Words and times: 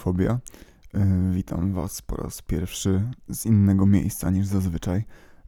Cześć, 0.00 0.04
tu 0.04 0.04
Fobia. 0.04 0.40
E, 0.94 1.30
Witam 1.34 1.72
Was 1.72 2.02
po 2.02 2.16
raz 2.16 2.42
pierwszy 2.42 3.10
z 3.28 3.46
innego 3.46 3.86
miejsca 3.86 4.30
niż 4.30 4.46
zazwyczaj. 4.46 5.04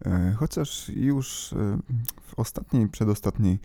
E, 0.07 0.33
Chociaż 0.33 0.89
już 0.89 1.53
e, 1.53 1.79
w 2.23 2.39
ostatniej, 2.39 2.89
przedostatniej, 2.89 3.59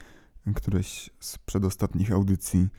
któreś 0.55 1.09
z 1.19 1.37
przedostatnich 1.37 2.11
audycji 2.11 2.69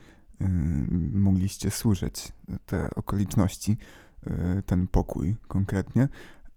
mogliście 1.13 1.71
słyszeć 1.71 2.31
te 2.65 2.89
okoliczności, 2.95 3.77
ten 4.65 4.87
pokój 4.87 5.35
konkretnie, 5.47 6.07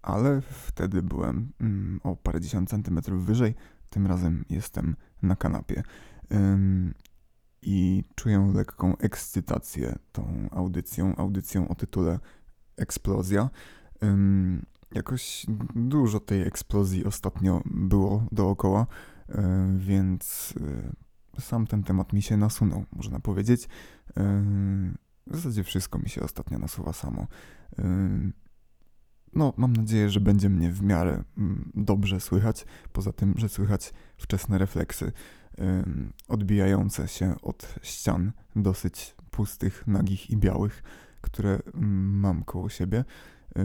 ale 0.01 0.41
wtedy 0.41 1.01
byłem 1.03 1.51
mm, 1.61 1.99
o 2.03 2.15
parędziesiąt 2.15 2.69
centymetrów 2.69 3.25
wyżej. 3.25 3.55
Tym 3.89 4.07
razem 4.07 4.45
jestem 4.49 4.95
na 5.21 5.35
kanapie. 5.35 5.83
I 7.65 8.03
czuję 8.15 8.51
lekką 8.55 8.97
ekscytację 8.97 9.95
tą 10.11 10.49
audycją, 10.51 11.15
audycją 11.15 11.67
o 11.67 11.75
tytule 11.75 12.19
Eksplozja. 12.77 13.49
Jakoś 14.91 15.45
dużo 15.75 16.19
tej 16.19 16.41
eksplozji 16.41 17.05
ostatnio 17.05 17.61
było 17.65 18.27
dookoła, 18.31 18.87
y, 19.29 19.33
więc 19.77 20.53
y, 21.37 21.41
sam 21.41 21.67
ten 21.67 21.83
temat 21.83 22.13
mi 22.13 22.21
się 22.21 22.37
nasunął, 22.37 22.85
można 22.91 23.19
powiedzieć. 23.19 23.63
Y, 23.63 23.67
w 25.27 25.35
zasadzie 25.35 25.63
wszystko 25.63 25.99
mi 25.99 26.09
się 26.09 26.21
ostatnio 26.21 26.59
nasuwa 26.59 26.93
samo. 26.93 27.27
No, 29.35 29.53
mam 29.57 29.73
nadzieję, 29.73 30.09
że 30.09 30.19
będzie 30.19 30.49
mnie 30.49 30.71
w 30.71 30.81
miarę 30.81 31.23
mm, 31.37 31.71
dobrze 31.75 32.19
słychać. 32.19 32.65
Poza 32.93 33.11
tym, 33.11 33.33
że 33.37 33.49
słychać 33.49 33.93
wczesne 34.17 34.57
refleksy 34.57 35.11
odbijające 36.27 37.07
się 37.07 37.35
od 37.41 37.75
ścian, 37.81 38.31
dosyć 38.55 39.15
pustych, 39.31 39.87
nagich 39.87 40.29
i 40.29 40.37
białych, 40.37 40.83
które 41.21 41.59
mm, 41.73 42.19
mam 42.19 42.43
koło 42.43 42.69
siebie. 42.69 43.05
Yy, 43.55 43.63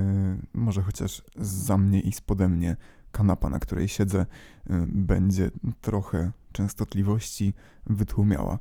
może 0.54 0.82
chociaż 0.82 1.22
za 1.36 1.78
mnie 1.78 2.00
i 2.00 2.12
spode 2.12 2.48
mnie 2.48 2.76
kanapa, 3.12 3.50
na 3.50 3.58
której 3.58 3.88
siedzę, 3.88 4.26
yy, 4.66 4.86
będzie 4.88 5.50
trochę 5.80 6.32
częstotliwości 6.52 7.54
wytłumiała. 7.86 8.58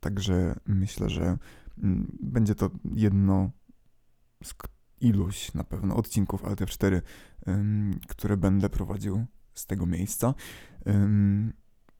Także 0.00 0.60
myślę, 0.66 1.10
że 1.10 1.38
mm, 1.78 2.16
będzie 2.22 2.54
to 2.54 2.70
jedno 2.94 3.50
z 4.44 4.54
iluś 5.00 5.54
na 5.54 5.64
pewno 5.64 5.96
odcinków 5.96 6.44
Alt 6.44 6.60
F4, 6.60 7.02
ym, 7.48 8.00
które 8.08 8.36
będę 8.36 8.68
prowadził 8.68 9.26
z 9.54 9.66
tego 9.66 9.86
miejsca. 9.86 10.34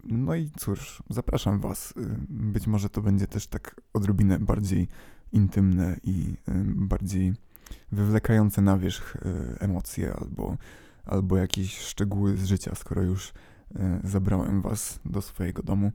No 0.05 0.35
i 0.35 0.51
cóż, 0.57 1.03
zapraszam 1.11 1.61
Was. 1.61 1.95
Być 2.29 2.67
może 2.67 2.89
to 2.89 3.03
będzie 3.03 3.27
też 3.27 3.47
tak 3.47 3.81
odrobinę 3.93 4.39
bardziej 4.39 4.89
intymne 5.33 5.97
i 6.05 6.35
bardziej 6.65 7.35
wywlekające 7.93 8.63
na 8.63 8.79
wierzch 8.79 9.17
y, 9.17 9.59
emocje 9.59 10.15
albo, 10.15 10.57
albo 11.05 11.37
jakieś 11.37 11.79
szczegóły 11.79 12.37
z 12.37 12.45
życia, 12.45 12.75
skoro 12.75 13.03
już 13.03 13.29
y, 13.29 13.33
zabrałem 14.05 14.63
Was 14.63 15.01
do 15.05 15.23
swojego 15.23 15.63
domu. 15.63 15.93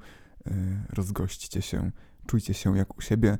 Y, 0.47 0.51
Rozgośćcie 0.89 1.61
się, 1.61 1.91
czujcie 2.27 2.53
się 2.53 2.77
jak 2.77 2.97
u 2.97 3.01
siebie, 3.01 3.37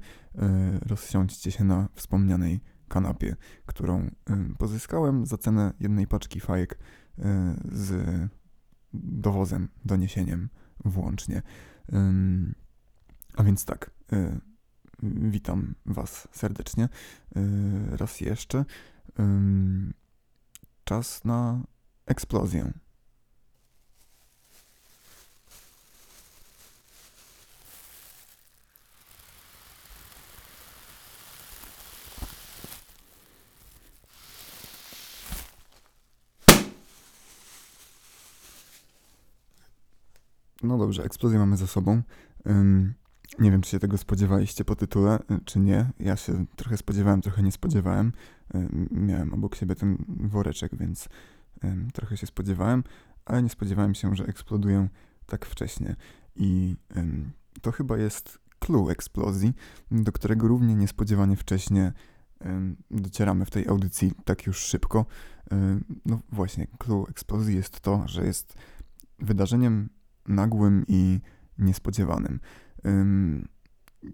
rozsiądźcie 0.82 1.52
się 1.52 1.64
na 1.64 1.90
wspomnianej 1.94 2.60
kanapie, 2.88 3.36
którą 3.66 4.10
pozyskałem 4.58 5.26
za 5.26 5.38
cenę 5.38 5.74
jednej 5.80 6.08
paczki 6.08 6.40
fajek 6.40 6.80
z 7.72 8.06
dowozem, 9.04 9.68
doniesieniem 9.86 10.50
włącznie. 10.86 11.42
A 13.36 13.44
więc 13.44 13.66
tak, 13.66 13.92
y, 14.14 14.40
witam 15.04 15.76
Was 15.86 16.28
serdecznie 16.32 16.90
y, 17.38 17.98
raz 17.98 18.22
jeszcze. 18.22 18.66
Czas 20.84 21.26
na 21.26 21.64
eksplozję. 22.06 22.74
No 40.66 40.78
dobrze, 40.78 41.04
eksplozję 41.04 41.40
mamy 41.40 41.58
za 41.58 41.68
sobą. 41.68 42.02
Ym, 42.48 42.94
nie 43.40 43.52
wiem, 43.52 43.62
czy 43.62 43.70
się 43.70 43.80
tego 43.80 43.98
spodziewaliście 43.98 44.66
po 44.66 44.76
tytule, 44.76 45.20
y, 45.32 45.40
czy 45.46 45.60
nie. 45.60 45.92
Ja 46.00 46.16
się 46.16 46.46
trochę 46.56 46.78
spodziewałem, 46.78 47.22
trochę 47.22 47.44
nie 47.44 47.52
spodziewałem. 47.52 48.12
Ym, 48.56 48.90
miałem 48.92 49.34
obok 49.34 49.56
siebie 49.56 49.76
ten 49.76 49.98
woreczek, 50.08 50.78
więc 50.78 51.10
ym, 51.64 51.92
trochę 51.94 52.18
się 52.18 52.28
spodziewałem, 52.28 52.84
ale 53.26 53.44
nie 53.44 53.50
spodziewałem 53.50 53.96
się, 53.96 54.16
że 54.16 54.26
eksplodują 54.26 54.90
tak 55.26 55.46
wcześnie. 55.46 55.96
I 56.36 56.76
to 57.62 57.72
chyba 57.72 57.98
jest 57.98 58.40
clue 58.60 58.90
eksplozji, 58.90 59.54
do 59.92 60.12
którego 60.12 60.48
równie 60.48 60.76
niespodziewanie 60.76 61.36
wcześnie 61.36 61.94
docieramy 62.92 63.46
w 63.46 63.50
tej 63.50 63.68
audycji 63.68 64.12
tak 64.26 64.46
już 64.46 64.58
szybko. 64.58 65.06
No 66.06 66.20
właśnie, 66.32 66.68
clue 66.78 67.06
eksplozji 67.10 67.56
jest 67.56 67.80
to, 67.80 68.04
że 68.06 68.26
jest 68.26 68.56
wydarzeniem 69.20 69.90
nagłym 70.28 70.86
i 70.88 71.20
niespodziewanym. 71.58 72.40
Ym, 72.86 73.48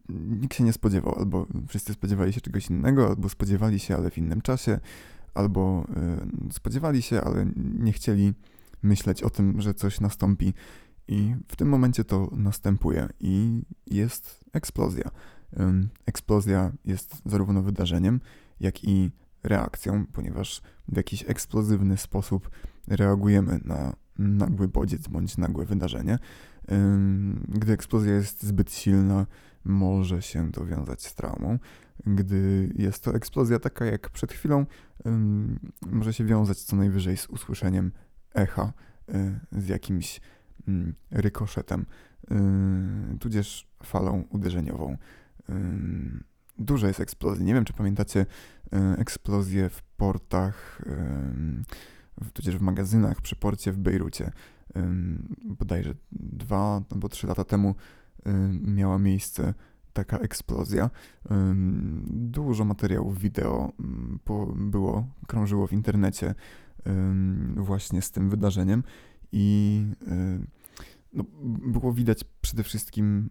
nikt 0.09 0.55
się 0.55 0.63
nie 0.63 0.73
spodziewał, 0.73 1.15
albo 1.19 1.47
wszyscy 1.67 1.93
spodziewali 1.93 2.33
się 2.33 2.41
czegoś 2.41 2.69
innego, 2.69 3.07
albo 3.07 3.29
spodziewali 3.29 3.79
się, 3.79 3.95
ale 3.95 4.11
w 4.11 4.17
innym 4.17 4.41
czasie, 4.41 4.79
albo 5.33 5.87
y, 6.49 6.53
spodziewali 6.53 7.01
się, 7.01 7.21
ale 7.21 7.45
nie 7.55 7.93
chcieli 7.93 8.33
myśleć 8.83 9.23
o 9.23 9.29
tym, 9.29 9.61
że 9.61 9.73
coś 9.73 9.99
nastąpi. 9.99 10.53
I 11.07 11.35
w 11.47 11.55
tym 11.55 11.69
momencie 11.69 12.03
to 12.03 12.29
następuje 12.31 13.07
i 13.19 13.63
jest 13.87 14.45
eksplozja. 14.53 15.11
Eksplozja 16.05 16.71
jest 16.85 17.21
zarówno 17.25 17.61
wydarzeniem, 17.61 18.19
jak 18.59 18.83
i 18.83 19.11
reakcją, 19.43 20.05
ponieważ 20.13 20.61
w 20.87 20.97
jakiś 20.97 21.23
eksplozywny 21.27 21.97
sposób 21.97 22.49
reagujemy 22.87 23.59
na 23.65 23.95
nagły 24.21 24.67
bodziec 24.67 25.07
bądź 25.07 25.37
nagłe 25.37 25.65
wydarzenie. 25.65 26.19
Gdy 27.47 27.73
eksplozja 27.73 28.13
jest 28.13 28.43
zbyt 28.43 28.73
silna, 28.73 29.25
może 29.65 30.21
się 30.21 30.51
to 30.51 30.65
wiązać 30.65 31.05
z 31.05 31.15
traumą. 31.15 31.59
Gdy 32.05 32.69
jest 32.75 33.03
to 33.03 33.15
eksplozja 33.15 33.59
taka 33.59 33.85
jak 33.85 34.09
przed 34.09 34.33
chwilą, 34.33 34.65
może 35.91 36.13
się 36.13 36.25
wiązać 36.25 36.57
co 36.57 36.75
najwyżej 36.75 37.17
z 37.17 37.27
usłyszeniem 37.27 37.91
echa, 38.33 38.73
y, 39.09 39.39
z 39.51 39.67
jakimś 39.67 40.21
mm, 40.67 40.93
rykoszetem, 41.11 41.85
y, 42.31 43.17
tudzież 43.19 43.67
falą 43.83 44.23
uderzeniową. 44.29 44.97
Dużo 46.57 46.87
jest 46.87 46.99
eksplozji. 46.99 47.45
Nie 47.45 47.53
wiem, 47.53 47.65
czy 47.65 47.73
pamiętacie 47.73 48.19
y, 48.19 48.77
eksplozję 48.97 49.69
w 49.69 49.83
portach, 49.83 50.81
tudzież 52.33 52.57
w 52.57 52.61
magazynach 52.61 53.21
przy 53.21 53.35
porcie 53.35 53.71
w 53.71 53.77
Bejrucie. 53.77 54.31
Bodajże 55.43 55.93
dwa 56.11 56.81
albo 56.91 57.09
trzy 57.09 57.27
lata 57.27 57.43
temu 57.43 57.75
miała 58.67 58.99
miejsce 58.99 59.53
taka 59.93 60.17
eksplozja. 60.17 60.89
Dużo 62.07 62.65
materiałów 62.65 63.19
wideo 63.19 63.71
było, 64.55 65.07
krążyło 65.27 65.67
w 65.67 65.73
internecie 65.73 66.35
właśnie 67.55 68.01
z 68.01 68.11
tym 68.11 68.29
wydarzeniem 68.29 68.83
i 69.31 69.85
ym, 70.07 70.47
no, 71.13 71.23
było 71.43 71.93
widać 71.93 72.23
przede 72.41 72.63
wszystkim 72.63 73.29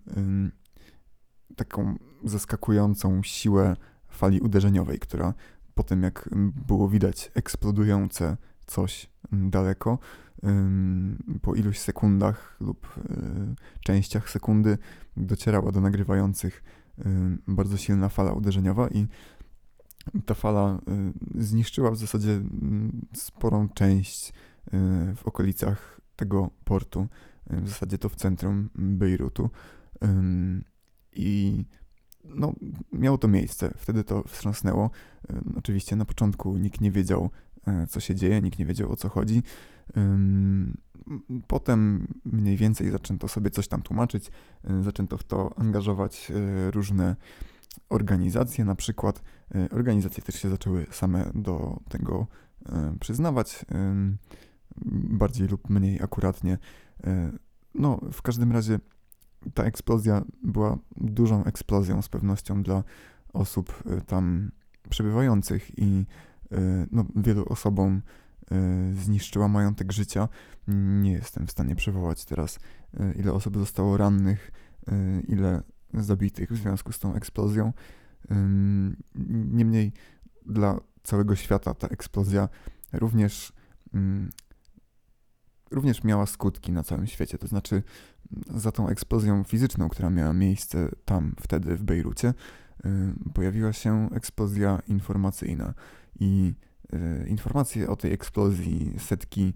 taką 1.56 1.94
zaskakującą 2.24 3.22
siłę 3.22 3.76
fali 4.08 4.40
uderzeniowej, 4.40 4.98
która 4.98 5.34
po 5.74 5.82
tym 5.82 6.02
jak 6.02 6.28
było 6.66 6.88
widać 6.88 7.30
eksplodujące 7.34 8.36
coś 8.70 9.10
daleko, 9.32 9.98
po 11.42 11.54
iluś 11.54 11.78
sekundach 11.78 12.56
lub 12.60 12.94
częściach 13.84 14.30
sekundy 14.30 14.78
docierała 15.16 15.72
do 15.72 15.80
nagrywających 15.80 16.62
bardzo 17.48 17.76
silna 17.76 18.08
fala 18.08 18.32
uderzeniowa 18.32 18.88
i 18.88 19.06
ta 20.26 20.34
fala 20.34 20.80
zniszczyła 21.34 21.90
w 21.90 21.96
zasadzie 21.96 22.40
sporą 23.14 23.68
część 23.68 24.32
w 25.16 25.20
okolicach 25.24 26.00
tego 26.16 26.50
portu, 26.64 27.08
w 27.46 27.68
zasadzie 27.68 27.98
to 27.98 28.08
w 28.08 28.16
centrum 28.16 28.70
Bejrutu. 28.74 29.50
I 31.12 31.64
no, 32.24 32.52
miało 32.92 33.18
to 33.18 33.28
miejsce, 33.28 33.74
wtedy 33.76 34.04
to 34.04 34.22
wstrząsnęło. 34.22 34.90
Oczywiście 35.56 35.96
na 35.96 36.04
początku 36.04 36.56
nikt 36.56 36.80
nie 36.80 36.90
wiedział, 36.90 37.30
co 37.88 38.00
się 38.00 38.14
dzieje, 38.14 38.42
nikt 38.42 38.58
nie 38.58 38.66
wiedział 38.66 38.92
o 38.92 38.96
co 38.96 39.08
chodzi. 39.08 39.42
Potem 41.46 42.08
mniej 42.24 42.56
więcej 42.56 42.90
zaczęto 42.90 43.28
sobie 43.28 43.50
coś 43.50 43.68
tam 43.68 43.82
tłumaczyć, 43.82 44.30
e, 44.64 44.82
zaczęto 44.82 45.18
w 45.18 45.24
to 45.24 45.58
angażować 45.58 46.30
e, 46.30 46.70
różne 46.70 47.16
organizacje, 47.88 48.64
na 48.64 48.74
przykład 48.74 49.22
organizacje 49.70 50.22
też 50.22 50.34
się 50.34 50.50
zaczęły 50.50 50.86
same 50.90 51.30
do 51.34 51.80
tego 51.88 52.26
przyznawać, 53.00 53.64
bardziej 54.86 55.48
lub 55.48 55.70
mniej 55.70 56.02
akuratnie. 56.02 56.58
No, 57.74 58.00
w 58.12 58.22
każdym 58.22 58.52
razie 58.52 58.78
ta 59.54 59.64
eksplozja 59.64 60.24
była 60.42 60.78
dużą 60.96 61.44
eksplozją 61.44 62.02
z 62.02 62.08
pewnością 62.08 62.62
dla 62.62 62.84
osób 63.32 63.82
tam 64.06 64.50
przebywających 64.88 65.78
i 65.78 66.06
no, 66.90 67.04
wielu 67.16 67.44
osobom 67.44 68.02
y, 68.52 68.94
zniszczyła 68.94 69.48
majątek 69.48 69.92
życia. 69.92 70.28
Nie 71.02 71.12
jestem 71.12 71.46
w 71.46 71.50
stanie 71.50 71.76
przywołać 71.76 72.24
teraz, 72.24 72.58
ile 73.16 73.32
osób 73.32 73.58
zostało 73.58 73.96
rannych, 73.96 74.52
ile 75.28 75.62
zabitych 75.94 76.52
w 76.52 76.56
związku 76.56 76.92
z 76.92 76.98
tą 76.98 77.14
eksplozją. 77.14 77.72
Niemniej 79.28 79.92
dla 80.46 80.80
całego 81.02 81.36
świata 81.36 81.74
ta 81.74 81.88
eksplozja 81.88 82.48
również, 82.92 83.52
również 85.70 86.04
miała 86.04 86.26
skutki 86.26 86.72
na 86.72 86.82
całym 86.82 87.06
świecie. 87.06 87.38
To 87.38 87.46
znaczy, 87.46 87.82
za 88.54 88.72
tą 88.72 88.88
eksplozją 88.88 89.44
fizyczną, 89.44 89.88
która 89.88 90.10
miała 90.10 90.32
miejsce 90.32 90.88
tam 91.04 91.34
wtedy 91.40 91.76
w 91.76 91.82
Bejrucie, 91.82 92.28
y, 92.28 92.34
pojawiła 93.34 93.72
się 93.72 94.08
eksplozja 94.14 94.82
informacyjna. 94.88 95.74
I 96.20 96.54
y, 96.94 97.28
informacje 97.28 97.88
o 97.88 97.96
tej 97.96 98.12
eksplozji, 98.12 98.94
setki 98.98 99.54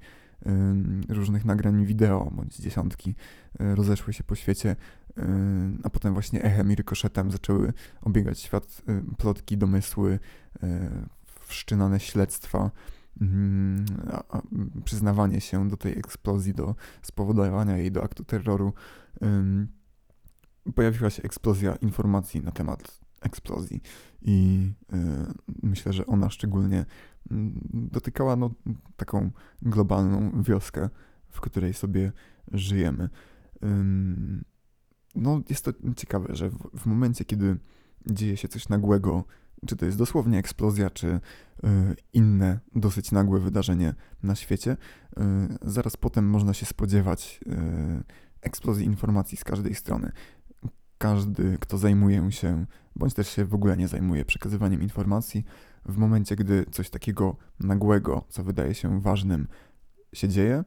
y, 1.08 1.14
różnych 1.14 1.44
nagrań 1.44 1.86
wideo, 1.86 2.30
bądź 2.32 2.56
dziesiątki 2.56 3.14
rozeszły 3.58 4.12
się 4.12 4.24
po 4.24 4.34
świecie, 4.34 4.76
a 5.82 5.90
potem 5.90 6.12
właśnie 6.12 6.42
echem 6.42 6.72
i 6.72 6.74
rykoszetem 6.74 7.30
zaczęły 7.30 7.72
obiegać 8.02 8.40
świat 8.40 8.82
plotki, 9.18 9.58
domysły, 9.58 10.18
wszczynane 11.46 12.00
śledztwa, 12.00 12.70
Mm, 13.20 13.84
przyznawanie 14.84 15.40
się 15.40 15.68
do 15.68 15.76
tej 15.76 15.98
eksplozji, 15.98 16.54
do 16.54 16.74
spowodowania 17.02 17.78
jej, 17.78 17.92
do 17.92 18.02
aktu 18.02 18.24
terroru, 18.24 18.72
pojawiła 20.74 21.10
się 21.10 21.22
eksplozja 21.22 21.76
informacji 21.76 22.40
na 22.42 22.50
temat 22.50 23.03
eksplozji 23.24 23.80
i 24.22 24.70
y, 24.92 24.96
myślę, 25.62 25.92
że 25.92 26.06
ona 26.06 26.30
szczególnie 26.30 26.86
mm, 27.30 27.60
dotykała 27.72 28.36
no, 28.36 28.50
taką 28.96 29.30
globalną 29.62 30.42
wioskę, 30.42 30.88
w 31.28 31.40
której 31.40 31.74
sobie 31.74 32.12
żyjemy. 32.52 33.08
No, 35.14 35.40
jest 35.48 35.64
to 35.64 35.72
ciekawe, 35.96 36.36
że 36.36 36.50
w, 36.50 36.58
w 36.74 36.86
momencie, 36.86 37.24
kiedy 37.24 37.56
dzieje 38.06 38.36
się 38.36 38.48
coś 38.48 38.68
nagłego, 38.68 39.24
czy 39.66 39.76
to 39.76 39.86
jest 39.86 39.98
dosłownie 39.98 40.38
eksplozja, 40.38 40.90
czy 40.90 41.06
y, 41.06 41.20
inne 42.12 42.60
dosyć 42.74 43.12
nagłe 43.12 43.40
wydarzenie 43.40 43.94
na 44.22 44.34
świecie, 44.34 44.72
y, 44.72 45.22
zaraz 45.62 45.96
potem 45.96 46.26
można 46.28 46.54
się 46.54 46.66
spodziewać 46.66 47.40
eksplozji 48.40 48.86
informacji 48.86 49.38
z 49.38 49.44
każdej 49.44 49.74
strony. 49.74 50.12
Każdy, 51.04 51.58
kto 51.60 51.78
zajmuje 51.78 52.32
się, 52.32 52.66
bądź 52.96 53.14
też 53.14 53.28
się 53.28 53.44
w 53.44 53.54
ogóle 53.54 53.76
nie 53.76 53.88
zajmuje 53.88 54.24
przekazywaniem 54.24 54.82
informacji, 54.82 55.44
w 55.86 55.96
momencie, 55.96 56.36
gdy 56.36 56.66
coś 56.70 56.90
takiego 56.90 57.36
nagłego, 57.60 58.24
co 58.28 58.44
wydaje 58.44 58.74
się 58.74 59.00
ważnym, 59.00 59.48
się 60.12 60.28
dzieje, 60.28 60.64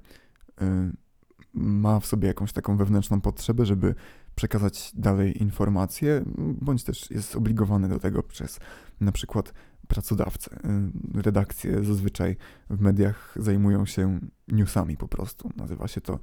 ma 1.54 2.00
w 2.00 2.06
sobie 2.06 2.28
jakąś 2.28 2.54
taką 2.54 2.78
wewnętrzną 2.78 3.22
potrzebę, 3.22 3.66
żeby 3.66 3.96
przekazać 4.36 4.92
dalej 4.96 5.42
informacje, 5.42 6.24
bądź 6.38 6.84
też 6.84 7.12
jest 7.12 7.32
zobligowany 7.32 7.90
do 7.90 8.00
tego 8.00 8.24
przez 8.24 8.60
na 9.02 9.12
przykład 9.12 9.54
pracodawcę. 9.88 10.56
Y, 11.16 11.22
redakcje 11.22 11.84
zazwyczaj 11.84 12.38
w 12.70 12.82
mediach 12.82 13.34
zajmują 13.36 13.86
się 13.86 14.20
newsami 14.48 14.98
po 14.98 15.08
prostu. 15.08 15.52
Nazywa 15.56 15.88
się 15.88 16.02
to 16.02 16.20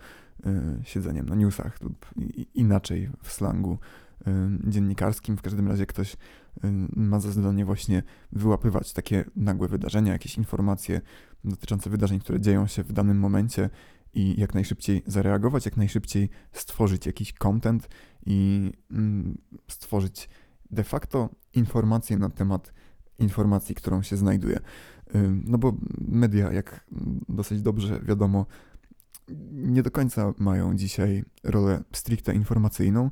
y, 0.47 0.85
siedzeniem 0.85 1.29
na 1.29 1.35
newsach 1.35 1.81
lub 1.83 2.07
inaczej 2.55 3.11
w 3.23 3.33
slangu 3.33 3.73
y, 3.73 4.04
dziennikarskim. 4.67 5.37
W 5.37 5.43
każdym 5.43 5.69
razie 5.69 5.87
ktoś 5.87 6.17
ma 6.97 7.21
za 7.21 7.33
zadanie 7.33 7.65
właśnie 7.65 8.03
wyłapywać 8.33 8.93
takie 8.93 9.25
nagłe 9.37 9.69
wydarzenia, 9.69 10.13
jakieś 10.13 10.39
informacje 10.39 11.01
dotyczące 11.45 11.91
wydarzeń, 11.91 12.21
które 12.21 12.41
dzieją 12.41 12.67
się 12.67 12.83
w 12.83 12.93
danym 12.93 13.19
momencie 13.19 13.71
i 14.15 14.41
jak 14.41 14.55
najszybciej 14.55 15.03
zareagować, 15.07 15.65
jak 15.65 15.77
najszybciej 15.77 16.29
stworzyć 16.53 17.07
jakiś 17.07 17.33
content 17.33 17.89
i 18.27 18.71
mm, 18.91 19.39
stworzyć 19.69 20.29
de 20.71 20.85
facto 20.85 21.29
informację 21.53 22.19
na 22.19 22.31
temat 22.31 22.73
informacji, 23.19 23.75
którą 23.75 24.03
się 24.03 24.17
znajduje. 24.17 24.61
No 25.45 25.59
bo 25.59 25.73
media, 25.99 26.53
jak 26.53 26.87
dosyć 27.29 27.63
dobrze 27.63 28.01
wiadomo, 28.01 28.47
nie 29.53 29.83
do 29.83 29.91
końca 29.91 30.35
mają 30.39 30.77
dzisiaj 30.77 31.25
rolę 31.45 31.83
stricte 31.93 32.35
informacyjną. 32.35 33.11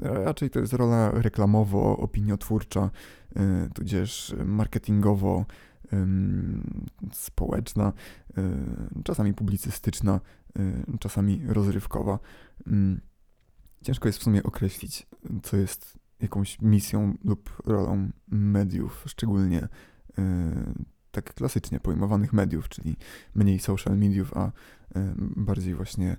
Raczej 0.00 0.50
to 0.50 0.60
jest 0.60 0.72
rola 0.72 1.10
reklamowo-opiniotwórcza, 1.10 2.90
y, 3.36 3.70
tudzież 3.74 4.34
marketingowo, 4.44 5.44
społeczna, 7.12 7.92
y, 8.38 9.02
czasami 9.04 9.34
publicystyczna, 9.34 10.20
y, 10.58 10.98
czasami 10.98 11.42
rozrywkowa. 11.46 12.18
Ciężko 13.84 14.08
jest 14.08 14.18
w 14.18 14.22
sumie 14.22 14.42
określić, 14.42 15.06
co 15.42 15.56
jest 15.56 15.98
jakąś 16.20 16.60
misją 16.62 17.14
lub 17.24 17.62
rolą 17.66 18.10
mediów, 18.28 19.04
szczególnie 19.06 19.68
tak 21.10 21.34
klasycznie 21.34 21.80
pojmowanych 21.80 22.32
mediów, 22.32 22.68
czyli 22.68 22.96
mniej 23.34 23.58
social 23.58 23.98
mediów, 23.98 24.36
a 24.36 24.52
bardziej 25.36 25.74
właśnie 25.74 26.16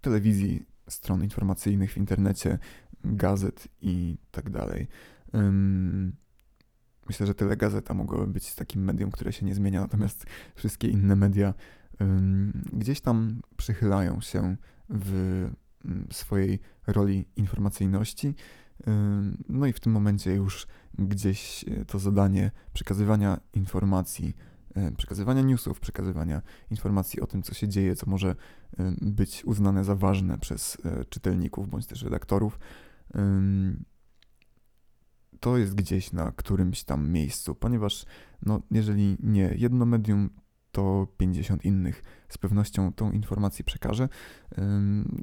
telewizji, 0.00 0.66
stron 0.88 1.22
informacyjnych 1.24 1.92
w 1.92 1.96
internecie, 1.96 2.58
gazet 3.04 3.68
i 3.80 4.18
tak 4.30 4.50
dalej. 4.50 4.88
Myślę, 7.08 7.26
że 7.26 7.34
tyle 7.34 7.56
gazeta 7.56 7.94
mogłaby 7.94 8.26
być 8.26 8.54
takim 8.54 8.84
medium, 8.84 9.10
które 9.10 9.32
się 9.32 9.46
nie 9.46 9.54
zmienia, 9.54 9.80
natomiast 9.80 10.26
wszystkie 10.54 10.88
inne 10.88 11.16
media 11.16 11.54
gdzieś 12.72 13.00
tam 13.00 13.40
przychylają 13.56 14.20
się 14.20 14.56
w 14.88 15.50
swojej 16.10 16.58
roli 16.86 17.28
informacyjności. 17.36 18.34
No 19.48 19.66
i 19.66 19.72
w 19.72 19.80
tym 19.80 19.92
momencie 19.92 20.34
już 20.34 20.66
gdzieś 20.98 21.64
to 21.86 21.98
zadanie 21.98 22.50
przekazywania 22.72 23.40
informacji, 23.52 24.36
przekazywania 24.96 25.42
newsów, 25.42 25.80
przekazywania 25.80 26.42
informacji 26.70 27.20
o 27.20 27.26
tym, 27.26 27.42
co 27.42 27.54
się 27.54 27.68
dzieje, 27.68 27.96
co 27.96 28.10
może 28.10 28.36
być 29.00 29.44
uznane 29.44 29.84
za 29.84 29.94
ważne 29.94 30.38
przez 30.38 30.78
e, 30.84 31.04
czytelników 31.04 31.68
bądź 31.68 31.86
też 31.86 32.02
redaktorów, 32.02 32.58
to 35.40 35.56
jest 35.56 35.74
gdzieś 35.74 36.12
na 36.12 36.32
którymś 36.32 36.84
tam 36.84 37.10
miejscu, 37.10 37.54
ponieważ 37.54 38.06
no, 38.42 38.62
jeżeli 38.70 39.16
nie 39.20 39.54
jedno 39.56 39.86
medium, 39.86 40.30
to 40.76 41.06
50 41.16 41.64
innych 41.64 42.02
z 42.28 42.38
pewnością 42.38 42.92
tą 42.92 43.12
informację 43.12 43.64
przekaże. 43.64 44.08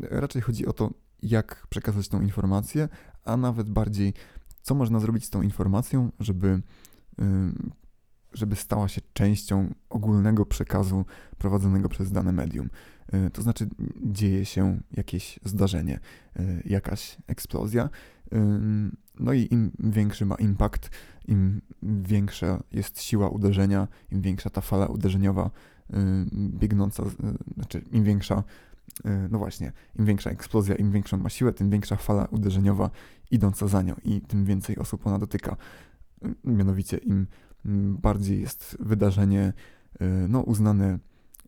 Raczej 0.02 0.42
chodzi 0.42 0.66
o 0.66 0.74
to, 0.74 0.94
jak 1.22 1.68
przekazać 1.70 2.08
tą 2.08 2.22
informację, 2.22 2.90
a 3.24 3.38
nawet 3.38 3.70
bardziej, 3.70 4.14
co 4.62 4.76
można 4.76 5.00
zrobić 5.00 5.26
z 5.26 5.30
tą 5.30 5.42
informacją, 5.42 6.12
żeby 6.20 6.62
żeby 8.34 8.56
stała 8.56 8.88
się 8.88 9.02
częścią 9.14 9.74
ogólnego 9.90 10.46
przekazu 10.46 11.06
prowadzonego 11.38 11.90
przez 11.90 12.12
dane 12.12 12.32
medium. 12.32 12.70
E, 13.12 13.30
to 13.30 13.42
znaczy, 13.42 13.68
dzieje 14.04 14.46
się 14.46 14.80
jakieś 14.92 15.40
zdarzenie, 15.44 16.00
e, 16.36 16.62
jakaś 16.66 17.18
eksplozja. 17.28 17.90
No 19.20 19.34
i 19.34 19.48
im 19.52 19.72
większy 19.80 20.26
ma 20.26 20.36
impact, 20.36 20.90
im 21.28 21.62
większa 21.84 22.64
jest 22.72 23.02
siła 23.02 23.30
uderzenia, 23.30 23.88
im 24.12 24.22
większa 24.22 24.50
ta 24.50 24.62
fala 24.62 24.86
uderzeniowa 24.86 25.52
biegnąca, 26.34 27.04
znaczy 27.56 27.84
im 27.92 28.04
większa, 28.04 28.44
no 29.30 29.38
właśnie, 29.38 29.72
im 30.00 30.06
większa 30.06 30.30
eksplozja, 30.30 30.76
im 30.76 30.92
większą 30.92 31.18
ma 31.18 31.30
siłę, 31.30 31.54
tym 31.54 31.70
większa 31.70 31.96
fala 31.96 32.26
uderzeniowa 32.26 32.90
idąca 33.32 33.68
za 33.68 33.82
nią 33.82 33.96
i 34.04 34.22
tym 34.22 34.46
więcej 34.46 34.78
osób 34.78 35.08
ona 35.08 35.20
dotyka. 35.20 35.58
Mianowicie 36.44 36.98
im 36.98 37.28
bardziej 38.02 38.42
jest 38.42 38.78
wydarzenie 38.80 39.54
no, 40.30 40.42
uznane 40.42 41.00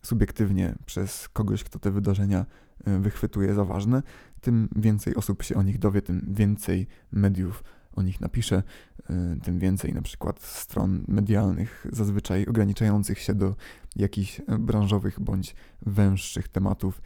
subiektywnie 0.06 0.74
przez 0.86 1.28
kogoś, 1.28 1.64
kto 1.64 1.78
te 1.78 1.90
wydarzenia 1.90 2.46
e, 2.84 2.98
wychwytuje 2.98 3.54
za 3.54 3.64
ważne, 3.64 4.02
tym 4.40 4.68
więcej 4.76 5.14
osób 5.14 5.42
się 5.42 5.54
o 5.54 5.62
nich 5.62 5.78
dowie, 5.78 6.02
tym 6.02 6.26
więcej 6.28 6.86
mediów 7.12 7.64
o 7.92 8.02
nich 8.02 8.20
napisze, 8.20 8.62
e, 9.10 9.36
tym 9.42 9.58
więcej 9.58 9.94
na 9.94 10.02
przykład 10.02 10.42
stron 10.42 11.04
medialnych, 11.08 11.86
zazwyczaj 11.92 12.46
ograniczających 12.46 13.18
się 13.18 13.34
do 13.34 13.56
jakichś 13.96 14.40
e, 14.40 14.58
branżowych 14.58 15.20
bądź 15.20 15.54
węższych 15.82 16.48
tematów, 16.48 17.02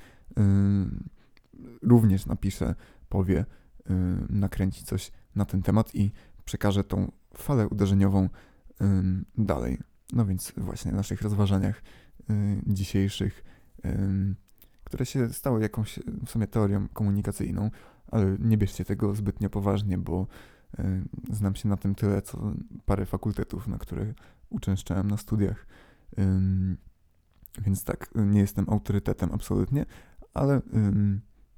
również 1.82 2.26
napisze, 2.26 2.74
powie, 3.08 3.44
nakręci 4.28 4.84
coś 4.84 5.12
na 5.34 5.44
ten 5.44 5.62
temat 5.62 5.94
i 5.94 6.12
przekaże 6.44 6.84
tą 6.84 7.12
falę 7.34 7.68
uderzeniową 7.68 8.28
dalej. 9.38 9.78
No 10.12 10.26
więc 10.26 10.52
właśnie 10.56 10.92
w 10.92 10.94
naszych 10.94 11.22
rozważaniach 11.22 11.82
Y, 12.30 12.62
dzisiejszych, 12.66 13.44
które 14.84 15.06
się 15.06 15.28
stały 15.28 15.62
jakąś 15.62 15.98
w 16.26 16.30
sumie 16.30 16.46
teorią 16.46 16.88
komunikacyjną, 16.88 17.70
ale 18.06 18.36
nie 18.38 18.56
bierzcie 18.56 18.84
tego 18.84 19.14
zbytnio 19.14 19.50
poważnie, 19.50 19.98
bo 19.98 20.26
y, 20.78 21.02
znam 21.32 21.54
się 21.54 21.68
na 21.68 21.76
tym 21.76 21.94
tyle, 21.94 22.22
co 22.22 22.52
parę 22.84 23.06
fakultetów, 23.06 23.68
na 23.68 23.78
które 23.78 24.14
uczęszczałem 24.50 25.10
na 25.10 25.16
studiach. 25.16 25.66
Więc 27.58 27.84
tak, 27.84 28.10
nie 28.14 28.40
jestem 28.40 28.70
autorytetem 28.70 29.30
absolutnie, 29.32 29.86
ale 30.34 30.60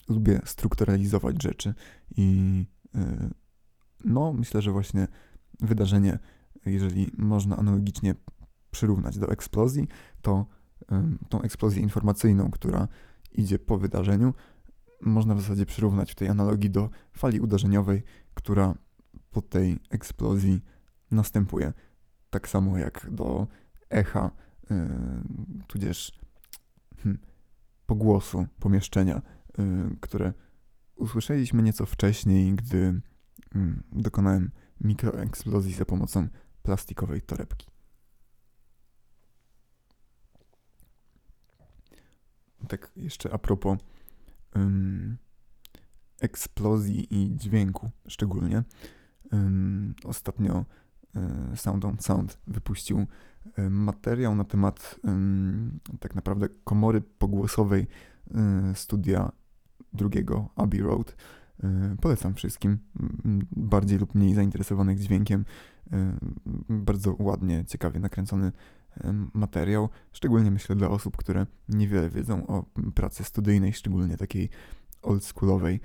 lubię 0.08 0.40
strukturalizować 0.44 1.42
rzeczy 1.42 1.74
i 2.16 2.66
y, 2.96 2.98
no, 4.04 4.32
myślę, 4.32 4.62
że 4.62 4.72
właśnie 4.72 5.08
wydarzenie, 5.60 6.18
jeżeli 6.66 7.10
można 7.18 7.56
analogicznie 7.56 8.14
przyrównać 8.70 9.18
do 9.18 9.28
eksplozji, 9.28 9.88
to 10.22 10.46
tą 11.28 11.42
eksplozję 11.42 11.82
informacyjną, 11.82 12.50
która 12.50 12.88
idzie 13.32 13.58
po 13.58 13.78
wydarzeniu, 13.78 14.34
można 15.00 15.34
w 15.34 15.40
zasadzie 15.40 15.66
przyrównać 15.66 16.12
w 16.12 16.14
tej 16.14 16.28
analogii 16.28 16.70
do 16.70 16.90
fali 17.12 17.40
uderzeniowej, 17.40 18.02
która 18.34 18.74
po 19.30 19.42
tej 19.42 19.78
eksplozji 19.90 20.60
następuje. 21.10 21.72
Tak 22.30 22.48
samo 22.48 22.78
jak 22.78 23.10
do 23.10 23.46
echa, 23.90 24.30
yy, 24.70 24.76
tudzież 25.66 26.20
hmm, 27.02 27.18
pogłosu 27.86 28.46
pomieszczenia, 28.58 29.22
yy, 29.58 29.96
które 30.00 30.32
usłyszeliśmy 30.96 31.62
nieco 31.62 31.86
wcześniej, 31.86 32.54
gdy 32.54 33.00
yy, 33.54 33.60
dokonałem 33.92 34.50
mikroeksplozji 34.80 35.74
za 35.74 35.84
pomocą 35.84 36.28
plastikowej 36.62 37.22
torebki. 37.22 37.72
tak 42.68 42.90
jeszcze 42.96 43.32
a 43.32 43.38
propos 43.38 43.78
um, 44.56 45.16
eksplozji 46.20 47.06
i 47.10 47.36
dźwięku 47.36 47.90
szczególnie. 48.08 48.62
Um, 49.32 49.94
ostatnio 50.04 50.64
um, 51.14 51.56
Sound 51.56 51.84
on 51.84 51.96
Sound 52.00 52.38
wypuścił 52.46 53.06
materiał 53.70 54.34
na 54.34 54.44
temat 54.44 55.00
tak 56.00 56.14
naprawdę 56.14 56.48
komory 56.64 57.00
pogłosowej 57.00 57.86
studia 58.74 59.32
drugiego 59.92 60.48
Abbey 60.56 60.80
Road. 60.80 61.16
Polecam 62.00 62.34
wszystkim, 62.34 62.78
bardziej 63.56 63.98
lub 63.98 64.14
mniej 64.14 64.34
zainteresowanych 64.34 64.98
dźwiękiem. 64.98 65.44
Bardzo 66.68 67.16
ładnie, 67.18 67.64
ciekawie 67.64 68.00
nakręcony 68.00 68.52
materiał, 69.34 69.88
szczególnie 70.12 70.50
myślę 70.50 70.76
dla 70.76 70.88
osób, 70.88 71.16
które 71.16 71.46
niewiele 71.68 72.10
wiedzą 72.10 72.46
o 72.46 72.64
pracy 72.94 73.24
studyjnej, 73.24 73.72
szczególnie 73.72 74.16
takiej 74.16 74.48
oldschoolowej 75.02 75.80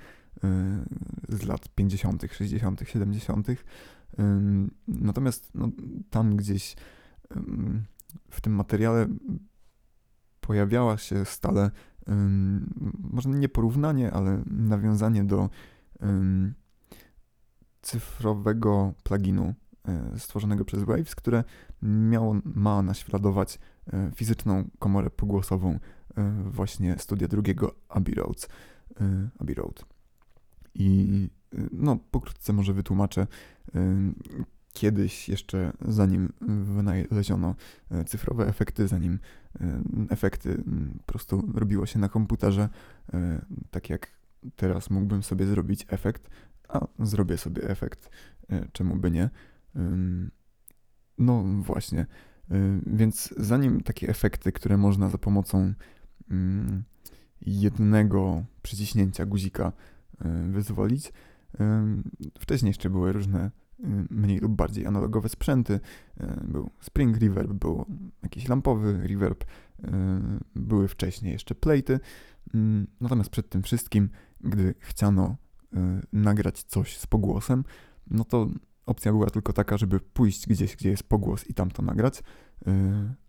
z 1.28 1.42
lat 1.42 1.68
50., 1.74 2.24
60., 2.32 2.82
70. 2.86 3.46
Natomiast 4.88 5.50
no, 5.54 5.70
tam 6.10 6.36
gdzieś 6.36 6.76
w 8.30 8.40
tym 8.40 8.52
materiale 8.52 9.06
pojawiała 10.40 10.98
się 10.98 11.24
stale, 11.24 11.70
może 13.12 13.28
nie 13.28 13.48
porównanie, 13.48 14.12
ale 14.12 14.42
nawiązanie 14.46 15.24
do 15.24 15.50
cyfrowego 17.82 18.94
pluginu 19.02 19.54
E, 19.88 20.18
stworzonego 20.18 20.64
przez 20.64 20.82
Waves, 20.82 21.14
które 21.14 21.44
miało, 21.82 22.36
ma 22.44 22.82
naśladować 22.82 23.58
e, 23.92 24.10
fizyczną 24.14 24.70
komorę 24.78 25.10
pogłosową 25.10 25.78
e, 26.16 26.42
właśnie 26.44 26.96
studia 26.98 27.28
drugiego 27.28 27.74
Abbey, 27.88 28.14
Roads, 28.14 28.48
Abbey 29.38 29.54
Road. 29.54 29.84
I 30.74 31.28
no, 31.72 31.98
pokrótce 32.10 32.52
może 32.52 32.72
wytłumaczę. 32.72 33.26
Kiedyś 34.72 35.28
jeszcze, 35.28 35.72
zanim 35.80 36.32
wynaleziono 36.64 37.54
cyfrowe 38.06 38.46
efekty, 38.46 38.88
zanim 38.88 39.18
efekty 40.10 40.64
po 40.98 41.12
prostu 41.12 41.52
robiło 41.54 41.86
się 41.86 41.98
na 41.98 42.08
komputerze, 42.08 42.68
tak 43.70 43.90
jak 43.90 44.18
teraz 44.56 44.90
mógłbym 44.90 45.22
sobie 45.22 45.46
zrobić 45.46 45.86
efekt, 45.88 46.30
a 46.68 46.86
zrobię 46.98 47.36
sobie 47.36 47.62
efekt, 47.62 48.10
czemu 48.72 48.96
by 48.96 49.10
nie, 49.10 49.30
no 51.18 51.44
właśnie. 51.62 52.06
Więc 52.86 53.34
zanim 53.36 53.80
takie 53.80 54.08
efekty, 54.08 54.52
które 54.52 54.76
można 54.76 55.08
za 55.08 55.18
pomocą 55.18 55.74
jednego 57.40 58.44
przyciśnięcia 58.62 59.26
guzika 59.26 59.72
wyzwolić, 60.50 61.12
wcześniej 62.38 62.70
jeszcze 62.70 62.90
były 62.90 63.12
różne 63.12 63.50
mniej 64.10 64.38
lub 64.38 64.52
bardziej 64.52 64.86
analogowe 64.86 65.28
sprzęty. 65.28 65.80
Był 66.44 66.70
Spring 66.80 67.16
Reverb, 67.16 67.52
był 67.52 67.86
jakiś 68.22 68.48
lampowy 68.48 69.06
reverb, 69.06 69.44
były 70.54 70.88
wcześniej 70.88 71.32
jeszcze 71.32 71.54
plejty. 71.54 72.00
Natomiast 73.00 73.30
przed 73.30 73.48
tym 73.48 73.62
wszystkim, 73.62 74.10
gdy 74.40 74.74
chciano 74.78 75.36
nagrać 76.12 76.62
coś 76.62 76.96
z 76.96 77.06
pogłosem, 77.06 77.64
no 78.10 78.24
to 78.24 78.48
opcja 78.88 79.12
była 79.12 79.26
tylko 79.26 79.52
taka, 79.52 79.76
żeby 79.76 80.00
pójść 80.00 80.46
gdzieś, 80.46 80.76
gdzie 80.76 80.90
jest 80.90 81.02
pogłos 81.02 81.46
i 81.46 81.54
tam 81.54 81.70
to 81.70 81.82
nagrać, 81.82 82.18
y, 82.18 82.22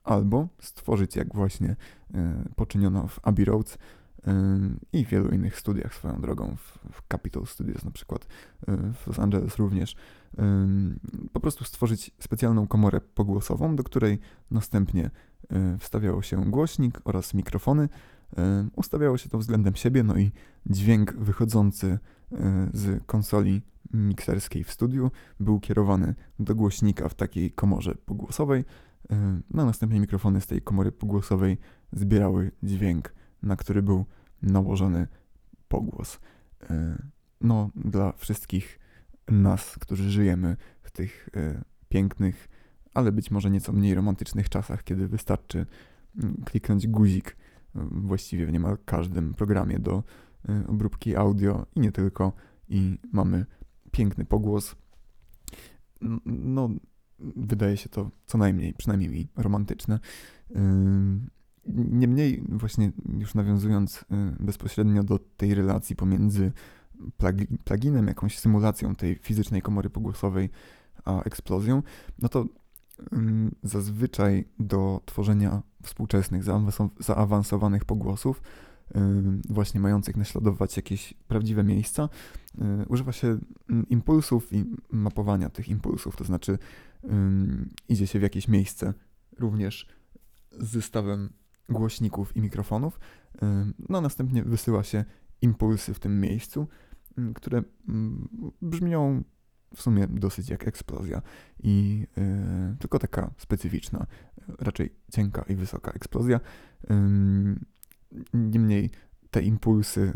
albo 0.03 0.47
stworzyć, 0.61 1.15
jak 1.15 1.35
właśnie 1.35 1.69
y, 1.69 1.75
poczyniono 2.55 3.07
w 3.07 3.19
Abbey 3.23 3.45
Roads 3.45 3.75
y, 3.75 3.77
i 4.93 5.05
w 5.05 5.09
wielu 5.09 5.29
innych 5.29 5.59
studiach 5.59 5.95
swoją 5.95 6.21
drogą, 6.21 6.55
w 6.91 7.01
Capitol 7.11 7.45
Studios 7.45 7.85
na 7.85 7.91
przykład, 7.91 8.27
w 8.93 9.07
Los 9.07 9.19
Angeles 9.19 9.57
również, 9.57 9.95
po 11.33 11.39
prostu 11.39 11.63
stworzyć 11.63 12.11
specjalną 12.19 12.67
komorę 12.67 13.01
pogłosową, 13.01 13.75
do 13.75 13.83
której 13.83 14.19
następnie 14.51 15.11
wstawiało 15.79 16.21
się 16.21 16.51
głośnik 16.51 17.01
oraz 17.05 17.33
mikrofony, 17.33 17.89
ustawiało 18.75 19.17
się 19.17 19.29
to 19.29 19.37
względem 19.37 19.75
siebie, 19.75 20.03
no 20.03 20.17
i 20.17 20.31
dźwięk 20.65 21.13
wychodzący 21.13 21.99
z 22.73 23.03
konsoli 23.05 23.61
mikserskiej 23.93 24.63
w 24.63 24.71
studiu 24.71 25.11
był 25.39 25.59
kierowany 25.59 26.15
do 26.39 26.55
głośnika 26.55 27.09
w 27.09 27.13
takiej 27.13 27.51
komorze 27.51 27.95
pogłosowej, 27.95 28.65
no 29.51 29.65
następnie 29.65 29.99
mikrofony 29.99 30.41
z 30.41 30.47
tej 30.47 30.61
komory 30.61 30.91
pogłosowej 30.91 31.57
zbierały 31.93 32.51
dźwięk, 32.63 33.13
na 33.43 33.55
który 33.55 33.81
był 33.81 34.05
nałożony 34.41 35.07
pogłos. 35.67 36.19
No, 37.41 37.69
dla 37.75 38.11
wszystkich 38.11 38.79
nas, 39.31 39.75
którzy 39.79 40.09
żyjemy 40.09 40.57
w 40.81 40.91
tych 40.91 41.29
e, 41.35 41.63
pięknych, 41.89 42.49
ale 42.93 43.11
być 43.11 43.31
może 43.31 43.49
nieco 43.49 43.73
mniej 43.73 43.95
romantycznych 43.95 44.49
czasach, 44.49 44.83
kiedy 44.83 45.07
wystarczy 45.07 45.65
mm, 46.17 46.41
kliknąć 46.45 46.87
guzik 46.87 47.35
właściwie 47.91 48.45
w 48.45 48.51
niemal 48.51 48.77
każdym 48.85 49.33
programie 49.33 49.79
do 49.79 50.03
obróbki 50.67 51.15
audio 51.15 51.65
i 51.75 51.79
nie 51.79 51.91
tylko, 51.91 52.33
i 52.69 52.97
mamy 53.11 53.45
piękny 53.91 54.25
pogłos. 54.25 54.75
No, 56.25 56.69
wydaje 57.19 57.77
się 57.77 57.89
to 57.89 58.11
co 58.25 58.37
najmniej, 58.37 58.73
przynajmniej 58.73 59.09
mi, 59.09 59.27
romantyczne. 59.37 59.99
Niemniej, 61.75 62.43
właśnie 62.49 62.91
już 63.19 63.35
nawiązując 63.35 64.05
bezpośrednio 64.39 65.03
do 65.03 65.19
tej 65.37 65.53
relacji 65.55 65.95
pomiędzy 65.95 66.51
pluginem, 67.63 68.07
jakąś 68.07 68.39
symulacją 68.39 68.95
tej 68.95 69.15
fizycznej 69.15 69.61
komory 69.61 69.89
pogłosowej, 69.89 70.49
a 71.05 71.21
eksplozją, 71.21 71.83
no 72.21 72.29
to 72.29 72.45
zazwyczaj 73.63 74.45
do 74.59 75.01
tworzenia 75.05 75.61
współczesnych, 75.83 76.43
zaawansowanych 76.99 77.85
pogłosów, 77.85 78.41
właśnie 79.49 79.79
mających 79.79 80.17
naśladować 80.17 80.77
jakieś 80.77 81.13
prawdziwe 81.27 81.63
miejsca, 81.63 82.09
używa 82.87 83.11
się 83.11 83.37
impulsów 83.89 84.53
i 84.53 84.65
mapowania 84.91 85.49
tych 85.49 85.69
impulsów, 85.69 86.15
to 86.15 86.23
znaczy 86.23 86.57
idzie 87.89 88.07
się 88.07 88.19
w 88.19 88.21
jakieś 88.21 88.47
miejsce 88.47 88.93
również 89.39 89.87
z 90.59 90.67
zestawem 90.67 91.29
głośników 91.69 92.37
i 92.37 92.41
mikrofonów, 92.41 92.99
no 93.89 94.01
następnie 94.01 94.43
wysyła 94.43 94.83
się 94.83 95.05
impulsy 95.41 95.93
w 95.93 95.99
tym 95.99 96.21
miejscu, 96.21 96.67
które 97.35 97.63
brzmią 98.61 99.23
w 99.75 99.81
sumie 99.81 100.07
dosyć 100.07 100.49
jak 100.49 100.67
eksplozja 100.67 101.21
i 101.63 102.07
y, 102.17 102.77
tylko 102.79 102.99
taka 102.99 103.31
specyficzna, 103.37 104.05
raczej 104.59 104.93
cienka 105.11 105.45
i 105.49 105.55
wysoka 105.55 105.91
eksplozja. 105.91 106.39
Y, 106.39 106.93
niemniej 108.33 108.89
te 109.31 109.41
impulsy 109.41 110.13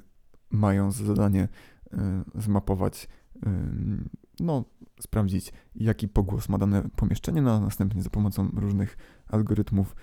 mają 0.50 0.92
za 0.92 1.06
zadanie 1.06 1.48
y, 1.94 1.98
zmapować, 2.42 3.08
no, 4.40 4.66
sprawdzić, 5.00 5.54
jaki 5.76 6.08
pogłos 6.08 6.50
ma 6.50 6.58
dane 6.58 6.90
pomieszczenie, 6.96 7.42
no, 7.42 7.56
a 7.56 7.60
następnie 7.60 8.02
za 8.02 8.10
pomocą 8.10 8.50
różnych 8.56 8.98
algorytmów 9.28 9.96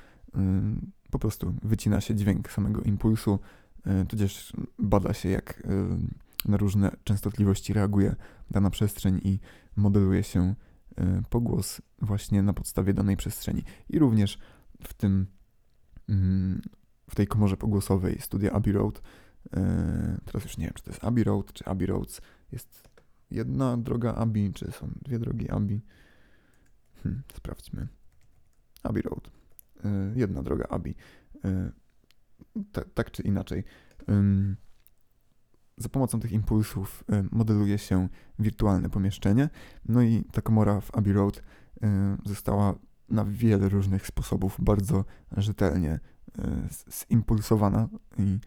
po 1.10 1.18
prostu 1.18 1.54
wycina 1.62 2.00
się 2.00 2.14
dźwięk 2.14 2.52
samego 2.52 2.82
impulsu, 2.82 3.38
tudzież 4.08 4.52
bada 4.78 5.14
się, 5.14 5.28
jak 5.28 5.62
na 6.50 6.56
różne 6.56 6.96
częstotliwości 7.04 7.72
reaguje 7.72 8.16
dana 8.50 8.70
przestrzeń 8.70 9.20
i 9.24 9.40
modeluje 9.76 10.22
się 10.22 10.54
e, 10.96 11.22
pogłos 11.30 11.82
właśnie 11.98 12.42
na 12.42 12.52
podstawie 12.52 12.94
danej 12.94 13.16
przestrzeni. 13.16 13.62
I 13.88 13.98
również 13.98 14.38
w 14.84 14.94
tym, 14.94 15.26
mm, 16.08 16.62
w 17.10 17.14
tej 17.14 17.26
komorze 17.26 17.56
pogłosowej 17.56 18.20
studia 18.20 18.52
Abbey 18.52 18.72
Road, 18.72 19.02
e, 19.56 20.20
teraz 20.24 20.44
już 20.44 20.58
nie 20.58 20.64
wiem, 20.64 20.74
czy 20.74 20.82
to 20.82 20.90
jest 20.90 21.04
Abbey 21.04 21.24
Road, 21.24 21.52
czy 21.52 21.64
Abbey 21.64 21.86
Roads, 21.86 22.20
jest 22.52 22.88
jedna 23.30 23.76
droga 23.76 24.14
Abbey, 24.14 24.52
czy 24.52 24.72
są 24.72 24.90
dwie 25.02 25.18
drogi 25.18 25.50
Abbey. 25.50 25.80
Hmm, 27.02 27.22
sprawdźmy. 27.34 27.88
Abbey 28.82 29.02
Road. 29.02 29.30
E, 29.84 30.12
jedna 30.16 30.42
droga 30.42 30.64
Abbey. 30.70 30.94
tak 32.94 33.10
czy 33.10 33.22
inaczej 33.22 33.64
za 35.80 35.88
pomocą 35.88 36.20
tych 36.20 36.32
impulsów 36.32 37.04
y, 37.12 37.24
modeluje 37.32 37.78
się 37.78 38.08
wirtualne 38.38 38.90
pomieszczenie. 38.90 39.50
No 39.88 40.02
i 40.02 40.24
ta 40.32 40.42
komora 40.42 40.80
w 40.80 40.94
Abbey 40.94 41.12
Road 41.12 41.36
y, 41.36 41.42
została 42.24 42.74
na 43.08 43.24
wiele 43.24 43.68
różnych 43.68 44.06
sposobów 44.06 44.56
bardzo 44.58 45.04
rzetelnie 45.36 46.00
y, 46.38 46.42
zimpulsowana 47.08 47.88
i 48.18 48.38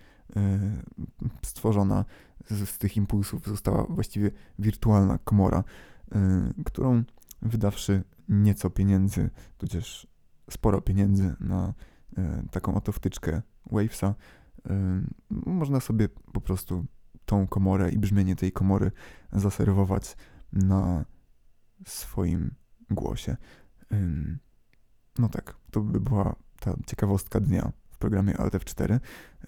stworzona 1.46 2.06
z, 2.50 2.78
tych 2.78 2.98
impulsów 2.98 3.46
została 3.48 3.84
właściwie 3.84 4.32
wirtualna 4.60 5.18
komora, 5.18 5.64
którą 6.66 7.04
wydawszy 7.42 8.04
nieco 8.30 8.70
pieniędzy, 8.70 9.30
tudzież 9.58 10.08
sporo 10.50 10.82
pieniędzy 10.82 11.36
na 11.40 11.74
taką 12.52 12.76
oto 12.76 12.92
wtyczkę 12.92 13.42
Wavesa, 13.72 14.16
można 15.30 15.80
sobie 15.80 16.10
po 16.10 16.42
prostu 16.42 16.86
tą 17.26 17.48
komorę 17.48 17.92
i 17.92 17.98
brzmienie 17.98 18.36
tej 18.36 18.52
komory 18.52 18.92
zaserwować 19.32 20.18
na 20.54 21.06
swoim 21.86 22.56
głosie. 22.90 23.38
No 25.20 25.30
tak, 25.30 25.56
to 25.72 25.82
by 25.82 26.00
była 26.00 26.36
ta 26.60 26.74
ciekawostka 26.88 27.40
dnia 27.40 27.72
w 27.92 27.98
programie 27.98 28.38
Alt 28.38 28.54
F4. 28.54 29.00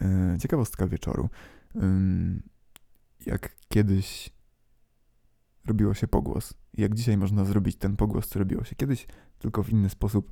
E, 0.02 0.38
ciekawostka 0.40 0.88
wieczoru. 0.88 1.30
Jak 3.26 3.56
kiedyś 3.68 4.36
robiło 5.66 5.94
się 5.94 6.08
pogłos. 6.08 6.54
Jak 6.74 6.96
dzisiaj 6.96 7.18
można 7.18 7.46
zrobić 7.46 7.78
ten 7.78 7.96
pogłos, 7.96 8.28
co 8.28 8.40
robiło 8.40 8.64
się 8.64 8.76
kiedyś, 8.76 9.08
tylko 9.40 9.64
w 9.64 9.70
inny 9.70 9.90
sposób, 9.90 10.32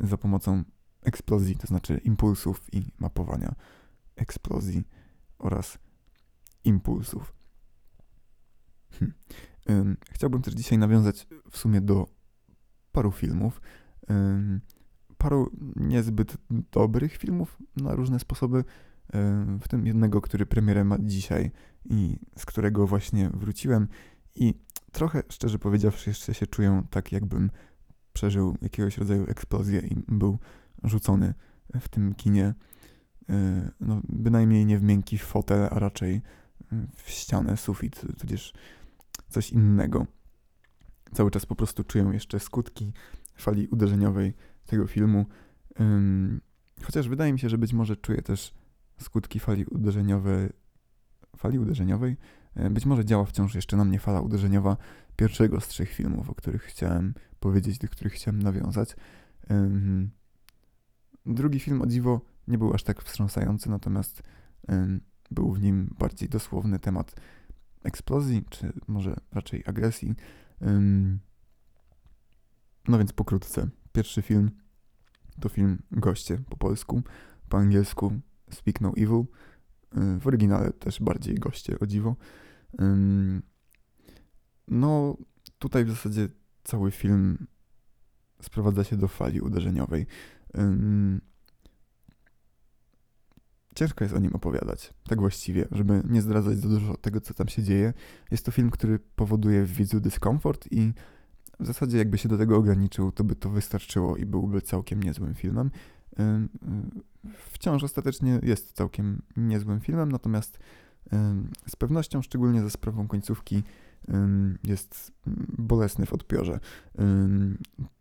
za 0.00 0.18
pomocą 0.18 0.64
eksplozji, 1.02 1.56
to 1.56 1.66
znaczy 1.66 2.00
impulsów 2.04 2.74
i 2.74 2.92
mapowania 2.98 3.54
eksplozji 4.16 4.84
oraz 5.38 5.78
impulsów. 6.64 7.34
Hm. 8.90 9.12
Chciałbym 10.10 10.42
też 10.42 10.54
dzisiaj 10.54 10.78
nawiązać 10.78 11.26
w 11.50 11.58
sumie 11.58 11.80
do 11.80 12.06
paru 12.92 13.12
filmów. 13.12 13.60
Paru 15.18 15.50
niezbyt 15.76 16.36
dobrych 16.50 17.16
filmów 17.16 17.58
na 17.76 17.94
różne 17.94 18.18
sposoby, 18.18 18.64
w 19.60 19.68
tym 19.68 19.86
jednego, 19.86 20.20
który 20.20 20.46
premierę 20.46 20.84
ma 20.84 20.96
dzisiaj 21.00 21.50
i 21.84 22.18
z 22.38 22.46
którego 22.46 22.86
właśnie 22.86 23.30
wróciłem 23.34 23.88
i 24.34 24.54
trochę, 24.92 25.22
szczerze 25.28 25.58
powiedziawszy, 25.58 26.10
jeszcze 26.10 26.34
się 26.34 26.46
czuję 26.46 26.82
tak, 26.90 27.12
jakbym 27.12 27.50
przeżył 28.12 28.56
jakiegoś 28.62 28.98
rodzaju 28.98 29.24
eksplozję 29.24 29.80
i 29.80 29.96
był 30.08 30.38
rzucony 30.84 31.34
w 31.80 31.88
tym 31.88 32.14
kinie, 32.14 32.54
e, 33.28 33.70
no, 33.80 34.00
bynajmniej 34.08 34.66
nie 34.66 34.78
w 34.78 34.82
miękki 34.82 35.18
fotel, 35.18 35.68
a 35.70 35.78
raczej 35.78 36.22
w 36.96 37.10
ścianę, 37.10 37.56
sufit, 37.56 38.00
tudzież 38.18 38.54
coś 39.28 39.50
innego. 39.50 40.06
Cały 41.12 41.30
czas 41.30 41.46
po 41.46 41.56
prostu 41.56 41.84
czuję 41.84 42.10
jeszcze 42.12 42.40
skutki 42.40 42.92
fali 43.36 43.68
uderzeniowej 43.68 44.34
tego 44.66 44.86
filmu. 44.86 45.26
chociaż 46.82 47.08
wydaje 47.08 47.32
mi 47.32 47.38
się, 47.38 47.48
że 47.48 47.58
być 47.58 47.72
może 47.72 47.96
czuję 47.96 48.22
też 48.22 48.54
skutki 49.00 49.40
fali 49.40 49.64
uderzeniowej. 49.64 50.50
Fali 51.36 51.58
uderzeniowej? 51.58 52.16
Być 52.70 52.86
może 52.86 53.04
działa 53.04 53.24
wciąż 53.24 53.54
jeszcze 53.54 53.76
na 53.76 53.84
mnie 53.84 53.98
fala 53.98 54.20
uderzeniowa 54.20 54.76
pierwszego 55.16 55.60
z 55.60 55.68
trzech 55.68 55.90
filmów, 55.90 56.30
o 56.30 56.34
których 56.34 56.62
chciałem 56.62 57.14
powiedzieć, 57.40 57.78
do 57.78 57.88
których 57.88 58.12
chciałem 58.12 58.42
nawiązać. 58.42 58.96
drugi 61.26 61.60
film 61.60 61.82
o 61.82 61.86
dziwo 61.86 62.20
nie 62.48 62.58
był 62.58 62.74
aż 62.74 62.82
tak 62.82 63.02
wstrząsający, 63.02 63.70
natomiast 63.70 64.22
był 65.30 65.52
w 65.52 65.62
nim 65.62 65.94
bardziej 65.98 66.28
dosłowny 66.28 66.78
temat 66.78 67.14
eksplozji, 67.82 68.44
czy 68.50 68.72
może 68.88 69.16
raczej 69.32 69.62
agresji. 69.66 70.14
No 72.88 72.98
więc 72.98 73.12
pokrótce. 73.12 73.68
Pierwszy 73.92 74.22
film 74.22 74.50
to 75.40 75.48
film 75.48 75.82
Goście 75.90 76.38
po 76.50 76.56
polsku, 76.56 77.02
po 77.48 77.58
angielsku 77.58 78.12
Speak 78.50 78.80
No 78.80 78.92
Evil. 78.96 79.24
W 80.20 80.26
oryginale 80.26 80.72
też 80.72 81.00
bardziej 81.00 81.34
Goście, 81.34 81.78
o 81.80 81.86
dziwo. 81.86 82.16
No, 84.68 85.16
tutaj 85.58 85.84
w 85.84 85.90
zasadzie 85.90 86.28
cały 86.64 86.90
film 86.90 87.46
sprowadza 88.42 88.84
się 88.84 88.96
do 88.96 89.08
fali 89.08 89.40
uderzeniowej. 89.40 90.06
Ciężko 93.74 94.04
jest 94.04 94.14
o 94.14 94.18
nim 94.18 94.32
opowiadać, 94.34 94.94
tak 95.08 95.20
właściwie, 95.20 95.68
żeby 95.72 96.02
nie 96.10 96.22
zdradzać 96.22 96.58
za 96.58 96.68
dużo 96.68 96.96
tego, 96.96 97.20
co 97.20 97.34
tam 97.34 97.48
się 97.48 97.62
dzieje. 97.62 97.92
Jest 98.30 98.46
to 98.46 98.52
film, 98.52 98.70
który 98.70 98.98
powoduje 98.98 99.64
w 99.64 99.72
widzu 99.72 100.00
dyskomfort 100.00 100.68
i 100.70 100.92
w 101.60 101.66
zasadzie 101.66 101.98
jakby 101.98 102.18
się 102.18 102.28
do 102.28 102.38
tego 102.38 102.56
ograniczył, 102.56 103.12
to 103.12 103.24
by 103.24 103.36
to 103.36 103.50
wystarczyło 103.50 104.16
i 104.16 104.26
byłby 104.26 104.62
całkiem 104.62 105.02
niezłym 105.02 105.34
filmem. 105.34 105.70
Wciąż 107.34 107.84
ostatecznie 107.84 108.40
jest 108.42 108.72
całkiem 108.72 109.22
niezłym 109.36 109.80
filmem, 109.80 110.12
natomiast 110.12 110.58
z 111.68 111.76
pewnością, 111.76 112.22
szczególnie 112.22 112.62
za 112.62 112.70
sprawą 112.70 113.08
końcówki, 113.08 113.62
jest 114.64 115.12
bolesny 115.58 116.06
w 116.06 116.12
odpiorze. 116.12 116.60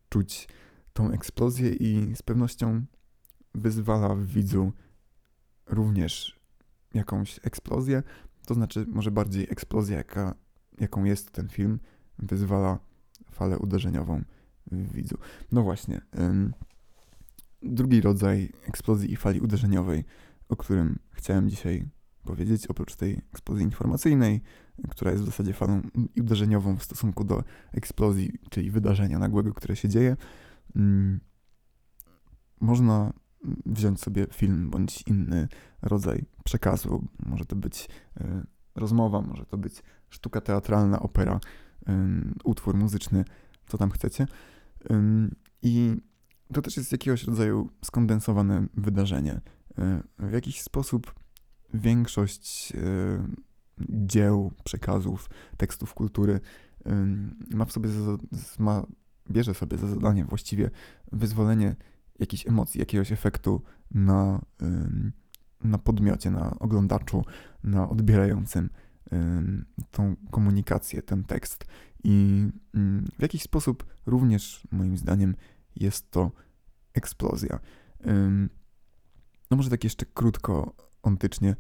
Czuć 0.10 0.48
tą 0.94 1.12
eksplozję 1.12 1.70
i 1.70 2.16
z 2.16 2.22
pewnością 2.22 2.86
wyzwala 3.56 4.16
w 4.16 4.26
widzu 4.26 4.72
również 5.68 6.40
jakąś 6.94 7.40
eksplozję, 7.44 8.04
to 8.46 8.54
znaczy 8.54 8.86
może 8.88 9.12
bardziej 9.12 9.48
eksplozja, 9.50 9.98
jaka, 9.98 10.36
jaką 10.80 11.04
jest 11.04 11.32
ten 11.32 11.50
film, 11.50 11.80
wyzwala 12.20 12.80
falę 13.32 13.60
uderzeniową 13.60 14.22
w 14.72 14.94
widzu. 14.94 15.18
No 15.52 15.64
właśnie, 15.64 16.02
ym, 16.20 16.54
drugi 17.62 18.02
rodzaj 18.02 18.52
eksplozji 18.68 19.14
i 19.14 19.16
fali 19.16 19.42
uderzeniowej, 19.42 20.04
o 20.50 20.56
którym 20.56 21.00
chciałem 21.12 21.50
dzisiaj 21.50 21.90
powiedzieć, 22.24 22.68
oprócz 22.68 22.96
tej 22.96 23.22
eksplozji 23.34 23.64
informacyjnej, 23.64 24.42
która 24.90 25.12
jest 25.12 25.24
w 25.24 25.26
zasadzie 25.26 25.54
falą 25.54 25.82
uderzeniową 26.20 26.78
w 26.78 26.84
stosunku 26.84 27.24
do 27.24 27.44
eksplozji, 27.72 28.34
czyli 28.50 28.72
wydarzenia 28.72 29.20
nagłego, 29.20 29.54
które 29.54 29.76
się 29.76 29.90
dzieje. 29.90 30.18
Mm, 30.76 31.20
można 32.62 33.14
wziąć 33.66 34.02
sobie 34.02 34.28
film 34.32 34.70
bądź 34.70 35.04
inny 35.08 35.48
rodzaj 35.82 36.26
przekazu. 36.44 37.08
Może 37.26 37.46
to 37.46 37.56
być 37.56 37.90
e, 38.18 38.44
rozmowa, 38.76 39.22
może 39.22 39.46
to 39.46 39.58
być 39.58 39.84
sztuka 40.10 40.42
teatralna, 40.42 41.00
opera, 41.00 41.40
utwór 42.44 42.76
muzyczny, 42.76 43.26
co 43.68 43.78
tam 43.78 43.92
chcecie. 43.92 44.28
I 45.62 45.96
to 46.54 46.62
też 46.62 46.78
jest 46.78 46.92
jakiegoś 46.92 47.24
rodzaju 47.24 47.70
skondensowane 47.86 48.68
wydarzenie. 48.74 49.42
E, 49.78 50.04
w 50.20 50.32
jakiś 50.32 50.62
sposób 50.62 51.14
większość 51.74 52.74
e, 52.76 52.78
dzieł, 53.90 54.52
przekazów, 54.64 55.30
tekstów 55.58 55.94
kultury 55.94 56.40
ma 57.50 57.66
w 57.66 57.72
sobie, 57.72 57.90
ma, 58.60 58.86
bierze 59.32 59.54
sobie 59.54 59.78
za 59.78 59.88
zadanie 59.88 60.26
właściwie 60.26 60.70
wyzwolenie 61.12 61.76
jakiejś 62.20 62.48
emocji, 62.48 62.80
jakiegoś 62.80 63.12
efektu 63.12 63.62
na, 63.92 64.42
na 65.64 65.78
podmiocie, 65.78 66.32
na 66.32 66.60
oglądaczu, 66.60 67.26
na 67.64 67.90
odbierającym 67.90 68.70
tą 69.92 70.16
komunikację, 70.32 71.02
ten 71.02 71.24
tekst. 71.24 71.66
I 72.04 72.48
w 73.20 73.22
jakiś 73.22 73.42
sposób 73.42 73.86
również, 74.06 74.68
moim 74.72 74.98
zdaniem, 74.98 75.36
jest 75.76 76.12
to 76.12 76.32
eksplozja. 76.94 77.60
No 79.52 79.58
może 79.58 79.70
tak 79.70 79.84
jeszcze 79.84 80.06
krótko, 80.06 80.76
ontycznie, 81.04 81.56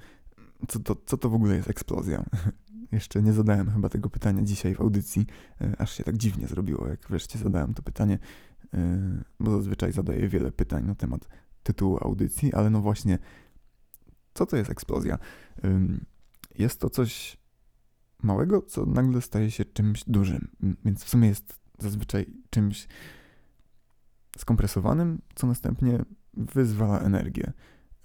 co 0.67 0.79
to, 0.79 0.95
co 1.05 1.17
to 1.17 1.29
w 1.29 1.33
ogóle 1.33 1.55
jest 1.55 1.69
eksplozja? 1.69 2.23
Jeszcze 2.91 3.21
nie 3.21 3.33
zadałem 3.33 3.71
chyba 3.71 3.89
tego 3.89 4.09
pytania 4.09 4.41
dzisiaj 4.41 4.75
w 4.75 4.81
audycji, 4.81 5.25
e, 5.61 5.75
aż 5.81 5.93
się 5.93 6.03
tak 6.03 6.17
dziwnie 6.17 6.47
zrobiło, 6.47 6.87
jak 6.87 7.07
wreszcie 7.09 7.39
zadałem 7.39 7.73
to 7.73 7.81
pytanie, 7.81 8.19
bo 9.39 9.51
zazwyczaj 9.57 9.91
zadaję 9.91 10.27
wiele 10.27 10.51
pytań 10.51 10.86
na 10.86 10.95
temat 10.95 11.27
tytułu 11.63 11.97
audycji, 12.01 12.53
ale 12.53 12.69
no 12.69 12.81
właśnie, 12.81 13.19
co 14.33 14.45
to 14.45 14.57
jest 14.57 14.69
eksplozja? 14.69 15.17
Jest 16.59 16.79
to 16.79 16.89
coś 16.89 17.38
małego, 18.23 18.62
co 18.62 18.86
nagle 18.86 19.21
staje 19.21 19.51
się 19.51 19.65
czymś 19.65 20.03
dużym, 20.07 20.47
więc 20.86 21.03
w 21.03 21.09
sumie 21.09 21.27
jest 21.27 21.59
zazwyczaj 21.79 22.25
czymś 22.49 22.88
skompresowanym, 24.38 25.21
co 25.36 25.47
następnie 25.47 26.05
wyzwala 26.33 26.99
energię. 26.99 27.53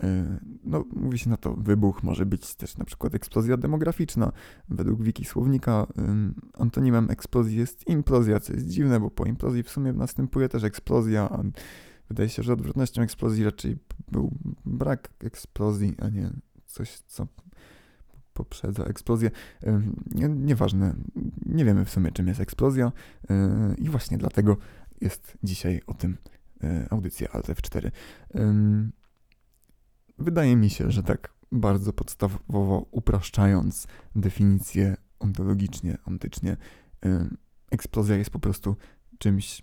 E, 0.03 0.39
no, 0.65 0.85
mówi 0.93 1.19
się 1.19 1.31
na 1.31 1.37
to 1.37 1.55
wybuch, 1.55 2.03
może 2.03 2.27
być 2.27 2.55
też 2.55 2.77
na 2.77 2.85
przykład 2.85 3.15
eksplozja 3.15 3.57
demograficzna. 3.57 4.33
Według 4.69 5.03
wiki 5.03 5.25
słownika 5.25 5.87
antonimem 6.55 7.11
eksplozji 7.11 7.59
jest 7.59 7.89
implozja, 7.89 8.41
co 8.41 8.53
jest 8.53 8.69
dziwne, 8.69 9.01
bo 9.01 9.11
po 9.11 9.25
implozji 9.25 9.63
w 9.63 9.71
sumie 9.71 9.93
następuje 9.93 10.49
też 10.49 10.65
eksplozja, 10.65 11.31
a 11.31 11.43
wydaje 12.09 12.29
się, 12.29 12.43
że 12.43 12.53
odwrotnością 12.53 13.03
eksplozji 13.03 13.45
raczej 13.45 13.79
był 14.11 14.35
brak 14.65 15.09
eksplozji, 15.21 15.95
a 15.99 16.09
nie 16.09 16.31
coś, 16.67 16.99
co 16.99 17.27
poprzedza 18.35 18.85
eksplozję. 18.85 19.31
Nie, 20.15 20.29
nieważne, 20.29 20.95
nie 21.47 21.65
wiemy 21.65 21.85
w 21.85 21.91
sumie, 21.91 22.13
czym 22.13 22.29
jest 22.29 22.41
eksplozja 22.41 22.93
i 23.79 23.89
właśnie 23.89 24.19
dlatego 24.19 24.57
jest 25.01 25.39
dzisiaj 25.43 25.81
o 25.87 25.95
tym 25.95 26.17
audycja 26.91 27.29
Alt 27.29 27.47
F4. 27.47 27.91
Wydaje 30.19 30.57
mi 30.57 30.71
się, 30.71 30.91
że 30.91 31.03
tak 31.03 31.33
bardzo 31.53 31.93
podstawowo 31.93 32.87
upraszczając 32.91 33.87
definicję 34.17 34.97
ontologicznie, 35.19 35.99
antycznie, 36.05 36.57
eksplozja 37.71 38.17
jest 38.17 38.31
po 38.31 38.39
prostu 38.39 38.77
czymś, 39.19 39.63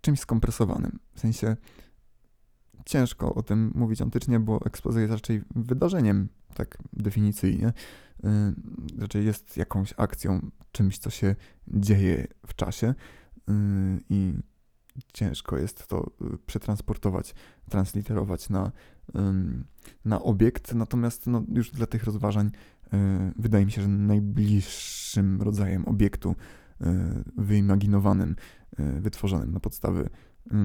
czymś 0.00 0.20
skompresowanym. 0.20 0.98
W 1.14 1.20
sensie 1.20 1.56
ciężko 2.84 3.34
o 3.34 3.42
tym 3.42 3.72
mówić 3.74 4.02
antycznie, 4.02 4.40
bo 4.40 4.60
eksplozja 4.66 5.00
jest 5.00 5.12
raczej 5.12 5.42
wydarzeniem, 5.56 6.28
tak 6.54 6.78
definicyjnie. 6.92 7.72
Raczej 8.98 9.26
jest 9.26 9.56
jakąś 9.56 9.94
akcją, 9.96 10.50
czymś, 10.72 10.98
co 10.98 11.10
się 11.10 11.36
dzieje 11.68 12.26
w 12.46 12.54
czasie 12.54 12.94
i 14.10 14.34
ciężko 15.12 15.58
jest 15.58 15.86
to 15.86 16.10
y, 16.34 16.38
przetransportować, 16.46 17.34
transliterować 17.70 18.50
na, 18.50 18.72
na 20.04 20.22
obiekt. 20.22 20.74
Natomiast 20.74 21.26
no, 21.26 21.42
już 21.54 21.70
dla 21.70 21.86
tych 21.86 22.04
rozważań 22.04 22.46
y, 22.46 22.96
wydaje 23.36 23.66
mi 23.66 23.72
się, 23.72 23.82
że 23.82 23.88
najbliższym 23.88 25.42
rodzajem 25.42 25.84
obiektu 25.88 26.30
y, 26.30 26.84
wyimaginowanym, 27.36 28.36
wytworzonym 28.78 29.52
na 29.52 29.60
podstawie 29.60 30.08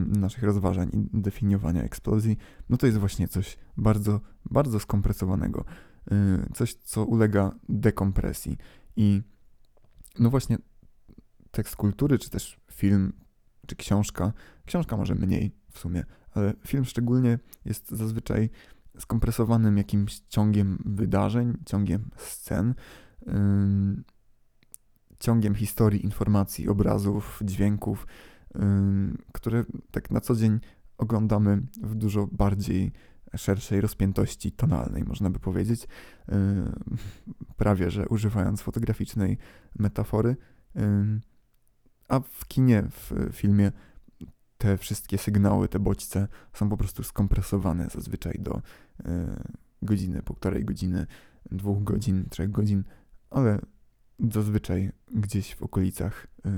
naszych 0.08 0.44
rozważań 0.44 0.90
i 0.94 1.22
definiowania 1.22 1.84
eksplozji, 1.84 2.38
no 2.70 2.78
to 2.78 2.86
jest 2.86 2.98
właśnie 2.98 3.28
coś 3.28 3.58
bardzo, 3.78 4.22
bardzo 4.46 4.80
skompresowanego. 4.80 5.66
Coś, 6.54 6.74
co 6.74 7.06
ulega 7.06 7.56
dekompresji. 7.70 8.58
I 8.96 9.22
no 10.20 10.30
właśnie 10.30 10.58
tekst 11.52 11.76
kultury, 11.76 12.20
czy 12.20 12.30
też 12.30 12.60
film 12.72 13.14
czy 13.68 13.76
książka. 13.76 14.34
Książka 14.66 14.98
może 14.98 15.16
mniej 15.16 15.56
w 15.72 15.80
sumie, 15.80 16.04
ale 16.34 16.54
film 16.68 16.86
szczególnie 16.86 17.40
jest 17.66 17.92
zazwyczaj 17.92 18.50
skompresowanym 19.00 19.78
jakimś 19.78 20.20
ciągiem 20.20 20.84
wydarzeń, 20.86 21.58
ciągiem 21.66 22.10
scen, 22.18 22.74
ciągiem 25.20 25.56
historii, 25.56 26.04
informacji, 26.04 26.70
obrazów, 26.70 27.40
dźwięków, 27.44 28.08
które 29.32 29.64
tak 29.92 30.12
na 30.12 30.22
co 30.22 30.36
dzień 30.36 30.60
oglądamy 30.98 31.62
w 31.82 31.96
dużo 31.96 32.28
bardziej 32.32 32.92
szerszej 33.36 33.82
rozpiętości 33.82 34.52
tonalnej, 34.52 35.04
można 35.04 35.30
by 35.30 35.40
powiedzieć, 35.40 35.88
prawie 37.58 37.92
że 37.92 38.08
używając 38.08 38.62
fotograficznej 38.62 39.38
metafory. 39.80 40.36
A 42.10 42.20
w 42.20 42.48
kinie, 42.48 42.84
w 42.90 43.30
filmie 43.32 43.72
te 44.64 44.78
wszystkie 44.78 45.18
sygnały, 45.18 45.68
te 45.68 45.80
bodźce 45.80 46.28
są 46.54 46.70
po 46.70 46.78
prostu 46.78 47.04
skompresowane 47.04 47.88
zazwyczaj 47.92 48.40
do 48.40 48.58
y, 48.58 48.62
godziny, 49.82 50.22
półtorej 50.22 50.66
godziny, 50.66 51.06
dwóch 51.52 51.84
godzin, 51.84 52.26
trzech 52.30 52.52
godzin, 52.52 52.84
ale 53.30 53.60
zazwyczaj 54.32 54.92
gdzieś 55.12 55.56
w 55.56 55.64
okolicach 55.64 56.28
y, 56.46 56.50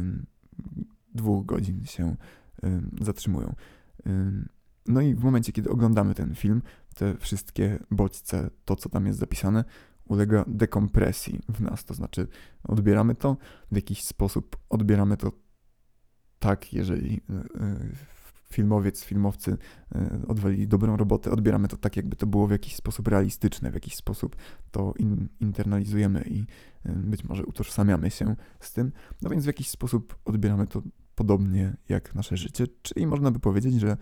dwóch 1.13 1.45
godzin 1.45 1.85
się 1.85 2.15
y, 2.63 2.81
zatrzymują. 3.01 3.55
No 4.85 5.01
i 5.01 5.15
w 5.15 5.23
momencie, 5.23 5.51
kiedy 5.51 5.69
oglądamy 5.69 6.13
ten 6.13 6.35
film, 6.35 6.61
te 6.95 7.17
wszystkie 7.17 7.79
bodźce, 7.91 8.49
to 8.65 8.75
co 8.75 8.89
tam 8.89 9.05
jest 9.05 9.19
zapisane, 9.19 9.63
ulega 10.07 10.45
dekompresji 10.47 11.41
w 11.49 11.61
nas, 11.61 11.85
to 11.85 11.93
znaczy 11.93 12.27
odbieramy 12.63 13.15
to 13.15 13.37
w 13.71 13.75
jakiś 13.75 14.03
sposób, 14.03 14.57
odbieramy 14.69 15.17
to 15.17 15.31
tak, 16.45 16.73
jeżeli 16.73 17.21
e, 17.29 17.33
e, 17.33 17.79
filmowiec, 18.49 19.03
filmowcy 19.03 19.57
e, 19.95 20.19
odwalili 20.27 20.67
dobrą 20.67 20.97
robotę, 20.97 21.31
odbieramy 21.31 21.67
to 21.67 21.77
tak, 21.77 21.95
jakby 21.97 22.15
to 22.15 22.27
było 22.27 22.47
w 22.47 22.51
jakiś 22.51 22.75
sposób 22.75 23.07
realistyczne, 23.07 23.71
w 23.71 23.73
jakiś 23.73 23.95
sposób 23.95 24.35
to 24.71 24.93
in, 24.99 25.27
internalizujemy 25.39 26.23
i 26.29 26.45
być 26.85 27.23
może 27.23 27.45
utożsamiamy 27.45 28.11
się 28.11 28.35
z 28.59 28.73
tym. 28.73 28.91
No 29.21 29.29
więc 29.29 29.43
w 29.43 29.47
jakiś 29.47 29.69
sposób 29.69 30.17
odbieramy 30.25 30.67
to 30.67 30.81
podobnie 31.15 31.77
jak 31.89 32.15
nasze 32.15 32.37
życie, 32.37 32.65
czyli 32.81 33.07
można 33.07 33.31
by 33.31 33.39
powiedzieć, 33.39 33.79
że 33.79 33.97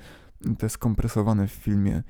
te 0.57 0.69
skompresowane 0.69 1.47
w 1.47 1.51
filmie 1.51 2.03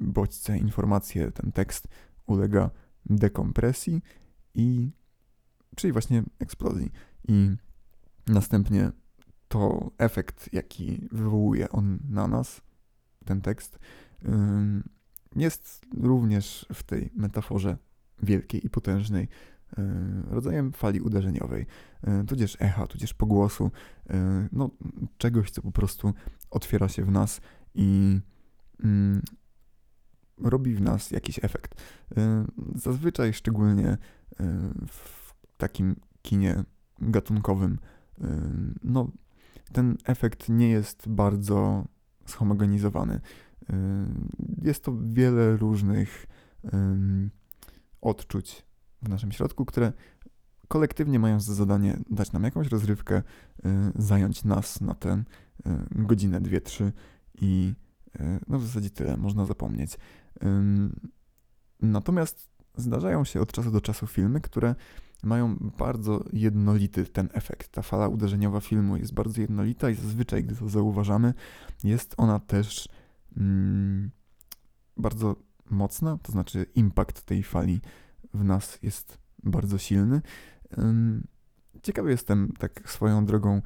bodźce, 0.00 0.58
informacje, 0.58 1.32
ten 1.32 1.52
tekst 1.52 1.88
ulega 2.26 2.70
dekompresji 3.06 4.02
i 4.54 4.90
czyli 5.76 5.92
właśnie 5.92 6.22
eksplozji. 6.38 6.92
I 7.28 7.56
następnie 8.26 8.92
to 9.52 9.90
efekt, 9.98 10.48
jaki 10.52 11.08
wywołuje 11.12 11.68
on 11.68 11.98
na 12.08 12.28
nas, 12.28 12.60
ten 13.24 13.40
tekst, 13.40 13.78
jest 15.36 15.86
również 15.96 16.66
w 16.72 16.82
tej 16.82 17.10
metaforze 17.14 17.76
wielkiej 18.22 18.66
i 18.66 18.70
potężnej 18.70 19.28
rodzajem 20.30 20.72
fali 20.72 21.00
uderzeniowej, 21.00 21.66
tudzież 22.26 22.56
echa, 22.60 22.86
tudzież 22.86 23.14
pogłosu, 23.14 23.70
no, 24.52 24.70
czegoś, 25.18 25.50
co 25.50 25.62
po 25.62 25.72
prostu 25.72 26.14
otwiera 26.50 26.88
się 26.88 27.04
w 27.04 27.10
nas 27.10 27.40
i 27.74 28.20
robi 30.38 30.74
w 30.74 30.80
nas 30.80 31.10
jakiś 31.10 31.44
efekt. 31.44 31.82
Zazwyczaj, 32.74 33.32
szczególnie 33.32 33.98
w 34.88 35.34
takim 35.56 35.96
kinie 36.22 36.64
gatunkowym, 36.98 37.78
no, 38.84 39.10
ten 39.72 39.96
efekt 40.04 40.48
nie 40.48 40.70
jest 40.70 41.08
bardzo 41.08 41.84
zhomogenizowany. 42.26 43.14
Y, 43.14 43.74
jest 44.62 44.84
to 44.84 44.92
wiele 45.02 45.56
różnych 45.56 46.26
odczuć 48.00 48.66
w 49.02 49.08
naszym 49.08 49.32
środku, 49.32 49.64
które 49.64 49.92
kolektywnie 50.68 51.18
mają 51.18 51.40
za 51.40 51.54
zadanie 51.54 51.98
dać 52.10 52.32
nam 52.32 52.44
jakąś 52.44 52.68
rozrywkę, 52.68 53.16
y, 53.18 53.22
zająć 53.96 54.44
nas 54.44 54.80
na 54.80 54.94
tę 54.94 55.24
y, 55.66 55.70
godzinę, 55.90 56.40
dwie, 56.40 56.60
trzy 56.60 56.92
i 57.40 57.74
no 58.48 58.58
w 58.58 58.66
zasadzie 58.66 58.90
tyle, 58.90 59.16
można 59.16 59.44
zapomnieć. 59.44 59.98
Natomiast 61.82 62.48
zdarzają 62.76 63.24
się 63.24 63.40
od 63.40 63.52
czasu 63.52 63.70
do 63.70 63.80
czasu 63.80 64.06
filmy, 64.06 64.40
które 64.40 64.74
mają 65.22 65.56
bardzo 65.78 66.24
jednolity 66.32 67.04
ten 67.04 67.28
efekt. 67.32 67.72
Ta 67.72 67.82
fala 67.82 68.08
uderzeniowa 68.08 68.60
filmu 68.60 68.96
jest 68.96 69.14
bardzo 69.14 69.40
jednolita 69.40 69.90
i 69.90 69.94
zazwyczaj, 69.94 70.44
gdy 70.44 70.56
to 70.56 70.68
zauważamy, 70.68 71.34
jest 71.84 72.14
ona 72.16 72.38
też 72.38 72.88
mm, 73.36 74.10
bardzo 74.96 75.36
mocna, 75.70 76.18
to 76.22 76.32
znaczy 76.32 76.66
impact 76.74 77.24
tej 77.24 77.42
fali 77.42 77.80
w 78.34 78.44
nas 78.44 78.78
jest 78.82 79.18
bardzo 79.42 79.78
silny. 79.78 80.22
Ciekawy 81.82 82.10
jestem 82.10 82.52
tak 82.58 82.90
swoją 82.90 83.26
drogą, 83.26 83.62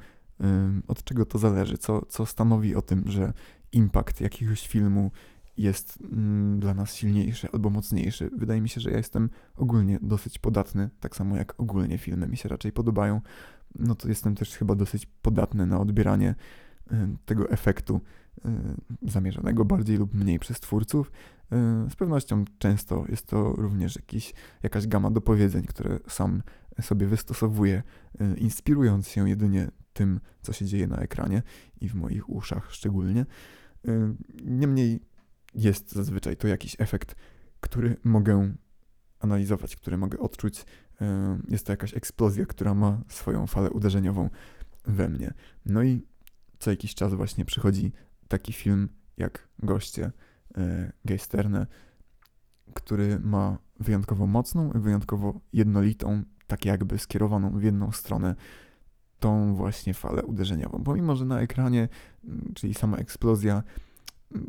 od 0.87 1.03
czego 1.03 1.25
to 1.25 1.37
zależy, 1.37 1.77
co, 1.77 2.05
co 2.05 2.25
stanowi 2.25 2.75
o 2.75 2.81
tym, 2.81 3.03
że 3.07 3.33
impact 3.71 4.21
jakiegoś 4.21 4.67
filmu 4.67 5.11
jest 5.57 5.99
mm, 6.01 6.59
dla 6.59 6.73
nas 6.73 6.95
silniejszy 6.95 7.47
albo 7.53 7.69
mocniejszy. 7.69 8.29
Wydaje 8.37 8.61
mi 8.61 8.69
się, 8.69 8.81
że 8.81 8.91
ja 8.91 8.97
jestem 8.97 9.29
ogólnie 9.55 9.99
dosyć 10.01 10.39
podatny, 10.39 10.89
tak 10.99 11.15
samo 11.15 11.37
jak 11.37 11.59
ogólnie 11.59 11.97
filmy 11.97 12.27
mi 12.27 12.37
się 12.37 12.49
raczej 12.49 12.71
podobają. 12.71 13.21
No 13.79 13.95
to 13.95 14.07
jestem 14.07 14.35
też 14.35 14.57
chyba 14.57 14.75
dosyć 14.75 15.05
podatny 15.05 15.65
na 15.65 15.79
odbieranie 15.79 16.35
tego 17.25 17.49
efektu 17.49 18.01
zamierzonego 19.01 19.65
bardziej 19.65 19.97
lub 19.97 20.13
mniej 20.13 20.39
przez 20.39 20.59
twórców. 20.59 21.11
Z 21.89 21.95
pewnością 21.95 22.45
często 22.57 23.05
jest 23.09 23.27
to 23.27 23.53
również 23.53 23.95
jakiś, 23.95 24.33
jakaś 24.63 24.87
gama 24.87 25.11
dopowiedzeń, 25.11 25.63
które 25.63 25.99
sam 26.07 26.41
sobie 26.81 27.07
wystosowuję, 27.07 27.83
inspirując 28.37 29.07
się 29.07 29.29
jedynie 29.29 29.71
tym, 29.93 30.19
co 30.41 30.53
się 30.53 30.65
dzieje 30.65 30.87
na 30.87 30.97
ekranie 30.97 31.43
i 31.81 31.89
w 31.89 31.95
moich 31.95 32.29
uszach 32.29 32.71
szczególnie. 32.71 33.25
Niemniej 34.45 34.99
jest 35.55 35.91
zazwyczaj 35.91 36.37
to 36.37 36.47
jakiś 36.47 36.75
efekt, 36.79 37.15
który 37.59 37.95
mogę 38.03 38.53
analizować, 39.19 39.75
który 39.75 39.97
mogę 39.97 40.19
odczuć. 40.19 40.65
Jest 41.49 41.65
to 41.65 41.73
jakaś 41.73 41.93
eksplozja, 41.93 42.45
która 42.45 42.73
ma 42.73 43.01
swoją 43.09 43.47
falę 43.47 43.69
uderzeniową 43.69 44.29
we 44.85 45.09
mnie. 45.09 45.33
No 45.65 45.83
i 45.83 46.05
co 46.59 46.71
jakiś 46.71 46.95
czas 46.95 47.13
właśnie 47.13 47.45
przychodzi 47.45 47.91
taki 48.27 48.53
film 48.53 48.89
jak 49.17 49.47
Goście 49.59 50.11
e, 50.57 50.91
Geisterne, 51.05 51.67
który 52.73 53.19
ma 53.19 53.57
wyjątkowo 53.79 54.27
mocną, 54.27 54.69
wyjątkowo 54.75 55.41
jednolitą, 55.53 56.23
tak 56.47 56.65
jakby 56.65 56.97
skierowaną 56.99 57.59
w 57.59 57.63
jedną 57.63 57.91
stronę 57.91 58.35
tą 59.19 59.55
właśnie 59.55 59.93
falę 59.93 60.23
uderzeniową. 60.23 60.83
Pomimo, 60.83 61.15
że 61.15 61.25
na 61.25 61.39
ekranie, 61.41 61.89
czyli 62.55 62.73
sama 62.73 62.97
eksplozja, 62.97 63.63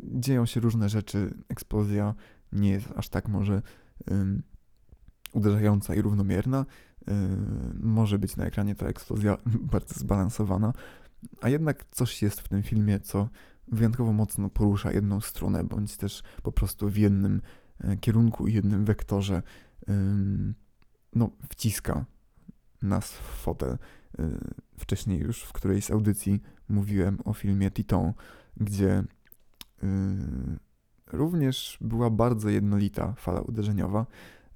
dzieją 0.03 0.45
się 0.45 0.59
różne 0.59 0.89
rzeczy. 0.89 1.33
Eksplozja 1.49 2.15
nie 2.51 2.69
jest 2.69 2.87
aż 2.95 3.09
tak 3.09 3.27
może 3.27 3.61
um, 4.11 4.43
uderzająca 5.33 5.95
i 5.95 6.01
równomierna. 6.01 6.65
Um, 7.07 7.79
może 7.83 8.19
być 8.19 8.37
na 8.37 8.45
ekranie 8.45 8.75
ta 8.75 8.87
eksplozja 8.87 9.37
bardzo 9.73 9.99
zbalansowana, 9.99 10.73
a 11.41 11.49
jednak 11.49 11.85
coś 11.91 12.21
jest 12.21 12.41
w 12.41 12.47
tym 12.47 12.63
filmie, 12.63 12.99
co 12.99 13.29
wyjątkowo 13.67 14.13
mocno 14.13 14.49
porusza 14.49 14.91
jedną 14.91 15.21
stronę, 15.21 15.63
bądź 15.63 15.97
też 15.97 16.23
po 16.43 16.51
prostu 16.51 16.89
w 16.89 16.97
jednym 16.97 17.41
e, 17.79 17.97
kierunku 17.97 18.47
i 18.47 18.53
jednym 18.53 18.85
wektorze 18.85 19.41
um, 19.87 20.53
no, 21.15 21.29
wciska 21.49 22.05
nas 22.81 23.11
w 23.11 23.21
fotel. 23.21 23.77
E, 24.19 24.29
wcześniej 24.77 25.19
już 25.19 25.43
w 25.43 25.53
którejś 25.53 25.85
z 25.85 25.91
audycji 25.91 26.41
mówiłem 26.69 27.17
o 27.25 27.33
filmie 27.33 27.71
Titon, 27.71 28.13
gdzie 28.57 29.03
Yy, 29.03 29.18
również 31.07 31.77
była 31.81 32.09
bardzo 32.09 32.49
jednolita 32.49 33.13
fala 33.13 33.41
uderzeniowa. 33.41 34.05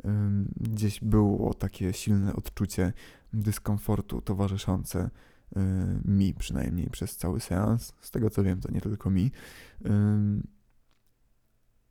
Yy, 0.03 0.11
gdzieś 0.55 0.99
było 1.01 1.53
takie 1.53 1.93
silne 1.93 2.35
odczucie 2.35 2.93
dyskomfortu 3.33 4.21
towarzyszące 4.21 5.09
yy, 5.55 5.61
mi 6.05 6.33
przynajmniej 6.33 6.89
przez 6.89 7.17
cały 7.17 7.39
seans. 7.39 7.93
Z 8.01 8.11
tego 8.11 8.29
co 8.29 8.43
wiem, 8.43 8.59
to 8.59 8.71
nie 8.71 8.81
tylko 8.81 9.09
mi. 9.09 9.31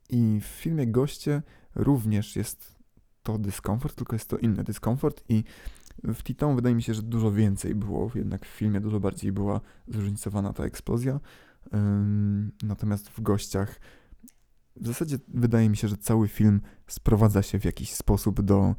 I 0.09 0.39
w 0.41 0.45
filmie 0.45 0.87
Goście 0.87 1.41
również 1.75 2.35
jest 2.35 2.75
to 3.23 3.37
dyskomfort, 3.37 3.95
tylko 3.95 4.15
jest 4.15 4.29
to 4.29 4.37
inny 4.37 4.63
dyskomfort 4.63 5.23
i 5.29 5.43
w 6.03 6.23
Titan 6.23 6.55
wydaje 6.55 6.75
mi 6.75 6.83
się, 6.83 6.93
że 6.93 7.01
dużo 7.01 7.31
więcej 7.31 7.75
było, 7.75 8.11
jednak 8.15 8.45
w 8.45 8.49
filmie 8.49 8.79
dużo 8.79 8.99
bardziej 8.99 9.31
była 9.31 9.61
zróżnicowana 9.87 10.53
ta 10.53 10.63
eksplozja. 10.63 11.19
Natomiast 12.63 13.09
w 13.09 13.21
gościach 13.21 13.79
w 14.75 14.87
zasadzie 14.87 15.17
wydaje 15.27 15.69
mi 15.69 15.77
się, 15.77 15.87
że 15.87 15.97
cały 15.97 16.27
film 16.27 16.61
sprowadza 16.87 17.41
się 17.41 17.59
w 17.59 17.65
jakiś 17.65 17.93
sposób 17.93 18.41
do, 18.41 18.75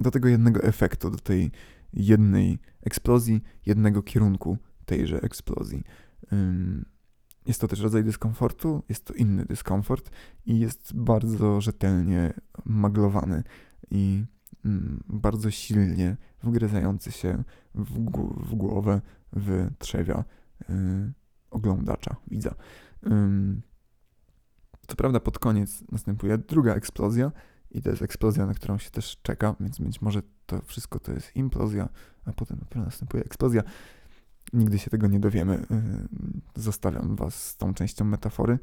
do 0.00 0.10
tego 0.10 0.28
jednego 0.28 0.62
efektu, 0.62 1.10
do 1.10 1.18
tej 1.18 1.50
jednej 1.92 2.58
eksplozji, 2.82 3.42
jednego 3.66 4.02
kierunku 4.02 4.58
tejże 4.84 5.20
eksplozji. 5.22 5.84
Jest 7.46 7.60
to 7.60 7.68
też 7.68 7.80
rodzaj 7.80 8.04
dyskomfortu, 8.04 8.82
jest 8.88 9.04
to 9.04 9.14
inny 9.14 9.44
dyskomfort 9.44 10.10
i 10.46 10.58
jest 10.58 10.94
bardzo 10.94 11.60
rzetelnie 11.60 12.32
maglowany 12.64 13.42
i 13.90 14.24
bardzo 15.08 15.50
silnie 15.50 16.16
wgryzający 16.42 17.12
się 17.12 17.44
w, 17.74 17.92
w 18.48 18.54
głowę, 18.54 19.00
w 19.32 19.68
trzewia 19.78 20.24
oglądacza, 21.50 22.16
widza. 22.28 22.54
Co 24.86 24.96
prawda 24.96 25.20
pod 25.20 25.38
koniec 25.38 25.84
następuje 25.92 26.38
druga 26.38 26.74
eksplozja 26.74 27.32
i 27.70 27.82
to 27.82 27.90
jest 27.90 28.02
eksplozja, 28.02 28.46
na 28.46 28.54
którą 28.54 28.78
się 28.78 28.90
też 28.90 29.18
czeka, 29.22 29.54
więc 29.60 29.78
być 29.78 30.02
może 30.02 30.22
to 30.46 30.62
wszystko 30.62 31.00
to 31.00 31.12
jest 31.12 31.36
implozja, 31.36 31.88
a 32.24 32.32
potem 32.32 32.58
dopiero 32.58 32.84
następuje 32.84 33.24
eksplozja. 33.24 33.62
Nigdy 34.52 34.78
się 34.78 34.90
tego 34.90 35.06
nie 35.06 35.20
dowiemy. 35.20 35.66
Zostawiam 36.56 37.16
was 37.16 37.44
z 37.44 37.56
tą 37.56 37.74
częścią 37.74 38.04
metafory. 38.04 38.58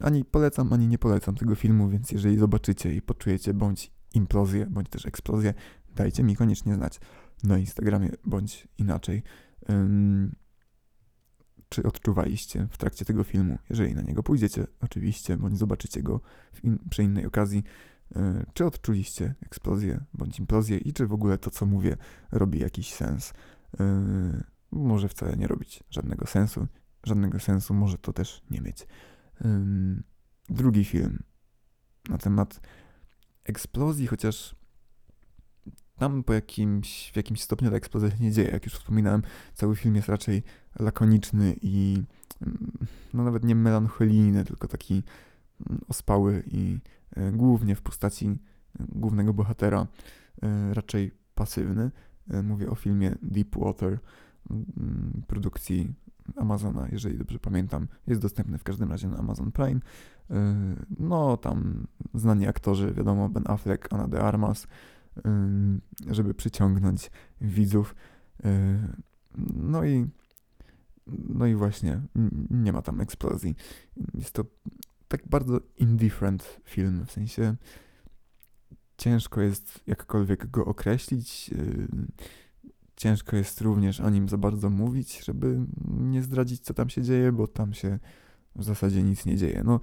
Ani 0.00 0.24
polecam, 0.24 0.72
ani 0.72 0.88
nie 0.88 0.98
polecam 0.98 1.34
tego 1.34 1.54
filmu, 1.54 1.88
więc 1.88 2.12
jeżeli 2.12 2.38
zobaczycie 2.38 2.94
i 2.94 3.02
poczujecie 3.02 3.54
bądź 3.54 3.92
implozję, 4.14 4.66
bądź 4.66 4.88
też 4.88 5.06
eksplozję, 5.06 5.54
dajcie 5.94 6.22
mi 6.22 6.36
koniecznie 6.36 6.74
znać 6.74 7.00
na 7.44 7.58
Instagramie, 7.58 8.10
bądź 8.24 8.68
inaczej 8.78 9.22
czy 11.68 11.82
odczuwaliście 11.82 12.68
w 12.70 12.76
trakcie 12.76 13.04
tego 13.04 13.24
filmu, 13.24 13.58
jeżeli 13.70 13.94
na 13.94 14.02
niego 14.02 14.22
pójdziecie, 14.22 14.66
oczywiście, 14.80 15.36
bądź 15.36 15.58
zobaczycie 15.58 16.02
go 16.02 16.20
in, 16.62 16.78
przy 16.90 17.02
innej 17.02 17.26
okazji, 17.26 17.62
yy, 18.16 18.46
czy 18.54 18.66
odczuliście 18.66 19.34
eksplozję 19.42 20.04
bądź 20.14 20.38
implozję 20.38 20.78
i 20.78 20.92
czy 20.92 21.06
w 21.06 21.12
ogóle 21.12 21.38
to, 21.38 21.50
co 21.50 21.66
mówię, 21.66 21.96
robi 22.32 22.58
jakiś 22.58 22.94
sens. 22.94 23.32
Yy, 23.78 24.44
może 24.70 25.08
wcale 25.08 25.36
nie 25.36 25.46
robić 25.46 25.84
żadnego 25.90 26.26
sensu, 26.26 26.66
żadnego 27.04 27.40
sensu 27.40 27.74
może 27.74 27.98
to 27.98 28.12
też 28.12 28.42
nie 28.50 28.60
mieć. 28.60 28.86
Drugi 30.48 30.84
film 30.84 31.22
na 32.08 32.18
temat 32.18 32.60
eksplozji, 33.44 34.06
chociaż 34.06 34.54
tam 35.98 36.22
po 36.22 36.32
jakimś, 36.32 37.10
w 37.12 37.16
jakimś 37.16 37.42
stopniu 37.42 37.70
ta 37.70 37.76
eksplozja 37.76 38.10
się 38.10 38.16
nie 38.20 38.32
dzieje. 38.32 38.50
Jak 38.50 38.64
już 38.64 38.74
wspominałem, 38.74 39.22
cały 39.54 39.76
film 39.76 39.96
jest 39.96 40.08
raczej 40.08 40.42
lakoniczny 40.78 41.56
i 41.62 42.02
mm, 42.42 42.72
no 43.14 43.24
nawet 43.24 43.44
nie 43.44 43.54
melancholijny, 43.54 44.44
tylko 44.44 44.68
taki 44.68 45.02
mm, 45.68 45.80
ospały 45.88 46.42
i 46.46 46.78
e, 47.16 47.32
głównie 47.32 47.74
w 47.74 47.82
postaci 47.82 48.26
e, 48.26 48.84
głównego 48.88 49.34
bohatera 49.34 49.86
e, 50.42 50.74
raczej 50.74 51.10
pasywny. 51.34 51.90
Mówię 52.42 52.70
o 52.70 52.74
filmie 52.74 53.14
Deepwater 53.22 53.98
mm, 54.50 55.22
produkcji 55.26 55.94
Amazona, 56.36 56.88
jeżeli 56.92 57.18
dobrze 57.18 57.38
pamiętam. 57.38 57.88
Jest 58.06 58.20
dostępny 58.20 58.58
w 58.58 58.64
każdym 58.64 58.90
razie 58.90 59.08
na 59.08 59.16
Amazon 59.16 59.52
Prime. 59.52 59.80
No, 60.98 61.36
tam 61.36 61.86
znani 62.14 62.46
aktorzy, 62.46 62.92
wiadomo, 62.92 63.28
Ben 63.28 63.44
Affleck, 63.46 63.92
Ana 63.92 64.08
de 64.08 64.20
Armas, 64.20 64.66
żeby 66.10 66.34
przyciągnąć 66.34 67.10
widzów. 67.40 67.94
No 69.54 69.84
i 69.84 70.06
no 71.28 71.46
i 71.46 71.54
właśnie, 71.54 72.00
nie 72.50 72.72
ma 72.72 72.82
tam 72.82 73.00
eksplozji. 73.00 73.56
Jest 74.14 74.32
to 74.32 74.44
tak 75.08 75.28
bardzo 75.28 75.60
indifferent 75.76 76.60
film, 76.64 77.06
w 77.06 77.12
sensie 77.12 77.56
ciężko 78.96 79.40
jest 79.40 79.80
jakkolwiek 79.86 80.50
go 80.50 80.64
określić. 80.64 81.50
Ciężko 82.96 83.36
jest 83.36 83.60
również 83.60 84.00
o 84.00 84.10
nim 84.10 84.28
za 84.28 84.38
bardzo 84.38 84.70
mówić, 84.70 85.24
żeby 85.24 85.60
nie 85.88 86.22
zdradzić, 86.22 86.60
co 86.60 86.74
tam 86.74 86.88
się 86.88 87.02
dzieje, 87.02 87.32
bo 87.32 87.46
tam 87.46 87.74
się 87.74 87.98
w 88.58 88.64
zasadzie 88.64 89.02
nic 89.02 89.26
nie 89.26 89.36
dzieje. 89.36 89.62
No, 89.64 89.80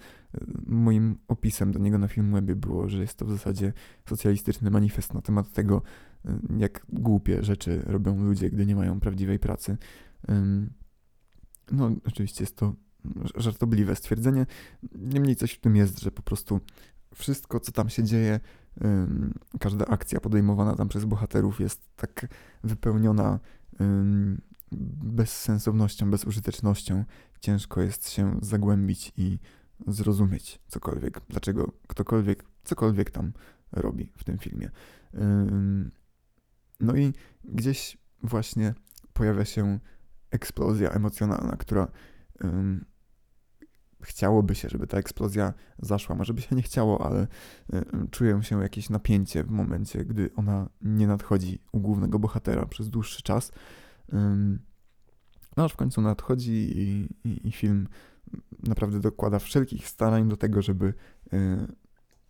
moim 0.66 1.18
opisem 1.28 1.72
do 1.72 1.80
niego 1.80 1.98
na 1.98 2.08
Filmwebie 2.08 2.56
było, 2.56 2.90
że 2.90 3.02
jest 3.02 3.18
to 3.18 3.26
w 3.26 3.32
zasadzie 3.32 3.74
socjalistyczny 4.10 4.72
manifest 4.72 5.14
na 5.14 5.22
temat 5.22 5.52
tego, 5.52 5.82
jak 6.58 6.86
głupie 6.90 7.44
rzeczy 7.44 7.84
robią 7.86 8.24
ludzie, 8.24 8.50
gdy 8.50 8.66
nie 8.66 8.76
mają 8.76 9.00
prawdziwej 9.00 9.40
pracy. 9.40 9.78
No, 11.72 11.92
oczywiście 12.08 12.44
jest 12.44 12.56
to 12.56 12.74
żartobliwe 13.36 13.96
stwierdzenie. 13.96 14.46
Niemniej 14.96 15.36
coś 15.36 15.52
w 15.52 15.60
tym 15.60 15.76
jest, 15.76 16.00
że 16.00 16.12
po 16.12 16.22
prostu 16.22 16.60
wszystko, 17.16 17.60
co 17.60 17.72
tam 17.72 17.90
się 17.90 18.04
dzieje, 18.04 18.40
każda 19.60 19.86
akcja 19.86 20.20
podejmowana 20.20 20.76
tam 20.76 20.88
przez 20.88 21.06
bohaterów 21.06 21.60
jest 21.60 21.82
tak 21.96 22.28
wypełniona 22.64 23.40
bezsensownością, 25.04 26.12
bezużytecznością. 26.12 27.04
Ciężko 27.46 27.82
jest 27.82 28.10
się 28.10 28.40
zagłębić 28.42 29.14
i 29.18 29.40
zrozumieć 29.88 30.60
cokolwiek, 30.68 31.22
dlaczego 31.30 31.72
ktokolwiek 31.88 32.46
cokolwiek 32.64 33.12
tam 33.12 33.34
robi 33.72 34.12
w 34.18 34.24
tym 34.24 34.38
filmie. 34.38 34.72
No 36.80 36.96
i 36.96 37.14
gdzieś 37.44 37.98
właśnie 38.24 38.74
pojawia 39.14 39.46
się 39.46 39.80
eksplozja 40.32 40.90
emocjonalna, 40.90 41.58
która 41.58 41.88
chciałoby 44.02 44.56
się, 44.56 44.70
żeby 44.70 44.88
ta 44.88 44.98
eksplozja 44.98 45.54
zaszła. 45.80 46.16
Może 46.16 46.34
by 46.34 46.42
się 46.42 46.56
nie 46.56 46.62
chciało, 46.62 47.06
ale 47.06 47.28
czuję 48.12 48.44
się 48.44 48.62
jakieś 48.62 48.90
napięcie 48.90 49.44
w 49.44 49.50
momencie, 49.50 50.06
gdy 50.06 50.30
ona 50.36 50.70
nie 50.82 51.08
nadchodzi 51.08 51.60
u 51.72 51.80
głównego 51.80 52.20
bohatera 52.20 52.66
przez 52.66 52.90
dłuższy 52.90 53.24
czas. 53.24 53.52
No 55.58 55.66
aż 55.66 55.74
w 55.74 55.76
końcu 55.76 56.02
nadchodzi 56.02 56.52
i, 56.52 57.10
i, 57.24 57.48
i 57.48 57.52
film 57.52 57.88
naprawdę 58.64 59.00
dokłada 59.00 59.40
wszelkich 59.40 59.88
starań 59.88 60.30
do 60.30 60.38
tego, 60.38 60.62
żeby 60.62 60.94
e, 61.34 61.68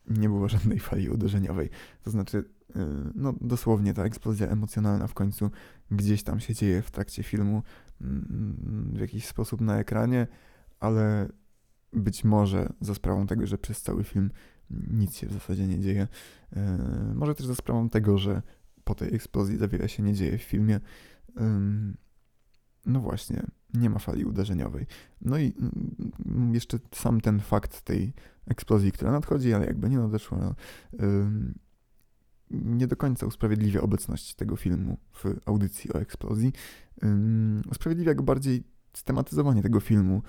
nie 0.07 0.29
było 0.29 0.49
żadnej 0.49 0.79
fali 0.79 1.09
uderzeniowej. 1.09 1.69
To 2.03 2.11
znaczy, 2.11 2.43
e, 2.75 2.85
no 3.15 3.33
dosłownie 3.41 3.93
ta 3.93 4.03
eksplozja 4.03 4.47
emocjonalna 4.47 5.07
w 5.07 5.13
końcu 5.13 5.51
gdzieś 5.91 6.23
tam 6.23 6.39
się 6.39 6.53
dzieje 6.53 6.81
w 6.81 6.91
trakcie 6.91 7.23
filmu 7.23 7.63
mm, 8.01 8.91
w 8.93 8.99
jakiś 8.99 9.25
sposób 9.25 9.61
na 9.61 9.79
ekranie, 9.79 10.27
ale 10.79 11.29
być 11.93 12.23
może 12.23 12.73
za 12.81 12.95
sprawą 12.95 13.27
tego, 13.27 13.47
że 13.47 13.57
przez 13.57 13.81
cały 13.81 14.03
film 14.03 14.31
nic 14.69 15.15
się 15.15 15.27
w 15.27 15.33
zasadzie 15.33 15.67
nie 15.67 15.79
dzieje. 15.79 16.07
E, 16.55 17.13
może 17.15 17.35
też 17.35 17.45
za 17.45 17.55
sprawą 17.55 17.89
tego, 17.89 18.17
że 18.17 18.41
po 18.83 18.95
tej 18.95 19.15
eksplozji 19.15 19.57
za 19.57 19.67
wiele 19.67 19.89
się 19.89 20.03
nie 20.03 20.13
dzieje 20.13 20.37
w 20.37 20.43
filmie. 20.43 20.79
No 22.85 22.99
właśnie, 22.99 23.43
nie 23.73 23.89
ma 23.89 23.99
fali 23.99 24.25
uderzeniowej. 24.25 24.85
No 25.21 25.37
i 25.37 25.53
mm, 26.25 26.53
jeszcze 26.53 26.79
sam 26.91 27.21
ten 27.21 27.39
fakt 27.39 27.81
tej 27.81 28.13
eksplozji, 28.47 28.91
która 28.91 29.11
nadchodzi, 29.11 29.53
ale 29.53 29.65
jakby 29.65 29.89
nie 29.89 29.97
nadeszła, 29.97 30.55
nie 32.51 32.87
do 32.87 32.95
końca 32.95 33.25
usprawiedliwia 33.25 33.81
obecność 33.81 34.35
tego 34.35 34.55
filmu 34.55 34.97
w 35.11 35.23
audycji 35.45 35.93
o 35.93 35.99
eksplozji. 35.99 36.53
Usprawiedliwia 37.71 38.13
go 38.13 38.23
bardziej 38.23 38.63
stematyzowanie 38.93 39.63
tego 39.63 39.79
filmu, 39.79 40.21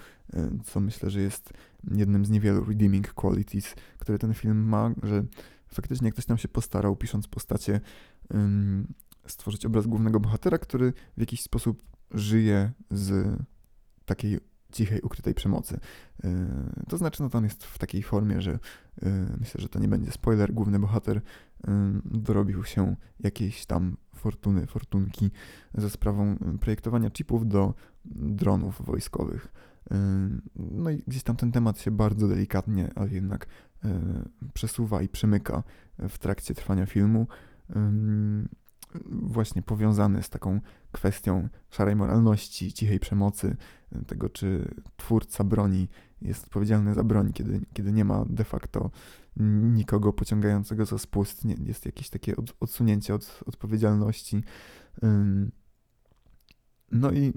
co 0.65 0.81
myślę, 0.81 1.11
że 1.11 1.21
jest 1.21 1.53
jednym 1.91 2.25
z 2.25 2.31
niewielu 2.31 2.65
redeeming 2.65 3.13
qualities, 3.13 3.75
które 3.99 4.19
ten 4.19 4.35
film 4.35 4.69
ma, 4.69 4.91
że 5.03 5.25
faktycznie 5.69 6.13
ktoś 6.13 6.25
tam 6.25 6.39
się 6.39 6.49
postarał, 6.49 6.97
pisząc 6.97 7.29
postacie, 7.29 7.81
stworzyć 9.27 9.67
obraz 9.67 9.87
głównego 9.87 10.21
bohatera, 10.21 10.59
który 10.59 10.93
w 11.17 11.21
jakiś 11.21 11.43
sposób 11.43 11.83
żyje 12.11 12.73
z 12.91 13.39
takiej 14.05 14.41
cichej, 14.77 15.01
ukrytej 15.01 15.35
przemocy. 15.35 15.81
Y, 16.25 16.29
to 16.89 16.99
znaczy, 16.99 17.23
no 17.23 17.31
on 17.33 17.45
jest 17.45 17.65
w 17.65 17.79
takiej 17.79 18.03
formie, 18.03 18.41
że 18.41 18.53
y, 18.53 18.59
myślę, 19.41 19.61
że 19.61 19.69
to 19.69 19.79
nie 19.79 19.89
będzie 19.89 20.13
spoiler. 20.13 20.53
Główny 20.53 20.79
bohater 20.79 21.17
y, 21.17 21.23
dorobił 22.05 22.65
się 22.65 22.97
jakiejś 23.21 23.67
tam 23.67 23.97
fortuny, 24.15 24.67
fortunki 24.67 25.31
ze 25.75 25.91
sprawą 25.91 26.37
projektowania 26.61 27.11
chipów 27.11 27.49
do 27.49 27.75
dronów 28.05 28.87
wojskowych. 28.87 29.49
No 30.57 30.91
i 30.91 31.03
gdzieś 31.07 31.23
tam 31.23 31.37
ten 31.37 31.53
temat 31.53 31.81
się 31.81 31.91
bardzo 31.91 32.29
delikatnie, 32.29 32.91
ale 32.95 33.11
jednak 33.11 33.47
przesuwa 34.55 35.03
i 35.03 35.09
przemyka 35.09 35.63
w 35.99 36.19
trakcie 36.19 36.55
trwania 36.55 36.87
filmu 36.87 37.27
właśnie 39.05 39.63
powiązany 39.63 40.23
z 40.23 40.31
taką 40.31 40.61
kwestią 40.97 41.49
szarej 41.71 41.97
moralności, 41.97 42.73
cichej 42.73 43.01
przemocy, 43.01 43.57
tego 44.07 44.29
czy 44.29 44.75
twórca 44.97 45.45
broni 45.45 45.89
jest 46.23 46.45
odpowiedzialny 46.45 46.95
za 46.95 47.05
broń, 47.05 47.33
kiedy, 47.33 47.61
kiedy 47.73 47.93
nie 47.93 48.05
ma 48.05 48.25
de 48.29 48.45
facto 48.45 48.91
nikogo 49.81 50.13
pociągającego 50.13 50.87
za 50.87 50.99
spust, 50.99 51.45
nie, 51.45 51.55
jest 51.65 51.87
jakieś 51.87 52.11
takie 52.11 52.37
od, 52.37 52.57
odsunięcie 52.61 53.15
od 53.15 53.41
odpowiedzialności. 53.47 54.43
No 56.93 57.13
i 57.13 57.33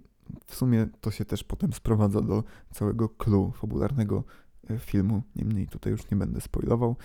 w 0.45 0.55
sumie 0.55 0.87
to 1.01 1.11
się 1.11 1.25
też 1.25 1.43
potem 1.43 1.73
sprowadza 1.73 2.21
do 2.21 2.43
całego 2.73 3.09
clue 3.09 3.51
fabularnego 3.51 4.23
e, 4.69 4.79
filmu, 4.79 5.23
niemniej 5.35 5.67
tutaj 5.67 5.91
już 5.91 6.11
nie 6.11 6.17
będę 6.17 6.41
spoilował. 6.41 6.95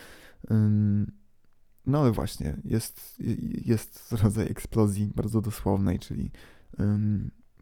No 1.86 2.00
ale 2.00 2.12
właśnie, 2.12 2.56
jest, 2.64 3.22
jest 3.64 4.12
rodzaj 4.12 4.50
eksplozji 4.50 5.12
bardzo 5.14 5.40
dosłownej, 5.40 5.98
czyli 5.98 6.30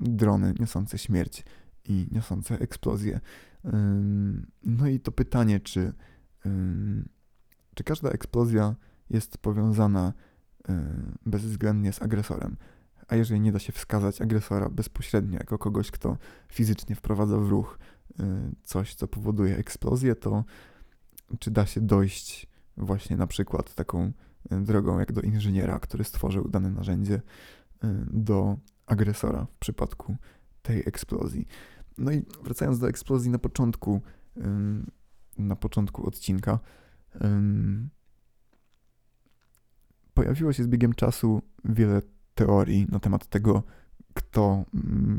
drony 0.00 0.54
niosące 0.60 0.98
śmierć 0.98 1.44
i 1.84 2.08
niosące 2.10 2.58
eksplozję. 2.58 3.20
No 4.64 4.88
i 4.88 5.00
to 5.00 5.12
pytanie, 5.12 5.60
czy, 5.60 5.92
czy 7.74 7.84
każda 7.84 8.10
eksplozja 8.10 8.74
jest 9.10 9.38
powiązana 9.38 10.12
bezwzględnie 11.26 11.92
z 11.92 12.02
agresorem. 12.02 12.56
A 13.08 13.16
jeżeli 13.16 13.40
nie 13.40 13.52
da 13.52 13.58
się 13.58 13.72
wskazać 13.72 14.22
agresora 14.22 14.68
bezpośrednio 14.68 15.38
jako 15.38 15.58
kogoś, 15.58 15.90
kto 15.90 16.18
fizycznie 16.48 16.96
wprowadza 16.96 17.38
w 17.38 17.48
ruch 17.48 17.78
coś, 18.64 18.94
co 18.94 19.08
powoduje 19.08 19.56
eksplozję, 19.56 20.14
to 20.14 20.44
czy 21.38 21.50
da 21.50 21.66
się 21.66 21.80
dojść 21.80 22.51
właśnie 22.76 23.16
na 23.16 23.26
przykład 23.26 23.74
taką 23.74 24.12
e, 24.50 24.60
drogą 24.60 24.98
jak 24.98 25.12
do 25.12 25.20
inżyniera, 25.20 25.78
który 25.78 26.04
stworzył 26.04 26.48
dane 26.48 26.70
narzędzie, 26.70 27.22
e, 27.84 28.04
do 28.10 28.56
agresora 28.86 29.46
w 29.46 29.58
przypadku 29.58 30.16
tej 30.62 30.82
eksplozji. 30.86 31.46
No 31.98 32.12
i 32.12 32.22
wracając 32.42 32.78
do 32.78 32.88
eksplozji 32.88 33.30
na 33.30 33.38
początku, 33.38 34.00
na 35.38 35.56
początku 35.56 36.06
odcinka, 36.06 36.58
pojawiło 40.14 40.52
się 40.52 40.64
z 40.64 40.66
biegiem 40.66 40.92
czasu 40.92 41.42
wiele 41.64 42.02
teorii 42.34 42.86
na 42.90 43.00
temat 43.00 43.26
tego, 43.26 43.62
kto 44.14 44.64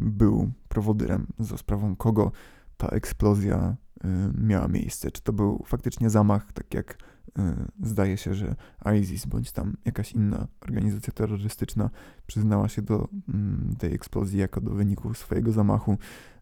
był 0.01 0.51
prowodyrem, 0.69 1.27
za 1.39 1.57
sprawą 1.57 1.95
kogo 1.95 2.31
ta 2.77 2.87
eksplozja 2.87 3.75
miała 4.37 4.67
miejsce. 4.67 5.11
Czy 5.11 5.21
to 5.21 5.33
był 5.33 5.63
faktycznie 5.67 6.09
zamach, 6.09 6.51
tak 6.53 6.73
jak 6.73 6.97
Y, 7.39 7.87
zdaje 7.87 8.17
się, 8.17 8.33
że 8.33 8.55
ISIS 9.01 9.25
bądź 9.25 9.51
tam 9.51 9.77
jakaś 9.85 10.11
inna 10.11 10.47
organizacja 10.61 11.13
terrorystyczna 11.13 11.89
przyznała 12.27 12.69
się 12.69 12.81
do 12.81 13.07
mm, 13.29 13.75
tej 13.79 13.93
eksplozji 13.93 14.39
jako 14.39 14.61
do 14.61 14.71
wyniku 14.71 15.13
swojego 15.13 15.51
zamachu. 15.51 15.97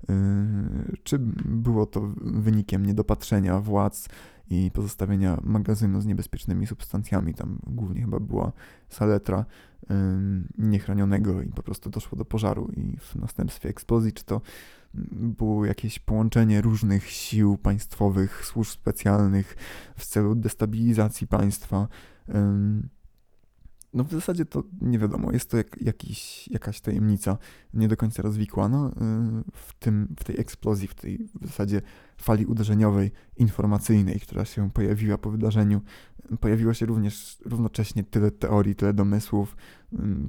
Y, 0.09 0.97
czy 1.03 1.19
było 1.45 1.85
to 1.85 2.01
wynikiem 2.21 2.85
niedopatrzenia 2.85 3.59
władz 3.59 4.09
i 4.49 4.71
pozostawienia 4.73 5.37
magazynu 5.43 6.01
z 6.01 6.05
niebezpiecznymi 6.05 6.67
substancjami, 6.67 7.33
tam 7.33 7.59
głównie 7.67 8.01
chyba 8.01 8.19
była 8.19 8.51
saletra 8.89 9.45
y, 9.83 9.85
niechronionego 10.57 11.41
i 11.41 11.49
po 11.49 11.63
prostu 11.63 11.89
doszło 11.89 12.17
do 12.17 12.25
pożaru 12.25 12.71
i 12.77 12.97
w 12.97 13.15
następstwie 13.15 13.69
eksplozji, 13.69 14.13
czy 14.13 14.23
to 14.23 14.41
było 15.13 15.65
jakieś 15.65 15.99
połączenie 15.99 16.61
różnych 16.61 17.09
sił 17.09 17.57
państwowych, 17.57 18.45
służb 18.45 18.71
specjalnych 18.71 19.55
w 19.97 20.05
celu 20.05 20.35
destabilizacji 20.35 21.27
państwa. 21.27 21.87
No 23.93 24.03
w 24.03 24.11
zasadzie 24.11 24.45
to 24.45 24.63
nie 24.81 24.99
wiadomo, 24.99 25.31
jest 25.31 25.49
to 25.49 25.57
jak, 25.57 25.81
jakiś, 25.81 26.47
jakaś 26.47 26.81
tajemnica 26.81 27.37
nie 27.73 27.87
do 27.87 27.97
końca 27.97 28.21
rozwikłana 28.21 28.87
y, 28.87 28.91
w, 29.53 29.73
tym, 29.79 30.15
w 30.19 30.23
tej 30.23 30.39
eksplozji, 30.39 30.87
w 30.87 30.95
tej 30.95 31.27
w 31.41 31.47
zasadzie 31.47 31.81
fali 32.17 32.45
uderzeniowej, 32.45 33.11
informacyjnej, 33.37 34.19
która 34.19 34.45
się 34.45 34.71
pojawiła 34.71 35.17
po 35.17 35.31
wydarzeniu. 35.31 35.81
Pojawiło 36.39 36.73
się 36.73 36.85
również 36.85 37.37
równocześnie 37.45 38.03
tyle 38.03 38.31
teorii, 38.31 38.75
tyle 38.75 38.93
domysłów, 38.93 39.55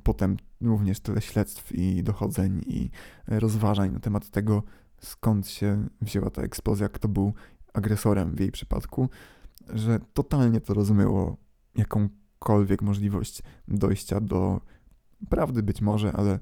potem 0.02 0.36
również 0.60 1.00
tyle 1.00 1.20
śledztw 1.20 1.72
i 1.72 2.02
dochodzeń 2.02 2.60
i 2.66 2.90
rozważań 3.26 3.92
na 3.92 4.00
temat 4.00 4.30
tego, 4.30 4.62
skąd 4.98 5.48
się 5.48 5.88
wzięła 6.00 6.30
ta 6.30 6.42
eksplozja, 6.42 6.88
kto 6.88 7.08
był 7.08 7.34
agresorem 7.72 8.34
w 8.34 8.40
jej 8.40 8.52
przypadku, 8.52 9.08
że 9.68 10.00
totalnie 10.12 10.60
to 10.60 10.74
rozmyło 10.74 11.36
jakąkolwiek 12.42 12.82
możliwość 12.82 13.42
dojścia 13.68 14.20
do 14.20 14.60
prawdy 15.28 15.62
być 15.62 15.80
może, 15.80 16.12
ale 16.12 16.34
y, 16.34 16.40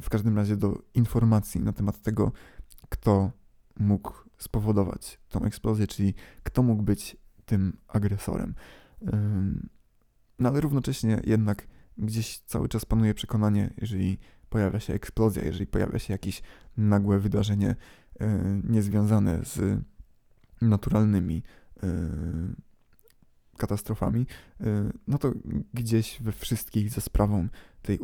w 0.00 0.08
każdym 0.10 0.36
razie 0.36 0.56
do 0.56 0.82
informacji 0.94 1.60
na 1.60 1.72
temat 1.72 2.02
tego, 2.02 2.32
kto 2.88 3.30
mógł 3.80 4.12
spowodować 4.38 5.20
tą 5.28 5.44
eksplozję, 5.44 5.86
czyli 5.86 6.14
kto 6.42 6.62
mógł 6.62 6.82
być 6.82 7.16
tym 7.44 7.76
agresorem. 7.88 8.54
No 10.38 10.48
ale 10.48 10.60
równocześnie 10.60 11.20
jednak 11.24 11.66
gdzieś 11.98 12.38
cały 12.38 12.68
czas 12.68 12.84
panuje 12.84 13.14
przekonanie, 13.14 13.74
jeżeli 13.80 14.18
pojawia 14.48 14.80
się 14.80 14.94
eksplozja, 14.94 15.44
jeżeli 15.44 15.66
pojawia 15.66 15.98
się 15.98 16.12
jakieś 16.14 16.42
nagłe 16.76 17.18
wydarzenie 17.18 17.76
e, 18.20 18.60
niezwiązane 18.64 19.44
z 19.44 19.80
naturalnymi 20.60 21.42
e, 21.82 21.88
katastrofami, 23.62 24.26
e, 24.60 24.90
no 25.08 25.18
to 25.18 25.32
gdzieś 25.74 26.22
we 26.22 26.32
wszystkich 26.32 26.90
ze 26.90 27.00
sprawą 27.00 27.48
tej 27.82 27.98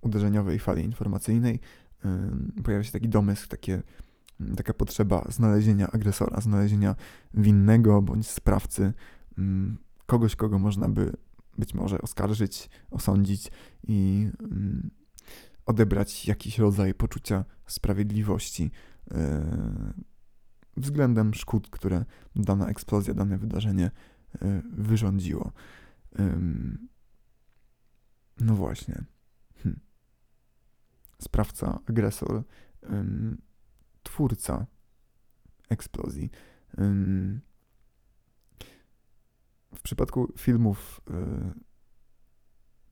uderzeniowej 0.00 0.58
fali 0.58 0.84
informacyjnej 0.84 1.60
pojawia 2.64 2.84
się 2.84 2.92
taki 2.92 3.08
domysł, 3.08 3.48
takie, 3.48 3.82
taka 4.56 4.74
potrzeba 4.74 5.26
znalezienia 5.28 5.90
agresora, 5.90 6.40
znalezienia 6.40 6.94
winnego 7.34 8.02
bądź 8.02 8.28
sprawcy, 8.28 8.92
kogoś, 10.06 10.36
kogo 10.36 10.58
można 10.58 10.88
by 10.88 11.12
być 11.58 11.74
może 11.74 12.00
oskarżyć, 12.02 12.70
osądzić 12.90 13.50
i 13.88 14.28
odebrać 15.66 16.28
jakiś 16.28 16.58
rodzaj 16.58 16.94
poczucia 16.94 17.44
sprawiedliwości 17.66 18.70
względem 20.76 21.34
szkód, 21.34 21.70
które 21.70 22.04
dana 22.36 22.68
eksplozja, 22.68 23.14
dane 23.14 23.38
wydarzenie 23.38 23.90
wyrządziło. 24.72 25.52
No 28.40 28.54
właśnie. 28.54 29.04
Hm. 29.62 29.80
Sprawca, 31.18 31.80
agresor, 31.86 32.42
twórca 34.02 34.66
eksplozji. 35.68 36.30
W 39.74 39.82
przypadku 39.82 40.32
filmów 40.38 41.00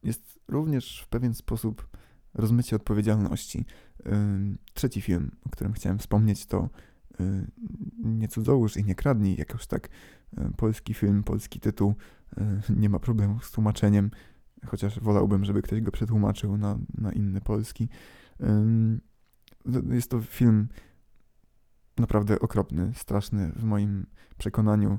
jest 0.03 0.39
również 0.49 1.01
w 1.01 1.09
pewien 1.09 1.35
sposób 1.35 1.89
rozmycie 2.35 2.77
odpowiedzialności. 2.77 3.65
Trzeci 4.75 5.01
film, 5.01 5.31
o 5.47 5.51
którym 5.51 5.73
chciałem 5.73 5.99
wspomnieć, 5.99 6.47
to 6.47 6.69
Nie 7.99 8.29
cudzołóż 8.29 8.77
i 8.77 8.85
nie 8.85 8.95
kradnij, 8.95 9.37
jakoś 9.37 9.67
tak 9.67 9.89
polski 10.57 10.95
film, 10.95 11.23
polski 11.23 11.61
tytuł, 11.61 11.95
nie 12.77 12.89
ma 12.89 12.99
problemu 12.99 13.41
z 13.41 13.51
tłumaczeniem, 13.51 14.11
chociaż 14.67 15.01
wolałbym, 15.01 15.45
żeby 15.45 15.63
ktoś 15.63 15.81
go 15.81 15.91
przetłumaczył 15.91 16.57
na, 16.57 16.79
na 16.99 17.13
inny 17.13 17.41
polski. 17.41 17.89
Jest 19.91 20.11
to 20.11 20.21
film 20.21 20.69
naprawdę 21.99 22.41
okropny, 22.41 22.93
straszny 22.95 23.53
w 23.57 23.65
moim 23.65 24.07
przekonaniu 24.39 24.99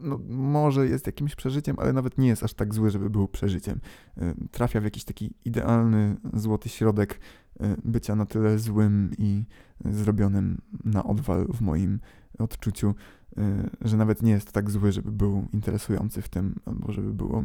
no, 0.00 0.20
może 0.28 0.88
jest 0.88 1.06
jakimś 1.06 1.34
przeżyciem, 1.34 1.76
ale 1.78 1.92
nawet 1.92 2.18
nie 2.18 2.28
jest 2.28 2.42
aż 2.42 2.54
tak 2.54 2.74
zły, 2.74 2.90
żeby 2.90 3.10
był 3.10 3.28
przeżyciem. 3.28 3.80
E, 4.16 4.34
trafia 4.50 4.80
w 4.80 4.84
jakiś 4.84 5.04
taki 5.04 5.34
idealny, 5.44 6.16
złoty 6.34 6.68
środek 6.68 7.20
e, 7.60 7.76
bycia 7.84 8.16
na 8.16 8.26
tyle 8.26 8.58
złym 8.58 9.10
i 9.18 9.44
zrobionym 9.84 10.60
na 10.84 11.04
odwal 11.04 11.46
w 11.46 11.60
moim 11.60 12.00
odczuciu, 12.38 12.94
e, 13.36 13.70
że 13.80 13.96
nawet 13.96 14.22
nie 14.22 14.32
jest 14.32 14.52
tak 14.52 14.70
zły, 14.70 14.92
żeby 14.92 15.12
był 15.12 15.48
interesujący 15.52 16.22
w 16.22 16.28
tym, 16.28 16.54
albo 16.66 16.92
żeby 16.92 17.14
było 17.14 17.44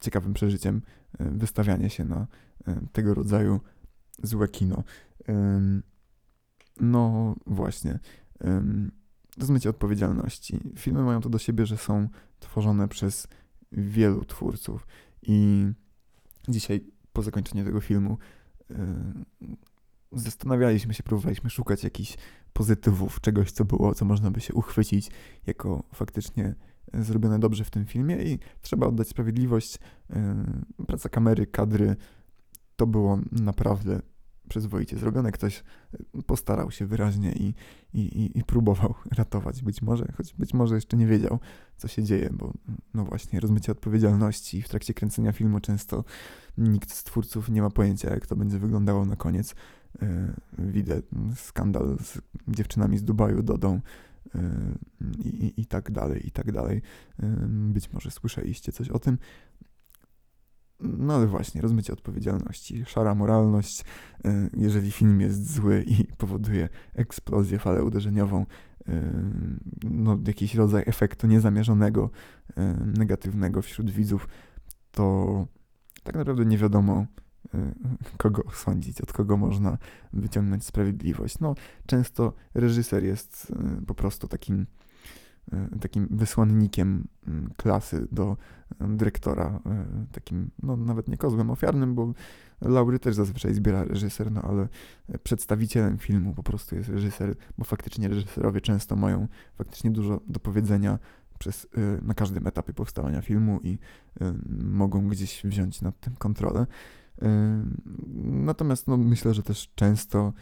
ciekawym 0.00 0.34
przeżyciem 0.34 0.82
wystawianie 1.20 1.90
się 1.90 2.04
na 2.04 2.26
tego 2.92 3.14
rodzaju 3.14 3.60
złe 4.22 4.48
kino. 4.48 4.84
No 6.80 7.34
właśnie 7.46 7.98
zmycie 9.38 9.70
odpowiedzialności. 9.70 10.60
Filmy 10.76 11.02
mają 11.02 11.20
to 11.20 11.28
do 11.28 11.38
siebie, 11.38 11.66
że 11.66 11.76
są 11.76 12.08
tworzone 12.40 12.88
przez 12.88 13.28
wielu 13.72 14.24
twórców 14.24 14.86
i 15.22 15.66
dzisiaj 16.48 16.80
po 17.12 17.22
zakończeniu 17.22 17.64
tego 17.64 17.80
filmu 17.80 18.18
zastanawialiśmy 20.12 20.94
się, 20.94 21.02
próbowaliśmy 21.02 21.50
szukać 21.50 21.84
jakichś 21.84 22.16
pozytywów, 22.52 23.20
czegoś, 23.20 23.52
co 23.52 23.64
było, 23.64 23.94
co 23.94 24.04
można 24.04 24.30
by 24.30 24.40
się 24.40 24.54
uchwycić 24.54 25.10
jako 25.46 25.82
faktycznie 25.94 26.54
zrobione 26.94 27.38
dobrze 27.38 27.64
w 27.64 27.70
tym 27.70 27.86
filmie 27.86 28.16
i 28.16 28.38
trzeba 28.62 28.86
oddać 28.86 29.08
sprawiedliwość. 29.08 29.78
Yy, 30.10 30.86
praca 30.86 31.08
kamery, 31.08 31.46
kadry 31.46 31.96
to 32.76 32.86
było 32.86 33.18
naprawdę 33.32 34.00
przyzwoicie 34.48 34.98
zrobione. 34.98 35.32
Ktoś 35.32 35.58
e, 36.18 36.22
postarał 36.22 36.70
się 36.70 36.86
wyraźnie 36.86 37.32
i, 37.32 37.54
i, 37.94 38.38
i, 38.38 38.44
próbował 38.44 38.94
ratować 39.18 39.62
być 39.62 39.82
może, 39.82 40.12
choć 40.16 40.34
być 40.34 40.54
może 40.54 40.74
jeszcze 40.74 40.96
nie 40.96 41.06
wiedział, 41.06 41.38
co 41.76 41.88
się 41.88 42.02
dzieje, 42.02 42.30
bo 42.32 42.52
no 42.94 43.04
właśnie, 43.04 43.40
rozmycie 43.40 43.72
odpowiedzialności 43.72 44.62
w 44.62 44.68
trakcie 44.68 44.94
kręcenia 44.94 45.32
filmu 45.32 45.60
często 45.60 46.04
nikt 46.58 46.92
z 46.92 47.04
twórców 47.04 47.48
nie 47.48 47.62
ma 47.62 47.70
pojęcia, 47.70 48.10
jak 48.10 48.26
to 48.26 48.36
będzie 48.36 48.58
wyglądało 48.58 49.04
na 49.04 49.16
koniec. 49.16 49.54
Yy, 50.02 50.34
widzę 50.58 51.02
skandal 51.34 51.96
z 51.98 52.20
dziewczynami 52.48 52.98
z 52.98 53.04
Dubaju, 53.04 53.42
Dodą, 53.42 53.80
yy, 54.34 54.40
i, 55.24 55.60
i, 55.60 55.66
tak 55.66 55.90
dalej, 55.90 56.26
i 56.26 56.30
tak 56.30 56.52
dalej. 56.52 56.82
Być 57.48 57.92
może 57.92 58.10
słyszeliście 58.10 58.72
coś 58.72 58.88
o 58.88 58.98
tym. 58.98 59.18
No 60.80 61.14
ale 61.14 61.26
właśnie, 61.26 61.60
rozmycie 61.60 61.92
odpowiedzialności, 61.92 62.84
szara 62.84 63.14
moralność, 63.14 63.84
jeżeli 64.56 64.90
film 64.90 65.20
jest 65.20 65.52
zły 65.52 65.84
i 65.86 66.04
powoduje 66.04 66.68
eksplozję, 66.94 67.58
falę 67.58 67.84
uderzeniową, 67.84 68.46
no, 69.84 70.18
jakiś 70.26 70.54
rodzaj 70.54 70.82
efektu 70.86 71.26
niezamierzonego, 71.26 72.10
negatywnego 72.98 73.62
wśród 73.62 73.90
widzów, 73.90 74.28
to 74.90 75.46
tak 76.02 76.14
naprawdę 76.14 76.44
nie 76.44 76.58
wiadomo, 76.58 77.06
kogo 78.16 78.44
osądzić, 78.44 79.00
od 79.00 79.12
kogo 79.12 79.36
można 79.36 79.78
wyciągnąć 80.12 80.64
sprawiedliwość. 80.64 81.38
No, 81.38 81.54
często 81.86 82.32
reżyser 82.54 83.04
jest 83.04 83.52
po 83.86 83.94
prostu 83.94 84.28
takim 84.28 84.66
E, 85.52 85.78
takim 85.80 86.08
wysłannikiem 86.10 87.04
mm, 87.26 87.50
klasy 87.56 88.08
do 88.12 88.36
dyrektora, 88.80 89.60
takim, 90.12 90.50
no 90.62 90.76
nawet 90.76 91.08
nie 91.08 91.16
kozłem 91.16 91.50
ofiarnym, 91.50 91.94
bo 91.94 92.12
laury 92.60 92.98
też 92.98 93.14
zazwyczaj 93.14 93.54
zbiera 93.54 93.84
reżyser, 93.84 94.32
no 94.32 94.42
ale 94.42 94.68
przedstawicielem 95.22 95.98
filmu 95.98 96.34
po 96.34 96.42
prostu 96.42 96.76
jest 96.76 96.88
reżyser, 96.88 97.34
bo 97.58 97.64
faktycznie 97.64 98.08
reżyserowie 98.08 98.60
często 98.60 98.96
mają 98.96 99.28
faktycznie 99.54 99.90
dużo 99.90 100.20
do 100.26 100.40
powiedzenia 100.40 100.98
przez, 101.38 101.68
na 102.02 102.14
każdym 102.14 102.46
etapie 102.46 102.72
powstawania 102.72 103.22
filmu 103.22 103.60
i 103.62 103.78
mogą 104.58 105.08
gdzieś 105.08 105.42
wziąć 105.44 105.82
nad 105.82 106.00
tym 106.00 106.16
kontrolę. 106.16 106.66
Natomiast 108.24 108.88
no, 108.88 108.96
myślę, 108.96 109.34
że 109.34 109.42
też 109.42 109.70
często 109.74 110.32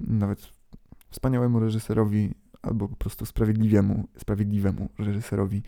nawet 0.00 0.48
wspaniałemu 1.10 1.60
reżyserowi 1.60 2.34
albo 2.62 2.88
po 2.88 2.96
prostu 2.96 3.26
sprawiedliwemu, 3.26 4.08
sprawiedliwemu 4.18 4.88
reżyserowi 4.98 5.62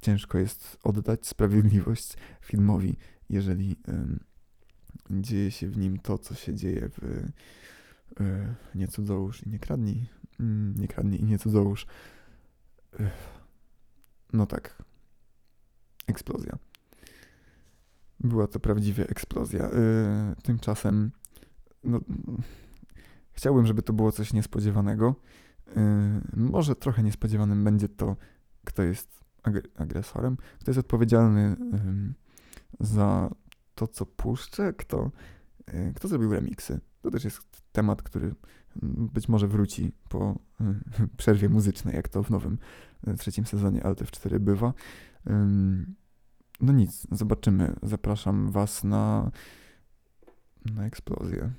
ciężko 0.00 0.38
jest 0.38 0.78
oddać 0.82 1.26
sprawiedliwość 1.26 2.14
filmowi, 2.40 2.96
jeżeli 3.30 3.76
y, 3.88 5.22
dzieje 5.22 5.50
się 5.50 5.68
w 5.68 5.76
nim 5.76 5.98
to, 5.98 6.18
co 6.18 6.34
się 6.34 6.54
dzieje 6.54 6.88
w 6.88 7.04
y, 7.04 7.32
Nie 8.74 8.88
cudzołóż 8.88 9.42
i 9.42 9.48
nie 9.48 9.58
kradnij, 9.58 10.06
y, 10.40 10.44
nie 10.76 10.88
kradnij 10.88 11.20
i 11.20 11.24
nie 11.24 11.38
cudzołóż. 11.38 11.86
No 14.32 14.46
tak. 14.46 14.82
Eksplozja. 16.06 16.58
Była 18.20 18.46
to 18.46 18.60
prawdziwie 18.60 19.08
eksplozja. 19.08 19.70
Y, 19.70 20.42
tymczasem 20.42 21.10
no, 21.84 22.00
chciałbym, 23.32 23.66
żeby 23.66 23.82
to 23.82 23.92
było 23.92 24.12
coś 24.12 24.32
niespodziewanego. 24.32 25.14
Yy, 25.66 25.82
może 26.36 26.76
trochę 26.76 27.02
niespodziewanym 27.02 27.64
będzie 27.64 27.88
to, 27.88 28.16
kto 28.64 28.82
jest 28.82 29.24
agresorem, 29.76 30.36
kto 30.60 30.70
jest 30.70 30.78
odpowiedzialny 30.78 31.56
za 32.80 33.30
to, 33.74 33.86
co 33.86 34.06
puszczę, 34.06 34.72
kto, 34.72 35.10
yy, 35.72 35.92
kto 35.94 36.08
zrobił 36.08 36.32
remiksy. 36.32 36.80
To 37.02 37.10
też 37.10 37.24
jest 37.24 37.40
temat, 37.72 38.02
który 38.02 38.34
być 38.82 39.28
może 39.28 39.48
wróci 39.48 39.92
po 40.08 40.38
przerwie 41.16 41.48
muzycznej, 41.48 41.96
jak 41.96 42.08
to 42.08 42.22
w 42.22 42.30
nowym 42.30 42.58
trzecim 43.18 43.46
sezonie 43.46 43.84
Alt 43.84 44.10
4 44.10 44.40
bywa. 44.40 44.72
No 46.60 46.72
nic, 46.72 47.06
zobaczymy. 47.12 47.74
Zapraszam 47.82 48.50
Was 48.50 48.84
na, 48.84 49.30
na 50.64 50.86
eksplozję. 50.86 51.50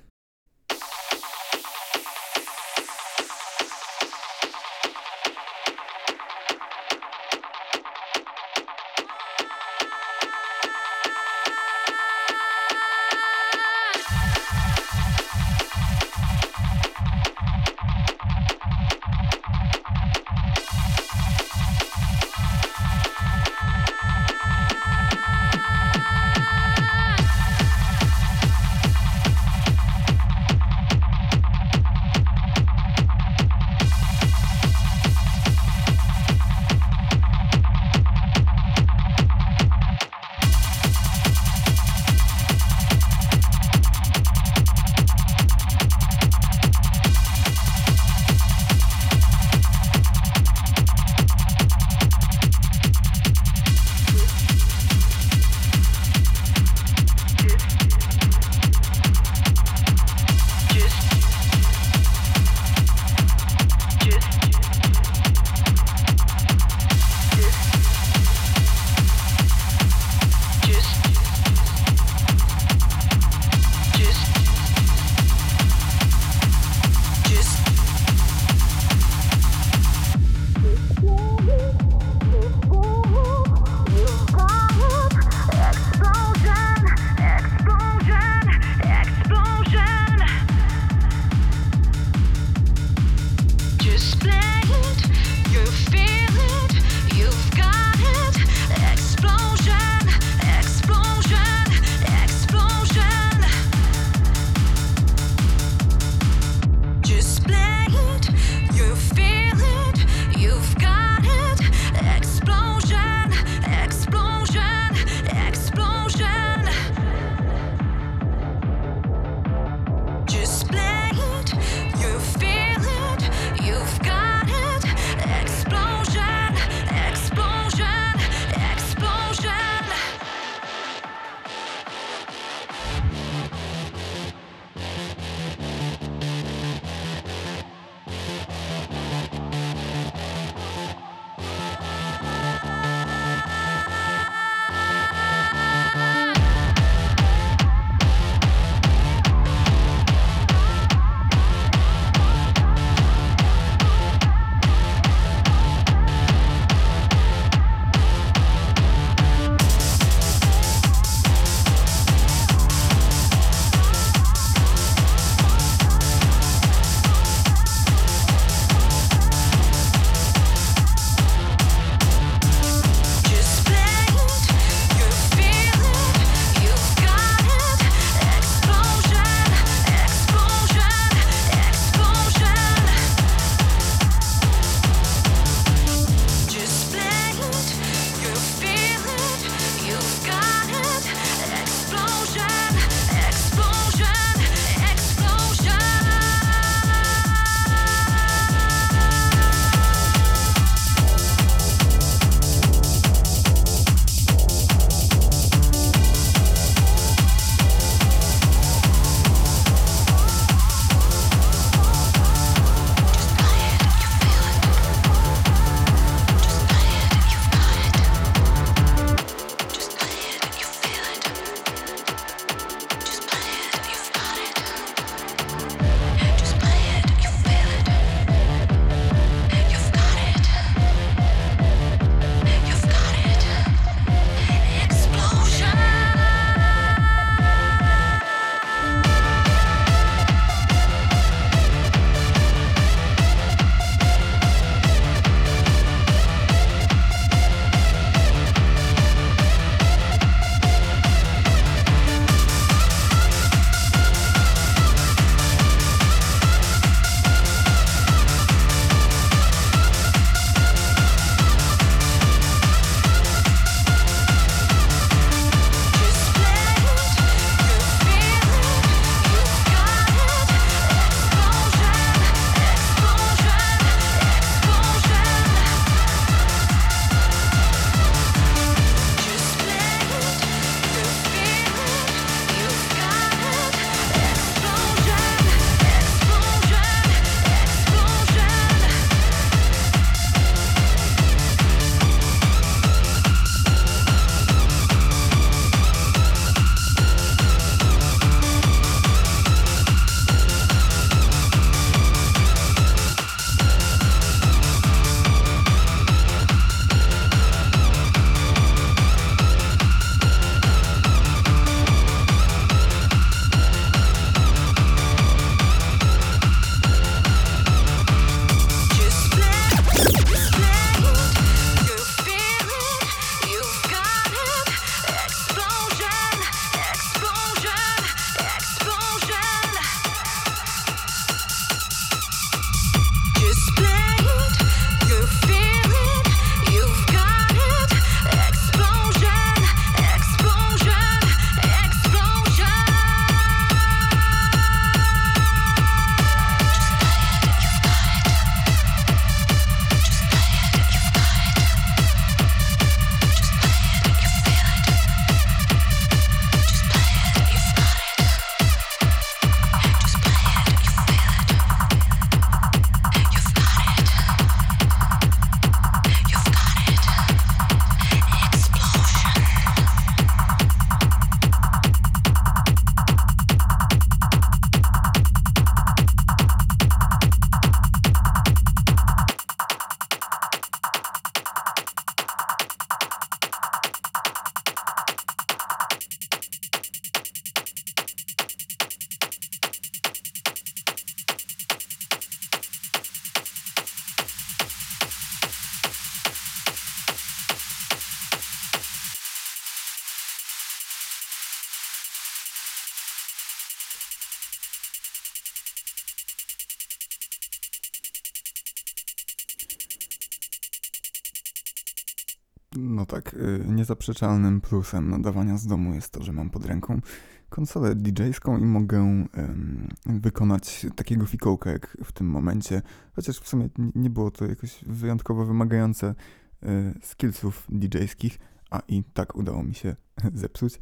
No 412.79 413.05
tak, 413.05 413.33
y, 413.33 413.65
niezaprzeczalnym 413.67 414.61
plusem 414.61 415.09
nadawania 415.09 415.57
z 415.57 415.67
domu 415.67 415.93
jest 415.93 416.11
to, 416.11 416.23
że 416.23 416.33
mam 416.33 416.49
pod 416.49 416.65
ręką 416.65 417.01
konsolę 417.49 417.95
DJ-ską 417.95 418.59
i 418.59 418.65
mogę 418.65 418.99
um, 418.99 419.87
wykonać 420.05 420.85
takiego 420.95 421.25
fikołka 421.25 421.71
jak 421.71 421.97
w 422.03 422.11
tym 422.11 422.27
momencie, 422.27 422.81
chociaż 423.13 423.39
w 423.39 423.47
sumie 423.47 423.69
nie 423.95 424.09
było 424.09 424.31
to 424.31 424.45
jakoś 424.45 424.83
wyjątkowo 424.85 425.45
wymagające 425.45 426.15
y, 426.63 426.93
skillsów 427.01 427.67
DJ-skich, 427.69 428.39
a 428.71 428.79
i 428.87 429.03
tak 429.03 429.35
udało 429.35 429.63
mi 429.63 429.75
się 429.75 429.95
zepsuć. 430.33 430.79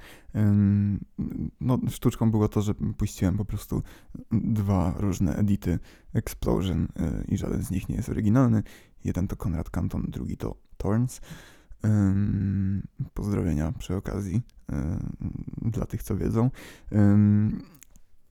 No, 1.61 1.79
sztuczką 1.89 2.31
było 2.31 2.47
to, 2.47 2.61
że 2.61 2.73
puściłem 2.73 3.37
po 3.37 3.45
prostu 3.45 3.83
dwa 4.31 4.93
różne 4.97 5.35
edity 5.35 5.79
Explosion 6.13 6.83
y, 6.83 7.25
i 7.27 7.37
żaden 7.37 7.63
z 7.63 7.71
nich 7.71 7.89
nie 7.89 7.95
jest 7.95 8.09
oryginalny. 8.09 8.63
Jeden 9.03 9.27
to 9.27 9.35
Konrad 9.35 9.69
Canton, 9.69 10.05
drugi 10.07 10.37
to 10.37 10.55
Thorns. 10.77 11.21
Pozdrowienia 13.13 13.71
przy 13.71 13.95
okazji 13.95 14.41
dla 15.61 15.85
tych, 15.85 16.03
co 16.03 16.17
wiedzą. 16.17 16.51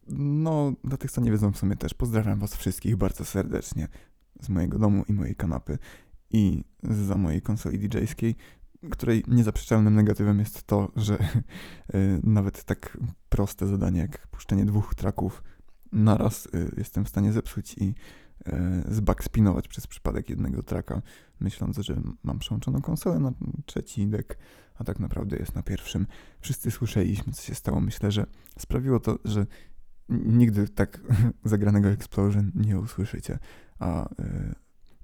No, 0.09 0.72
dla 0.84 0.96
tych, 0.96 1.11
co 1.11 1.20
nie 1.20 1.30
wiedzą 1.30 1.52
w 1.52 1.59
sumie 1.59 1.76
też, 1.76 1.94
pozdrawiam 1.94 2.38
Was 2.38 2.57
wszystkich 2.57 2.96
bardzo 2.96 3.24
serdecznie 3.24 3.88
z 4.40 4.48
mojego 4.48 4.78
domu 4.78 5.05
i 5.09 5.12
mojej 5.12 5.36
kanapy 5.36 5.78
i 6.30 6.64
za 6.82 7.16
mojej 7.16 7.42
konsoli 7.42 7.78
DJ-skiej 7.78 8.36
której 8.90 9.24
niezaprzeczalnym 9.28 9.94
negatywem 9.94 10.38
jest 10.38 10.62
to, 10.62 10.92
że 10.96 11.18
e, 11.18 11.28
nawet 12.22 12.64
tak 12.64 12.98
proste 13.28 13.66
zadanie 13.66 14.00
jak 14.00 14.26
puszczenie 14.26 14.64
dwóch 14.64 14.94
traków 14.94 15.42
naraz 15.92 16.46
e, 16.46 16.50
jestem 16.76 17.05
w 17.05 17.09
stanie 17.09 17.32
zepsuć 17.32 17.74
i 17.78 17.94
zbackspinować 18.88 19.68
przez 19.68 19.86
przypadek 19.86 20.30
jednego 20.30 20.62
traka, 20.62 21.03
myśląc, 21.40 21.76
że 21.78 22.01
mam 22.22 22.38
przełączoną 22.38 22.80
konsolę 22.80 23.18
na 23.20 23.32
trzeci 23.66 24.07
dek, 24.07 24.38
a 24.74 24.84
tak 24.84 25.01
naprawdę 25.01 25.36
jest 25.36 25.55
na 25.55 25.62
pierwszym. 25.62 26.07
Wszyscy 26.40 26.70
słyszeliśmy, 26.70 27.32
co 27.32 27.42
się 27.42 27.55
stało. 27.55 27.80
Myślę, 27.80 28.12
że 28.12 28.26
sprawiło 28.59 29.01
to, 29.01 29.18
że 29.24 29.47
nigdy 30.09 30.68
tak 30.68 31.01
zagranego 31.45 31.88
Explosion 31.88 32.51
nie 32.55 32.78
usłyszycie, 32.78 33.38
a 33.78 34.09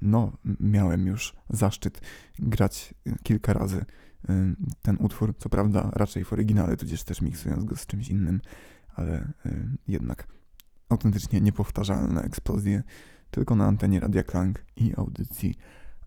no, 0.03 0.33
miałem 0.61 1.07
już 1.07 1.37
zaszczyt 1.51 2.01
grać 2.39 2.95
kilka 3.23 3.53
razy 3.53 3.77
y, 3.77 4.35
ten 4.83 4.97
utwór, 5.01 5.35
co 5.39 5.49
prawda 5.49 5.91
raczej 5.93 6.25
w 6.25 6.33
oryginale, 6.33 6.77
tudzież 6.77 7.05
też 7.05 7.21
miksując 7.21 7.65
go 7.65 7.77
z 7.77 7.87
czymś 7.87 8.09
innym, 8.09 8.41
ale 8.95 9.33
jednak 9.89 10.27
autentycznie 10.89 11.41
niepowtarzalne 11.41 12.23
eksplozje 12.23 12.83
tylko 13.31 13.57
na 13.57 13.67
antenie 13.67 14.01
Radia 14.01 14.23
Klang 14.23 14.65
i 14.77 14.93
audycji 14.97 15.55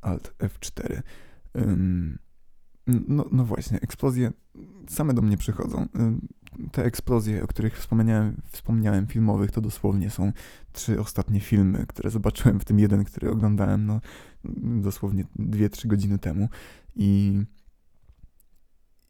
Alt 0.02 0.34
F4. 0.40 1.02
No, 3.08 3.26
no 3.32 3.46
właśnie, 3.46 3.80
eksplozje 3.82 4.32
same 4.88 5.14
do 5.14 5.22
mnie 5.22 5.38
przychodzą 5.38 5.88
te 6.72 6.86
eksplozje, 6.86 7.44
o 7.44 7.48
których 7.48 7.78
wspomniałem, 7.78 8.42
wspomniałem 8.52 9.08
filmowych, 9.08 9.52
to 9.52 9.62
dosłownie 9.62 10.10
są 10.10 10.32
trzy 10.74 11.00
ostatnie 11.00 11.40
filmy, 11.40 11.86
które 11.88 12.10
zobaczyłem, 12.10 12.60
w 12.60 12.66
tym 12.66 12.80
jeden, 12.80 13.04
który 13.04 13.30
oglądałem 13.30 13.86
no, 13.86 14.02
dosłownie 14.82 15.26
2-3 15.40 15.88
godziny 15.88 16.20
temu. 16.20 16.50
I, 16.96 17.42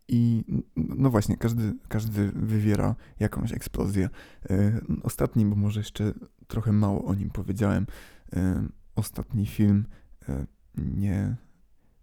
I 0.07 0.43
no 0.75 1.09
właśnie, 1.09 1.37
każdy, 1.37 1.73
każdy 1.87 2.31
wywiera 2.31 2.95
jakąś 3.19 3.53
eksplozję. 3.53 4.09
E, 4.49 4.81
ostatni, 5.03 5.45
bo 5.45 5.55
może 5.55 5.79
jeszcze 5.79 6.13
trochę 6.47 6.71
mało 6.71 7.05
o 7.05 7.15
nim 7.15 7.29
powiedziałem, 7.29 7.87
e, 8.33 8.67
ostatni 8.95 9.45
film 9.45 9.85
e, 10.29 10.45
nie 10.77 11.35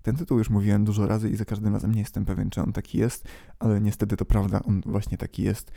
ten 0.03 0.17
tytuł 0.17 0.39
już 0.39 0.51
mówiłem 0.51 0.85
dużo 0.85 1.07
razy 1.07 1.31
i 1.31 1.37
za 1.37 1.45
każdym 1.45 1.73
razem 1.73 1.93
nie 1.93 2.01
jestem 2.01 2.25
pewien, 2.25 2.51
czy 2.51 2.63
on 2.63 2.73
taki 2.73 2.99
jest, 2.99 3.29
ale 3.59 3.81
niestety 3.81 4.17
to 4.17 4.25
prawda, 4.25 4.63
on 4.63 4.81
właśnie 4.87 5.19
taki 5.19 5.43
jest. 5.43 5.73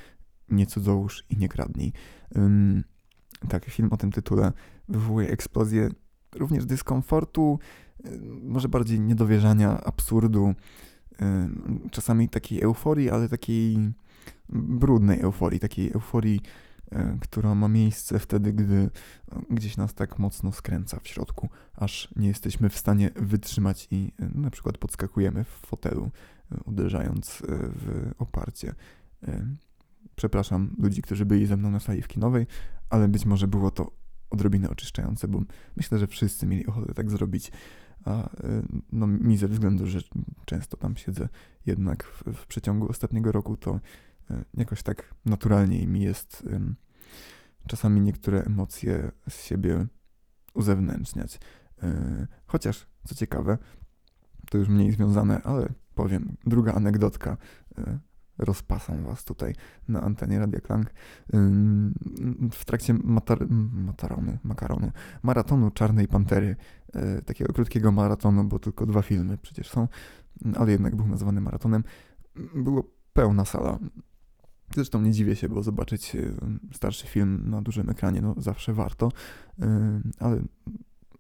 Nie 0.50 0.66
cudzołóż 0.66 1.26
i 1.30 1.38
nie 1.38 1.50
kradnij. 1.50 1.94
Tak, 3.50 3.66
film 3.66 3.90
o 3.92 3.98
tym 3.98 4.12
tytule 4.12 4.52
wywołuje 4.90 5.30
eksplozję 5.30 5.90
również 6.36 6.66
dyskomfortu, 6.66 7.60
może 8.42 8.70
bardziej 8.70 9.00
niedowierzania, 9.00 9.84
absurdu, 9.84 10.54
czasami 11.92 12.30
takiej 12.30 12.62
euforii, 12.62 13.10
ale 13.10 13.30
takiej 13.30 13.78
brudnej 14.50 15.20
euforii, 15.22 15.60
takiej 15.60 15.92
euforii 15.92 16.42
E, 16.94 17.18
która 17.22 17.56
ma 17.56 17.68
miejsce 17.68 18.20
wtedy, 18.20 18.54
gdy 18.54 18.76
e, 18.76 18.90
gdzieś 19.50 19.78
nas 19.78 19.94
tak 19.94 20.20
mocno 20.20 20.52
skręca 20.52 21.00
w 21.00 21.08
środku, 21.08 21.50
aż 21.74 22.10
nie 22.16 22.28
jesteśmy 22.28 22.70
w 22.70 22.78
stanie 22.78 23.12
wytrzymać 23.16 23.88
i 23.92 24.12
na 24.36 24.50
przykład 24.50 24.78
podskakujemy 24.78 25.44
w 25.44 25.48
fotelu, 25.48 26.12
uderzając 26.66 27.42
w 27.50 28.12
oparcie. 28.20 28.76
Przepraszam 30.16 30.76
ludzi, 30.80 31.02
którzy 31.02 31.26
byli 31.26 31.46
ze 31.46 31.58
mną 31.58 31.72
na 31.72 31.80
sali 31.80 32.02
w 32.02 32.08
kinowej, 32.08 32.48
ale 32.90 33.08
być 33.08 33.26
może 33.26 33.48
było 33.48 33.72
to 33.72 33.92
odrobinę 34.30 34.70
oczyszczające, 34.70 35.28
bo 35.28 35.42
myślę, 35.76 36.00
że 36.00 36.08
wszyscy 36.08 36.48
mieli 36.48 36.66
ochotę 36.66 36.94
tak 36.94 37.10
zrobić. 37.10 37.52
A 38.06 38.30
no, 38.92 39.08
mi 39.08 39.38
ze 39.38 39.48
względu, 39.48 39.88
że 39.88 40.00
często 40.46 40.78
tam 40.78 40.98
siedzę 40.98 41.30
jednak 41.66 42.04
w, 42.04 42.24
w 42.34 42.48
przeciągu 42.48 42.90
ostatniego 42.90 43.32
roku, 43.32 43.58
to 43.58 43.80
jakoś 44.54 44.84
tak 44.84 45.14
naturalniej 45.26 45.88
mi 45.88 46.02
jest 46.02 46.44
czasami 47.68 48.02
niektóre 48.02 48.42
emocje 48.42 49.12
z 49.30 49.44
siebie 49.44 49.88
uzewnętrzniać. 50.54 51.40
E, 51.84 52.28
chociaż, 52.46 52.88
co 53.08 53.16
ciekawe, 53.16 53.58
to 54.52 54.58
już 54.58 54.68
mniej 54.68 54.92
związane, 54.92 55.42
ale 55.42 55.74
powiem, 55.96 56.38
druga 56.46 56.74
anegdotka. 56.74 57.38
Rozpasam 58.38 59.04
was 59.04 59.24
tutaj 59.24 59.56
na 59.88 60.02
antenie 60.02 60.40
Radia 60.40 60.60
Klang. 60.60 60.94
W 62.52 62.66
trakcie 62.66 62.94
matar 62.94 63.48
makaronu, 64.44 64.92
maratonu 65.24 65.72
Czarnej 65.72 66.08
Pantery, 66.08 66.56
e, 66.94 67.22
takiego 67.22 67.54
krótkiego 67.54 67.92
maratonu, 67.92 68.44
bo 68.44 68.60
tylko 68.60 68.86
dwa 68.86 69.02
filmy 69.02 69.38
przecież 69.38 69.70
są, 69.70 69.88
ale 70.56 70.72
jednak 70.72 70.96
był 70.96 71.08
nazwany 71.08 71.42
maratonem, 71.42 71.84
było 72.56 72.84
pełna 73.14 73.46
sala. 73.46 73.80
Zresztą 74.76 75.02
nie 75.02 75.12
dziwię 75.12 75.36
się, 75.36 75.50
bo 75.50 75.64
zobaczyć 75.64 76.16
e, 76.16 76.20
starszy 76.74 77.08
film 77.08 77.50
na 77.50 77.62
dużym 77.62 77.90
ekranie 77.90 78.22
no, 78.22 78.36
zawsze 78.38 78.74
warto, 78.74 79.12
e, 79.62 80.02
ale 80.20 80.42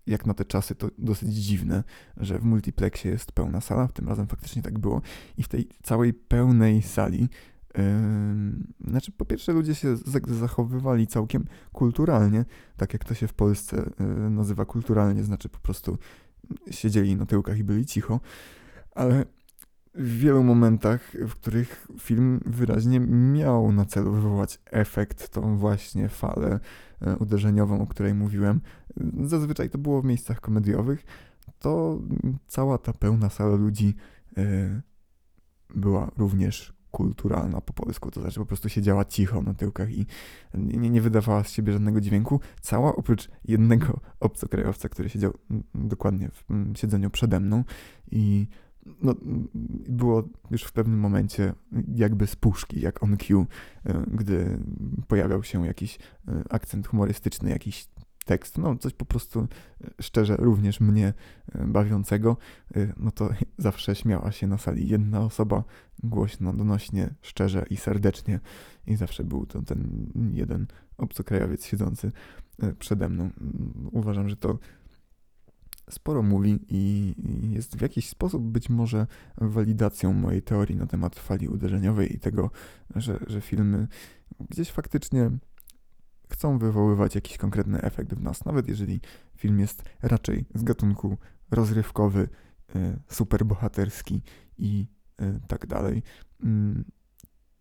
jak 0.07 0.25
na 0.25 0.33
te 0.33 0.45
czasy 0.45 0.75
to 0.75 0.89
dosyć 0.97 1.29
dziwne, 1.29 1.83
że 2.17 2.39
w 2.39 2.43
multiplexie 2.43 3.09
jest 3.09 3.31
pełna 3.31 3.61
sala, 3.61 3.87
tym 3.87 4.07
razem 4.07 4.27
faktycznie 4.27 4.61
tak 4.61 4.79
było 4.79 5.01
i 5.37 5.43
w 5.43 5.47
tej 5.47 5.69
całej 5.83 6.13
pełnej 6.13 6.81
sali 6.81 7.29
Yy, 7.77 8.89
znaczy, 8.89 9.11
po 9.11 9.25
pierwsze, 9.25 9.53
ludzie 9.53 9.75
się 9.75 9.97
zachowywali 10.27 11.07
całkiem 11.07 11.45
kulturalnie, 11.71 12.45
tak 12.77 12.93
jak 12.93 13.03
to 13.03 13.13
się 13.13 13.27
w 13.27 13.33
Polsce 13.33 13.89
yy, 13.99 14.29
nazywa 14.29 14.65
kulturalnie, 14.65 15.23
znaczy 15.23 15.49
po 15.49 15.59
prostu 15.59 15.97
siedzieli 16.71 17.15
na 17.15 17.25
tyłkach 17.25 17.57
i 17.57 17.63
byli 17.63 17.85
cicho, 17.85 18.19
ale 18.91 19.25
w 19.95 20.17
wielu 20.17 20.43
momentach, 20.43 21.11
w 21.27 21.35
których 21.35 21.87
film 21.99 22.39
wyraźnie 22.45 22.99
miał 22.99 23.71
na 23.71 23.85
celu 23.85 24.11
wywołać 24.11 24.59
efekt, 24.71 25.29
tą 25.29 25.57
właśnie 25.57 26.09
falę 26.09 26.59
e, 27.01 27.17
uderzeniową, 27.17 27.81
o 27.81 27.87
której 27.87 28.13
mówiłem. 28.13 28.61
Zazwyczaj 29.23 29.69
to 29.69 29.77
było 29.77 30.01
w 30.01 30.05
miejscach 30.05 30.41
komediowych, 30.41 31.05
to 31.59 31.99
cała 32.47 32.77
ta 32.77 32.93
pełna 32.93 33.29
sala 33.29 33.55
ludzi 33.55 33.95
e, 34.37 34.81
była 35.75 36.11
również 36.17 36.73
kulturalna 36.91 37.61
po 37.61 37.73
polsku, 37.73 38.11
to 38.11 38.21
znaczy 38.21 38.39
po 38.39 38.45
prostu 38.45 38.69
siedziała 38.69 39.05
cicho 39.05 39.41
na 39.41 39.53
tyłkach 39.53 39.91
i 39.91 40.05
nie, 40.53 40.89
nie 40.89 41.01
wydawała 41.01 41.43
z 41.43 41.51
siebie 41.51 41.73
żadnego 41.73 42.01
dźwięku. 42.01 42.39
Cała 42.61 42.95
oprócz 42.95 43.29
jednego 43.45 43.99
obcokrajowca, 44.19 44.89
który 44.89 45.09
siedział 45.09 45.33
dokładnie 45.75 46.29
w 46.29 46.77
siedzeniu 46.77 47.09
przede 47.09 47.39
mną 47.39 47.63
i 48.11 48.47
no, 49.01 49.15
było 49.89 50.23
już 50.51 50.63
w 50.63 50.71
pewnym 50.71 50.99
momencie 50.99 51.53
jakby 51.95 52.27
z 52.27 52.35
puszki, 52.35 52.81
jak 52.81 53.03
on 53.03 53.17
Q, 53.17 53.45
e, 53.85 54.03
gdy 54.07 54.59
pojawiał 55.07 55.43
się 55.43 55.65
jakiś 55.65 55.99
e, 56.27 56.43
akcent 56.49 56.87
humorystyczny, 56.87 57.49
jakiś 57.49 57.87
tekst, 58.25 58.57
no 58.57 58.75
coś 58.75 58.93
po 58.93 59.05
prostu 59.05 59.39
e, 59.39 59.47
szczerze 60.01 60.35
również 60.37 60.79
mnie 60.79 61.13
bawiącego, 61.65 62.37
no 62.97 63.11
to 63.11 63.29
zawsze 63.57 63.95
śmiała 63.95 64.31
się 64.31 64.47
na 64.47 64.57
sali 64.57 64.87
jedna 64.87 65.19
osoba 65.19 65.63
głośno, 66.03 66.53
donośnie, 66.53 67.13
szczerze 67.21 67.65
i 67.69 67.77
serdecznie 67.77 68.39
i 68.87 68.95
zawsze 68.95 69.23
był 69.23 69.45
to 69.45 69.61
ten 69.61 70.11
jeden 70.33 70.67
obcokrajowiec 70.97 71.65
siedzący 71.65 72.11
przede 72.79 73.09
mną. 73.09 73.29
Uważam, 73.91 74.29
że 74.29 74.35
to 74.35 74.59
sporo 75.93 76.23
mówi 76.23 76.59
i 76.69 77.13
jest 77.53 77.77
w 77.77 77.81
jakiś 77.81 78.09
sposób 78.09 78.43
być 78.43 78.69
może 78.69 79.07
walidacją 79.37 80.13
mojej 80.13 80.41
teorii 80.41 80.75
na 80.75 80.85
temat 80.85 81.19
fali 81.19 81.47
uderzeniowej 81.47 82.15
i 82.15 82.19
tego, 82.19 82.51
że, 82.95 83.19
że 83.27 83.41
filmy 83.41 83.87
gdzieś 84.49 84.71
faktycznie 84.71 85.31
chcą 86.29 86.57
wywoływać 86.57 87.15
jakiś 87.15 87.37
konkretny 87.37 87.81
efekt 87.81 88.13
w 88.13 88.21
nas, 88.21 88.45
nawet 88.45 88.67
jeżeli 88.67 89.01
film 89.35 89.59
jest 89.59 89.83
raczej 90.01 90.45
z 90.55 90.63
gatunku 90.63 91.17
rozrywkowy 91.51 92.29
super 93.09 93.45
bohaterski 93.45 94.21
i 94.57 94.87
tak 95.47 95.67
dalej. 95.67 96.03
Mm, 96.43 96.85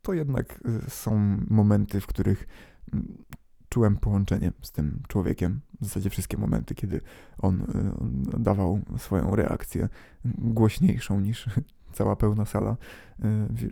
to 0.02 0.12
jednak 0.12 0.60
są 0.88 1.38
momenty, 1.50 2.00
w 2.00 2.06
których 2.06 2.46
mm, 2.92 3.24
czułem 3.72 3.96
połączenie 3.96 4.52
z 4.62 4.72
tym 4.72 5.02
człowiekiem. 5.08 5.60
W 5.80 5.84
zasadzie 5.84 6.10
wszystkie 6.10 6.36
momenty, 6.36 6.74
kiedy 6.74 7.00
on, 7.38 7.66
on 8.00 8.42
dawał 8.42 8.80
swoją 8.98 9.36
reakcję 9.36 9.88
głośniejszą 10.24 11.20
niż 11.20 11.48
cała 11.96 12.16
pełna 12.16 12.44
sala 12.44 12.76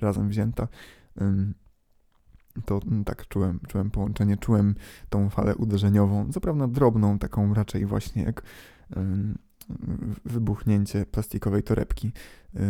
razem 0.01 0.28
wzięta 0.28 0.68
to 2.64 2.80
mm, 2.86 3.05
tak 3.05 3.28
czułem, 3.28 3.61
czułem 3.68 3.90
połączenie, 3.90 4.36
czułem 4.36 4.74
tą 5.09 5.30
falę 5.30 5.57
uderzeniową, 5.57 6.32
zaprawdę 6.32 6.68
drobną, 6.68 7.18
taką 7.18 7.55
raczej 7.55 7.86
właśnie 7.86 8.22
jak 8.22 8.42
wybuchnięcie 10.24 11.07
plastikowej 11.07 11.62
torebki, 11.62 12.12
y, 12.55 12.61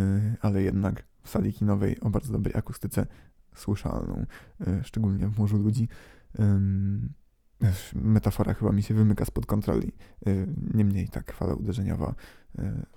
ale 0.41 0.63
jednak 0.63 1.05
w 1.23 1.29
sali 1.29 1.53
kinowej 1.53 2.01
o 2.01 2.11
bardzo 2.11 2.33
dobrej 2.33 2.57
akustyce 2.57 3.07
słyszalną, 3.55 4.27
y, 4.61 4.85
szczególnie 4.85 5.29
w 5.29 5.39
morzu 5.39 5.59
ludzi. 5.59 5.89
Metafora 7.95 8.55
chyba 8.55 8.73
mi 8.73 8.83
się 8.83 8.95
wymyka 8.95 9.25
spod 9.25 9.47
kontroli. 9.47 9.93
Y, 10.27 10.47
niemniej 10.75 11.09
tak, 11.09 11.33
fala 11.33 11.55
uderzeniowa, 11.55 12.15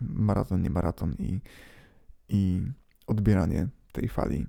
maraton, 0.01 0.61
nie 0.61 0.69
maraton 0.69 1.13
i, 1.19 1.41
i 2.29 2.61
odbieranie 3.07 3.67
tej 3.91 4.09
fali, 4.09 4.47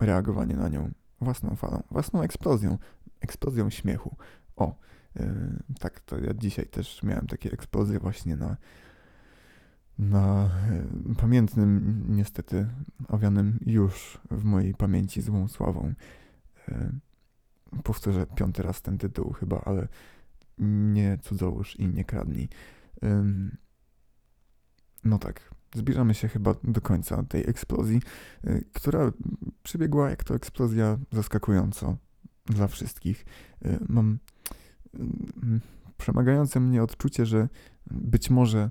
reagowanie 0.00 0.56
na 0.56 0.68
nią 0.68 0.90
własną 1.20 1.56
falą, 1.56 1.82
własną 1.90 2.22
eksplozją, 2.22 2.78
eksplozją 3.20 3.70
śmiechu. 3.70 4.16
O, 4.56 4.74
yy, 5.16 5.26
tak, 5.80 6.00
to 6.00 6.18
ja 6.18 6.34
dzisiaj 6.34 6.66
też 6.66 7.02
miałem 7.02 7.26
takie 7.26 7.52
eksplozje 7.52 7.98
właśnie 7.98 8.36
na, 8.36 8.56
na 9.98 10.50
pamiętnym, 11.18 12.04
niestety 12.08 12.66
owianym 13.08 13.58
już 13.66 14.20
w 14.30 14.44
mojej 14.44 14.74
pamięci 14.74 15.22
złą 15.22 15.48
sławą. 15.48 15.94
Powtórzę 17.84 18.26
piąty 18.26 18.62
raz 18.62 18.82
ten 18.82 18.98
tytuł 18.98 19.32
chyba, 19.32 19.60
ale 19.64 19.88
nie 20.58 21.18
cudzołóż 21.22 21.76
i 21.76 21.88
nie 21.88 22.04
kradnij. 22.04 22.48
No 25.04 25.18
tak, 25.18 25.54
zbliżamy 25.74 26.14
się 26.14 26.28
chyba 26.28 26.54
do 26.64 26.80
końca 26.80 27.22
tej 27.22 27.50
eksplozji, 27.50 28.00
y, 28.46 28.64
która 28.72 29.12
przebiegła 29.62 30.10
jak 30.10 30.24
to 30.24 30.34
eksplozja 30.34 30.98
zaskakująco 31.12 31.96
dla 32.46 32.68
wszystkich. 32.68 33.24
Y, 33.66 33.78
mam 33.88 34.18
przemagające 35.96 36.60
mnie 36.60 36.82
odczucie, 36.82 37.26
że 37.26 37.48
być 37.90 38.30
może 38.30 38.70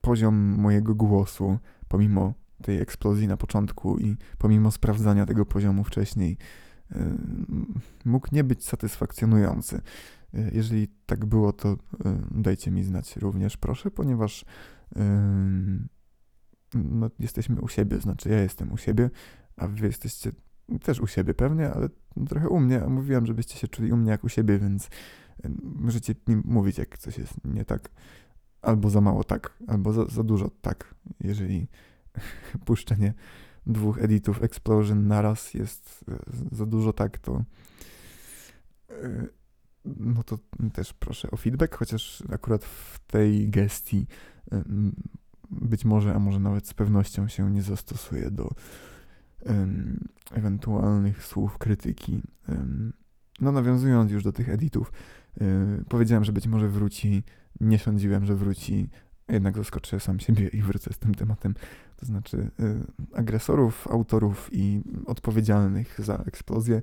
poziom 0.00 0.36
mojego 0.36 0.94
głosu, 0.94 1.58
pomimo 1.88 2.34
tej 2.62 2.80
eksplozji 2.80 3.28
na 3.28 3.36
początku 3.36 3.98
i 3.98 4.16
pomimo 4.38 4.70
sprawdzania 4.70 5.26
tego 5.26 5.46
poziomu 5.46 5.84
wcześniej, 5.84 6.36
mógł 8.04 8.28
nie 8.32 8.44
być 8.44 8.64
satysfakcjonujący. 8.64 9.80
Jeżeli 10.52 10.88
tak 11.06 11.26
było, 11.26 11.52
to 11.52 11.76
dajcie 12.30 12.70
mi 12.70 12.84
znać 12.84 13.16
również, 13.16 13.56
proszę, 13.56 13.90
ponieważ 13.90 14.44
no, 16.74 17.10
jesteśmy 17.18 17.60
u 17.60 17.68
siebie, 17.68 18.00
znaczy 18.00 18.28
ja 18.28 18.42
jestem 18.42 18.72
u 18.72 18.76
siebie, 18.76 19.10
a 19.56 19.68
wy 19.68 19.86
jesteście 19.86 20.32
też 20.82 21.00
u 21.00 21.06
siebie 21.06 21.34
pewnie, 21.34 21.70
ale 21.70 21.88
trochę 22.28 22.48
u 22.48 22.60
mnie, 22.60 22.82
a 22.82 22.88
mówiłem, 22.88 23.26
żebyście 23.26 23.56
się 23.56 23.68
czuli 23.68 23.92
u 23.92 23.96
mnie 23.96 24.10
jak 24.10 24.24
u 24.24 24.28
siebie, 24.28 24.58
więc 24.58 24.88
możecie 25.62 26.14
mi 26.28 26.36
mówić, 26.44 26.78
jak 26.78 26.98
coś 26.98 27.18
jest 27.18 27.34
nie 27.44 27.64
tak, 27.64 27.90
albo 28.62 28.90
za 28.90 29.00
mało 29.00 29.24
tak, 29.24 29.58
albo 29.66 29.92
za, 29.92 30.04
za 30.04 30.22
dużo 30.22 30.50
tak, 30.60 30.94
jeżeli 31.20 31.68
puszczenie 32.66 33.14
dwóch 33.68 33.98
editów 33.98 34.42
Explosion 34.42 35.06
naraz 35.06 35.54
jest 35.54 36.04
e, 36.08 36.18
za 36.56 36.66
dużo 36.66 36.92
tak, 36.92 37.18
to 37.18 37.44
e, 38.90 39.26
no 39.84 40.22
to 40.22 40.38
też 40.72 40.92
proszę 40.92 41.30
o 41.30 41.36
feedback, 41.36 41.76
chociaż 41.76 42.22
akurat 42.32 42.64
w 42.64 42.98
tej 43.06 43.50
gestii 43.50 44.06
być 45.50 45.84
może, 45.84 46.14
a 46.14 46.18
może 46.18 46.40
nawet 46.40 46.68
z 46.68 46.74
pewnością 46.74 47.28
się 47.28 47.50
nie 47.50 47.62
zastosuje 47.62 48.30
do 48.30 48.50
ewentualnych 50.32 51.24
słów 51.24 51.58
krytyki. 51.58 52.22
No, 53.40 53.52
nawiązując 53.52 54.12
już 54.12 54.24
do 54.24 54.32
tych 54.32 54.48
editów, 54.48 54.92
powiedziałem, 55.88 56.24
że 56.24 56.32
być 56.32 56.46
może 56.46 56.68
wróci. 56.68 57.22
Nie 57.60 57.78
sądziłem, 57.78 58.24
że 58.24 58.34
wróci. 58.34 58.90
Jednak 59.28 59.56
zaskoczę 59.56 60.00
sam 60.00 60.20
siebie 60.20 60.48
i 60.48 60.62
wrócę 60.62 60.92
z 60.92 60.98
tym 60.98 61.14
tematem. 61.14 61.54
To 61.96 62.06
znaczy 62.06 62.50
agresorów, 63.14 63.88
autorów 63.88 64.48
i 64.52 64.82
odpowiedzialnych 65.06 66.00
za 66.00 66.16
eksplozję. 66.16 66.82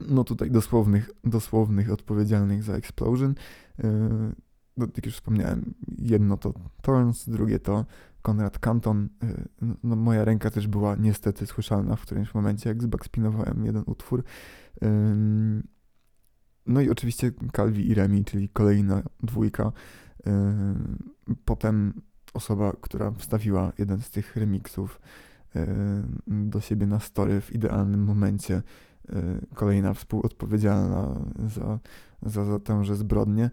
no 0.00 0.24
tutaj 0.24 0.50
dosłownych, 0.50 1.10
dosłownych 1.24 1.92
odpowiedzialnych 1.92 2.62
za 2.62 2.74
explosion 2.74 3.34
no, 4.76 4.86
jak 4.96 5.06
już 5.06 5.14
wspomniałem, 5.14 5.74
jedno 5.98 6.36
to 6.36 6.54
Thorns, 6.82 7.28
drugie 7.28 7.58
to 7.58 7.84
Konrad 8.22 8.58
Canton. 8.58 9.08
Y, 9.24 9.48
no, 9.82 9.96
moja 9.96 10.24
ręka 10.24 10.50
też 10.50 10.66
była 10.68 10.96
niestety 10.96 11.46
słyszalna 11.46 11.96
w 11.96 12.02
którymś 12.02 12.34
momencie, 12.34 12.68
jak 12.68 12.82
zbackspinowałem 12.82 13.64
jeden 13.64 13.82
utwór. 13.86 14.24
No 16.66 16.80
i 16.80 16.90
oczywiście 16.90 17.32
Calvi 17.56 17.88
i 17.88 17.94
Remi, 17.94 18.24
czyli 18.24 18.48
kolejna 18.48 19.02
dwójka. 19.22 19.72
Potem 21.44 21.92
osoba, 22.34 22.72
która 22.80 23.10
wstawiła 23.10 23.72
jeden 23.78 24.00
z 24.00 24.10
tych 24.10 24.36
remixów 24.36 25.00
do 26.26 26.60
siebie 26.60 26.86
na 26.86 27.00
story 27.00 27.40
w 27.40 27.52
idealnym 27.52 28.04
momencie. 28.04 28.62
Kolejna 29.54 29.94
współodpowiedzialna 29.94 31.14
za, 31.46 31.78
za, 32.22 32.44
za 32.44 32.58
tęże 32.58 32.96
zbrodnię. 32.96 33.50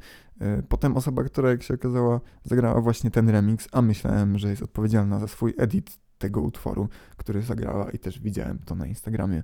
Potem 0.70 0.98
osoba, 0.98 1.24
która 1.24 1.50
jak 1.50 1.64
się 1.64 1.74
okazała, 1.74 2.22
zagrała 2.44 2.82
właśnie 2.82 3.12
ten 3.12 3.30
remix, 3.30 3.68
a 3.72 3.82
myślałem, 3.82 4.38
że 4.38 4.50
jest 4.50 4.62
odpowiedzialna 4.62 5.20
za 5.20 5.28
swój 5.28 5.54
edit 5.58 5.98
tego 6.18 6.42
utworu, 6.42 6.90
który 7.18 7.42
zagrała 7.42 7.92
i 7.92 8.00
też 8.00 8.20
widziałem 8.20 8.60
to 8.60 8.76
na 8.76 8.86
Instagramie, 8.86 9.44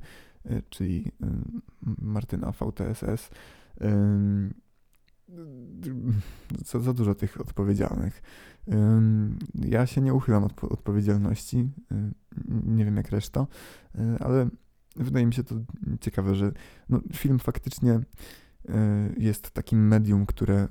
czyli 0.69 1.11
Martyna 2.01 2.51
VTSS. 2.51 3.29
Co 6.65 6.79
za 6.79 6.93
dużo 6.93 7.15
tych 7.15 7.41
odpowiedzialnych. 7.41 8.21
Ja 9.55 9.85
się 9.85 10.01
nie 10.01 10.13
uchylam 10.13 10.43
od 10.43 10.63
odpowiedzialności, 10.63 11.69
nie 12.47 12.85
wiem 12.85 12.97
jak 12.97 13.09
reszta, 13.09 13.47
ale 14.19 14.49
wydaje 14.95 15.25
mi 15.25 15.33
się 15.33 15.43
to 15.43 15.55
ciekawe, 16.01 16.35
że 16.35 16.51
no, 16.89 17.01
film 17.13 17.39
faktycznie 17.39 17.99
jest 19.17 19.51
takim 19.51 19.87
medium, 19.87 20.25
które 20.25 20.67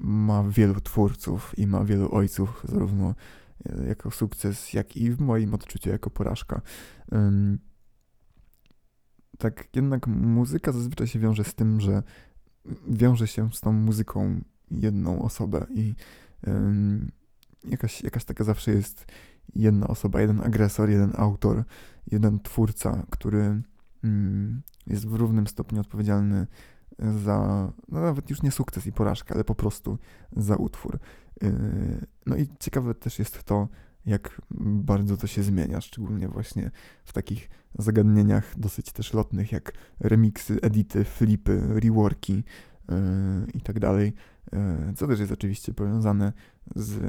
ma 0.00 0.44
wielu 0.48 0.80
twórców 0.80 1.58
i 1.58 1.66
ma 1.66 1.84
wielu 1.84 2.14
ojców, 2.14 2.64
zarówno 2.68 3.14
jako 3.88 4.10
sukces, 4.10 4.72
jak 4.72 4.96
i 4.96 5.10
w 5.10 5.20
moim 5.20 5.54
odczuciu 5.54 5.90
jako 5.90 6.10
porażka. 6.10 6.60
Tak 9.38 9.68
jednak 9.76 10.06
muzyka 10.06 10.72
zazwyczaj 10.72 11.06
się 11.06 11.18
wiąże 11.18 11.44
z 11.44 11.54
tym, 11.54 11.80
że 11.80 12.02
wiąże 12.88 13.26
się 13.26 13.52
z 13.52 13.60
tą 13.60 13.72
muzyką 13.72 14.40
jedną 14.70 15.22
osobę 15.22 15.66
i 15.74 15.94
jakaś, 17.64 18.02
jakaś 18.02 18.24
taka 18.24 18.44
zawsze 18.44 18.70
jest 18.70 19.06
jedna 19.54 19.88
osoba, 19.88 20.20
jeden 20.20 20.40
agresor, 20.40 20.90
jeden 20.90 21.12
autor, 21.16 21.64
jeden 22.06 22.40
twórca, 22.40 23.06
który 23.10 23.62
mm, 24.04 24.62
jest 24.86 25.06
w 25.06 25.14
równym 25.14 25.46
stopniu 25.46 25.80
odpowiedzialny 25.80 26.46
za, 27.24 27.70
no 27.88 28.00
nawet 28.00 28.30
już 28.30 28.42
nie 28.42 28.50
sukces 28.50 28.86
i 28.86 28.92
porażkę, 28.92 29.34
ale 29.34 29.44
po 29.44 29.54
prostu 29.54 29.98
za 30.36 30.56
utwór. 30.56 30.98
Yy, 31.42 31.50
no 32.26 32.36
i 32.36 32.48
ciekawe 32.60 32.94
też 32.94 33.18
jest 33.18 33.42
to, 33.42 33.68
jak 34.08 34.40
bardzo 34.60 35.16
to 35.16 35.26
się 35.26 35.42
zmienia, 35.42 35.80
szczególnie 35.80 36.28
właśnie 36.28 36.70
w 37.04 37.12
takich 37.12 37.50
zagadnieniach 37.78 38.58
dosyć 38.58 38.92
też 38.92 39.14
lotnych, 39.14 39.52
jak 39.52 39.72
remixy, 40.00 40.60
edity, 40.62 41.04
flipy, 41.04 41.80
reworki 41.80 42.34
yy, 42.88 42.94
i 43.54 43.60
tak 43.60 43.80
dalej, 43.80 44.12
yy, 44.52 44.58
co 44.96 45.06
też 45.06 45.20
jest 45.20 45.32
oczywiście 45.32 45.74
powiązane 45.74 46.32
z 46.76 47.00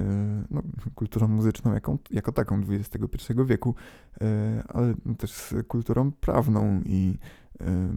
no, 0.52 0.62
kulturą 0.96 1.28
muzyczną 1.28 1.74
jaką, 1.74 1.98
jako 2.12 2.32
taką 2.32 2.62
XXI 2.70 3.34
wieku, 3.46 3.76
ale 4.68 4.94
też 5.18 5.32
z 5.32 5.54
kulturą 5.68 6.12
prawną 6.12 6.82
i 6.86 7.20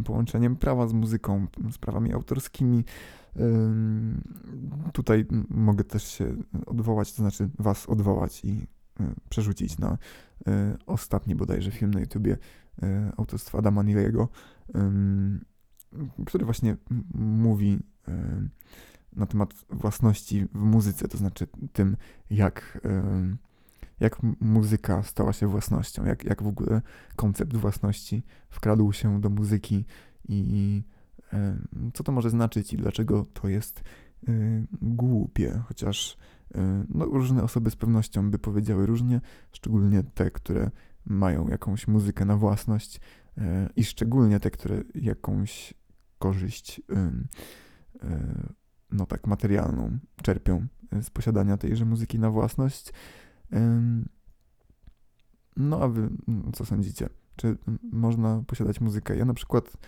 połączeniem 0.05 0.57
prawa 0.57 0.89
z 0.89 0.93
muzyką, 0.93 1.47
z 1.73 1.79
prawami 1.79 2.13
autorskimi. 2.13 2.85
Tutaj 4.93 5.27
mogę 5.49 5.85
też 5.85 6.05
się 6.05 6.37
odwołać, 6.67 7.13
to 7.13 7.23
znaczy 7.23 7.49
was 7.59 7.89
odwołać 7.89 8.45
i 8.45 8.67
przerzucić 9.29 9.79
na 9.79 9.99
ostatni 10.87 11.35
bodajże 11.35 11.71
film 11.71 11.91
na 11.91 12.01
YouTubie 12.01 12.37
autorstwa 13.17 13.59
Adama 13.59 13.83
Nilego, 13.83 14.29
który 16.27 16.45
właśnie 16.45 16.77
mówi 17.15 17.79
na 19.13 19.27
temat 19.27 19.55
własności 19.71 20.47
w 20.55 20.61
muzyce, 20.61 21.09
to 21.09 21.19
znaczy 21.19 21.47
tym, 21.73 21.97
jak, 22.31 22.81
jak 24.01 24.17
muzyka 24.41 25.03
stała 25.03 25.33
się 25.33 25.47
własnością, 25.47 26.05
jak, 26.05 26.25
jak 26.25 26.43
w 26.43 26.47
ogóle 26.47 26.83
koncept 27.17 27.57
własności 27.57 28.23
wkradł 28.51 28.93
się 28.93 29.21
do 29.21 29.31
muzyki 29.31 29.85
i 30.29 30.83
co 31.95 32.05
to 32.05 32.13
może 32.13 32.31
znaczyć 32.31 32.73
i 32.73 32.77
dlaczego 32.77 33.27
to 33.33 33.49
jest 33.49 33.83
y, 34.29 34.67
głupie, 34.83 35.63
chociaż 35.69 36.13
y, 36.13 36.17
no, 36.89 37.05
różne 37.05 37.43
osoby 37.43 37.71
z 37.71 37.77
pewnością 37.77 38.31
by 38.31 38.39
powiedziały 38.39 38.87
różnie, 38.87 39.21
szczególnie 39.53 40.03
te, 40.03 40.31
które 40.31 40.71
mają 41.07 41.49
jakąś 41.49 41.89
muzykę 41.89 42.25
na 42.25 42.37
własność 42.37 42.97
y, 42.97 43.41
i 43.77 43.85
szczególnie 43.85 44.41
te, 44.41 44.51
które 44.51 44.83
jakąś 44.95 45.75
korzyść 46.19 46.79
y, 46.79 46.83
no 48.91 49.07
tak 49.07 49.27
materialną 49.27 49.99
czerpią 50.23 50.67
z 51.03 51.11
posiadania 51.11 51.57
tejże 51.57 51.85
muzyki 51.85 52.19
na 52.19 52.31
własność. 52.31 52.93
No 55.57 55.81
a 55.81 55.89
wy 55.89 56.11
co 56.53 56.65
sądzicie? 56.65 57.09
Czy 57.37 57.59
można 57.93 58.43
posiadać 58.47 58.81
muzykę? 58.81 59.17
Ja 59.17 59.25
na 59.25 59.35
przykład 59.35 59.69
y, 59.69 59.79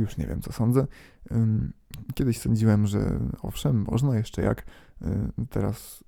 już 0.00 0.16
nie 0.16 0.26
wiem, 0.26 0.40
co 0.40 0.52
sądzę. 0.52 0.86
Kiedyś 2.14 2.38
sądziłem, 2.38 2.86
że 2.86 3.20
owszem, 3.42 3.84
można 3.90 4.16
jeszcze 4.16 4.42
jak. 4.42 4.66
Y, 5.02 5.46
Teraz 5.50 6.04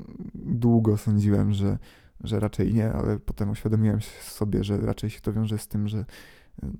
mm, 0.00 0.30
długo 0.34 0.96
sądziłem, 0.96 1.52
że, 1.52 1.78
że 2.24 2.40
raczej 2.40 2.74
nie, 2.74 2.92
ale 2.92 3.18
potem 3.18 3.50
uświadomiłem 3.50 3.98
sobie, 4.22 4.64
że 4.64 4.80
raczej 4.80 5.10
się 5.10 5.20
to 5.20 5.32
wiąże 5.32 5.58
z 5.58 5.68
tym, 5.68 5.88
że 5.88 5.98
y, 5.98 6.04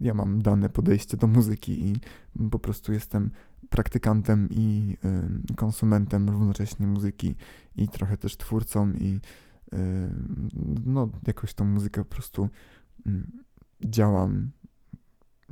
ja 0.01 0.15
mam 0.15 0.43
dane 0.43 0.69
podejście 0.69 1.17
do 1.17 1.27
muzyki 1.27 1.87
i 1.89 1.97
po 2.51 2.59
prostu 2.59 2.93
jestem 2.93 3.31
praktykantem 3.71 4.49
i 4.51 4.97
y, 5.51 5.55
konsumentem 5.55 6.29
równocześnie 6.29 6.87
muzyki 6.87 7.37
i 7.77 7.89
trochę 7.89 8.17
też 8.17 8.37
twórcą 8.37 8.93
i 8.93 9.21
y, 9.73 9.79
no 10.85 11.09
jakoś 11.27 11.55
tą 11.55 11.65
muzykę 11.65 12.05
po 12.05 12.11
prostu 12.11 12.49
y, 13.07 13.11
działam, 13.85 14.51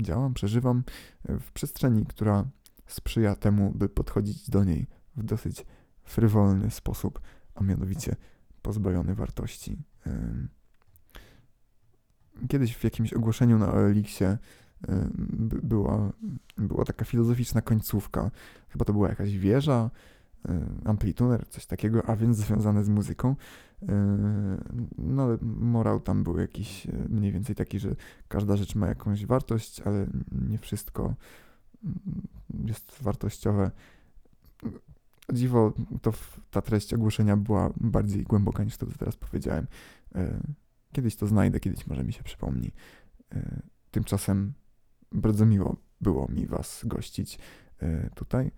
działam, 0.01 0.34
przeżywam 0.34 0.84
w 1.24 1.53
przestrzeni, 1.53 2.07
która 2.07 2.44
sprzyja 2.86 3.36
temu, 3.36 3.72
by 3.74 3.88
podchodzić 3.88 4.51
do 4.51 4.64
niej 4.64 4.86
w 5.16 5.22
dosyć 5.22 5.66
frywolny 6.05 6.70
sposób, 6.70 7.20
a 7.55 7.64
mianowicie 7.64 8.16
pozbawiony 8.62 9.14
wartości. 9.14 9.78
Kiedyś 12.49 12.76
w 12.76 12.84
jakimś 12.84 13.12
ogłoszeniu 13.12 13.59
na 13.59 13.72
by- 15.18 15.62
była, 15.62 16.12
była 16.57 16.84
taka 16.84 17.05
filozoficzna 17.05 17.61
końcówka. 17.62 18.30
Chyba 18.68 18.84
to 18.84 18.92
była 18.92 19.09
jakaś 19.09 19.38
wieża, 19.38 19.90
amplituner, 20.84 21.49
coś 21.49 21.66
takiego, 21.66 22.07
a 22.07 22.16
więc 22.16 22.36
związane 22.47 22.84
z 22.84 22.88
muzyką. 22.88 23.36
Y, 23.82 23.86
No 24.99 25.22
ale 25.22 25.38
morał 25.42 26.01
tam 26.01 26.24
był 26.24 26.38
jakiś 26.38 26.86
y, 26.86 26.92
mniej 27.09 27.32
więcej 27.32 27.57
taki, 27.57 27.78
że 27.78 27.97
każda 28.28 28.57
rzecz 28.57 28.74
ma 28.74 28.86
jakąś 28.86 29.26
wartość, 29.26 29.80
ale 29.80 30.07
nie 30.49 30.59
wszystko 30.59 31.14
mm, 31.84 31.97
jest 32.64 33.03
wartościowe. 33.03 33.70
Dziwo, 35.32 35.72
to 36.03 36.12
ta 36.51 36.62
treść 36.62 36.94
ogłoszenia 36.94 37.36
była 37.36 37.72
bardziej 37.76 38.22
głęboka 38.22 38.64
niż 38.64 38.76
to, 38.76 38.86
co 38.86 38.99
teraz 38.99 39.16
powiedziałem. 39.16 39.66
Y, 40.16 40.40
Kiedyś 40.92 41.16
to 41.16 41.26
znajdę, 41.26 41.61
kiedyś 41.61 41.86
może 41.86 42.05
mi 42.05 42.12
się 42.12 42.22
przypomni. 42.22 42.72
Y, 43.34 43.62
Tymczasem 43.90 44.53
bardzo 45.12 45.47
miło 45.47 45.76
było 46.01 46.28
mi 46.28 46.47
Was 46.47 46.82
gościć 46.84 47.38
y, 47.82 48.11
tutaj, 48.14 48.47
y, 48.47 48.51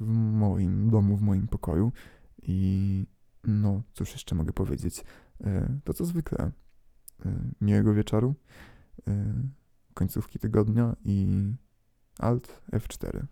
w 0.00 0.06
moim 0.32 0.90
domu, 0.90 1.16
w 1.16 1.22
moim 1.22 1.48
pokoju. 1.48 1.92
I 2.42 3.06
no, 3.44 3.82
cóż 3.94 4.12
jeszcze 4.12 4.34
mogę 4.34 4.52
powiedzieć? 4.52 5.04
Y, 5.40 5.80
To 5.84 5.94
co 5.94 6.04
zwykle. 6.04 6.50
Y, 7.26 7.30
Miłego 7.60 7.94
wieczoru, 7.94 8.34
y, 9.08 9.12
końcówki 9.94 10.38
tygodnia 10.38 10.96
i 11.04 11.44
Alt 12.18 12.62
F4. 12.72 13.24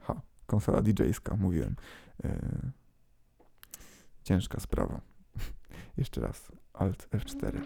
Ha, 0.00 0.20
konsola 0.46 0.82
DJ-ska, 0.82 1.36
mówiłem. 1.36 1.76
Ciężka 4.22 4.60
sprawa. 4.60 5.00
Jeszcze 5.98 6.20
raz. 6.20 6.52
Alt 6.72 7.08
F4. 7.10 7.60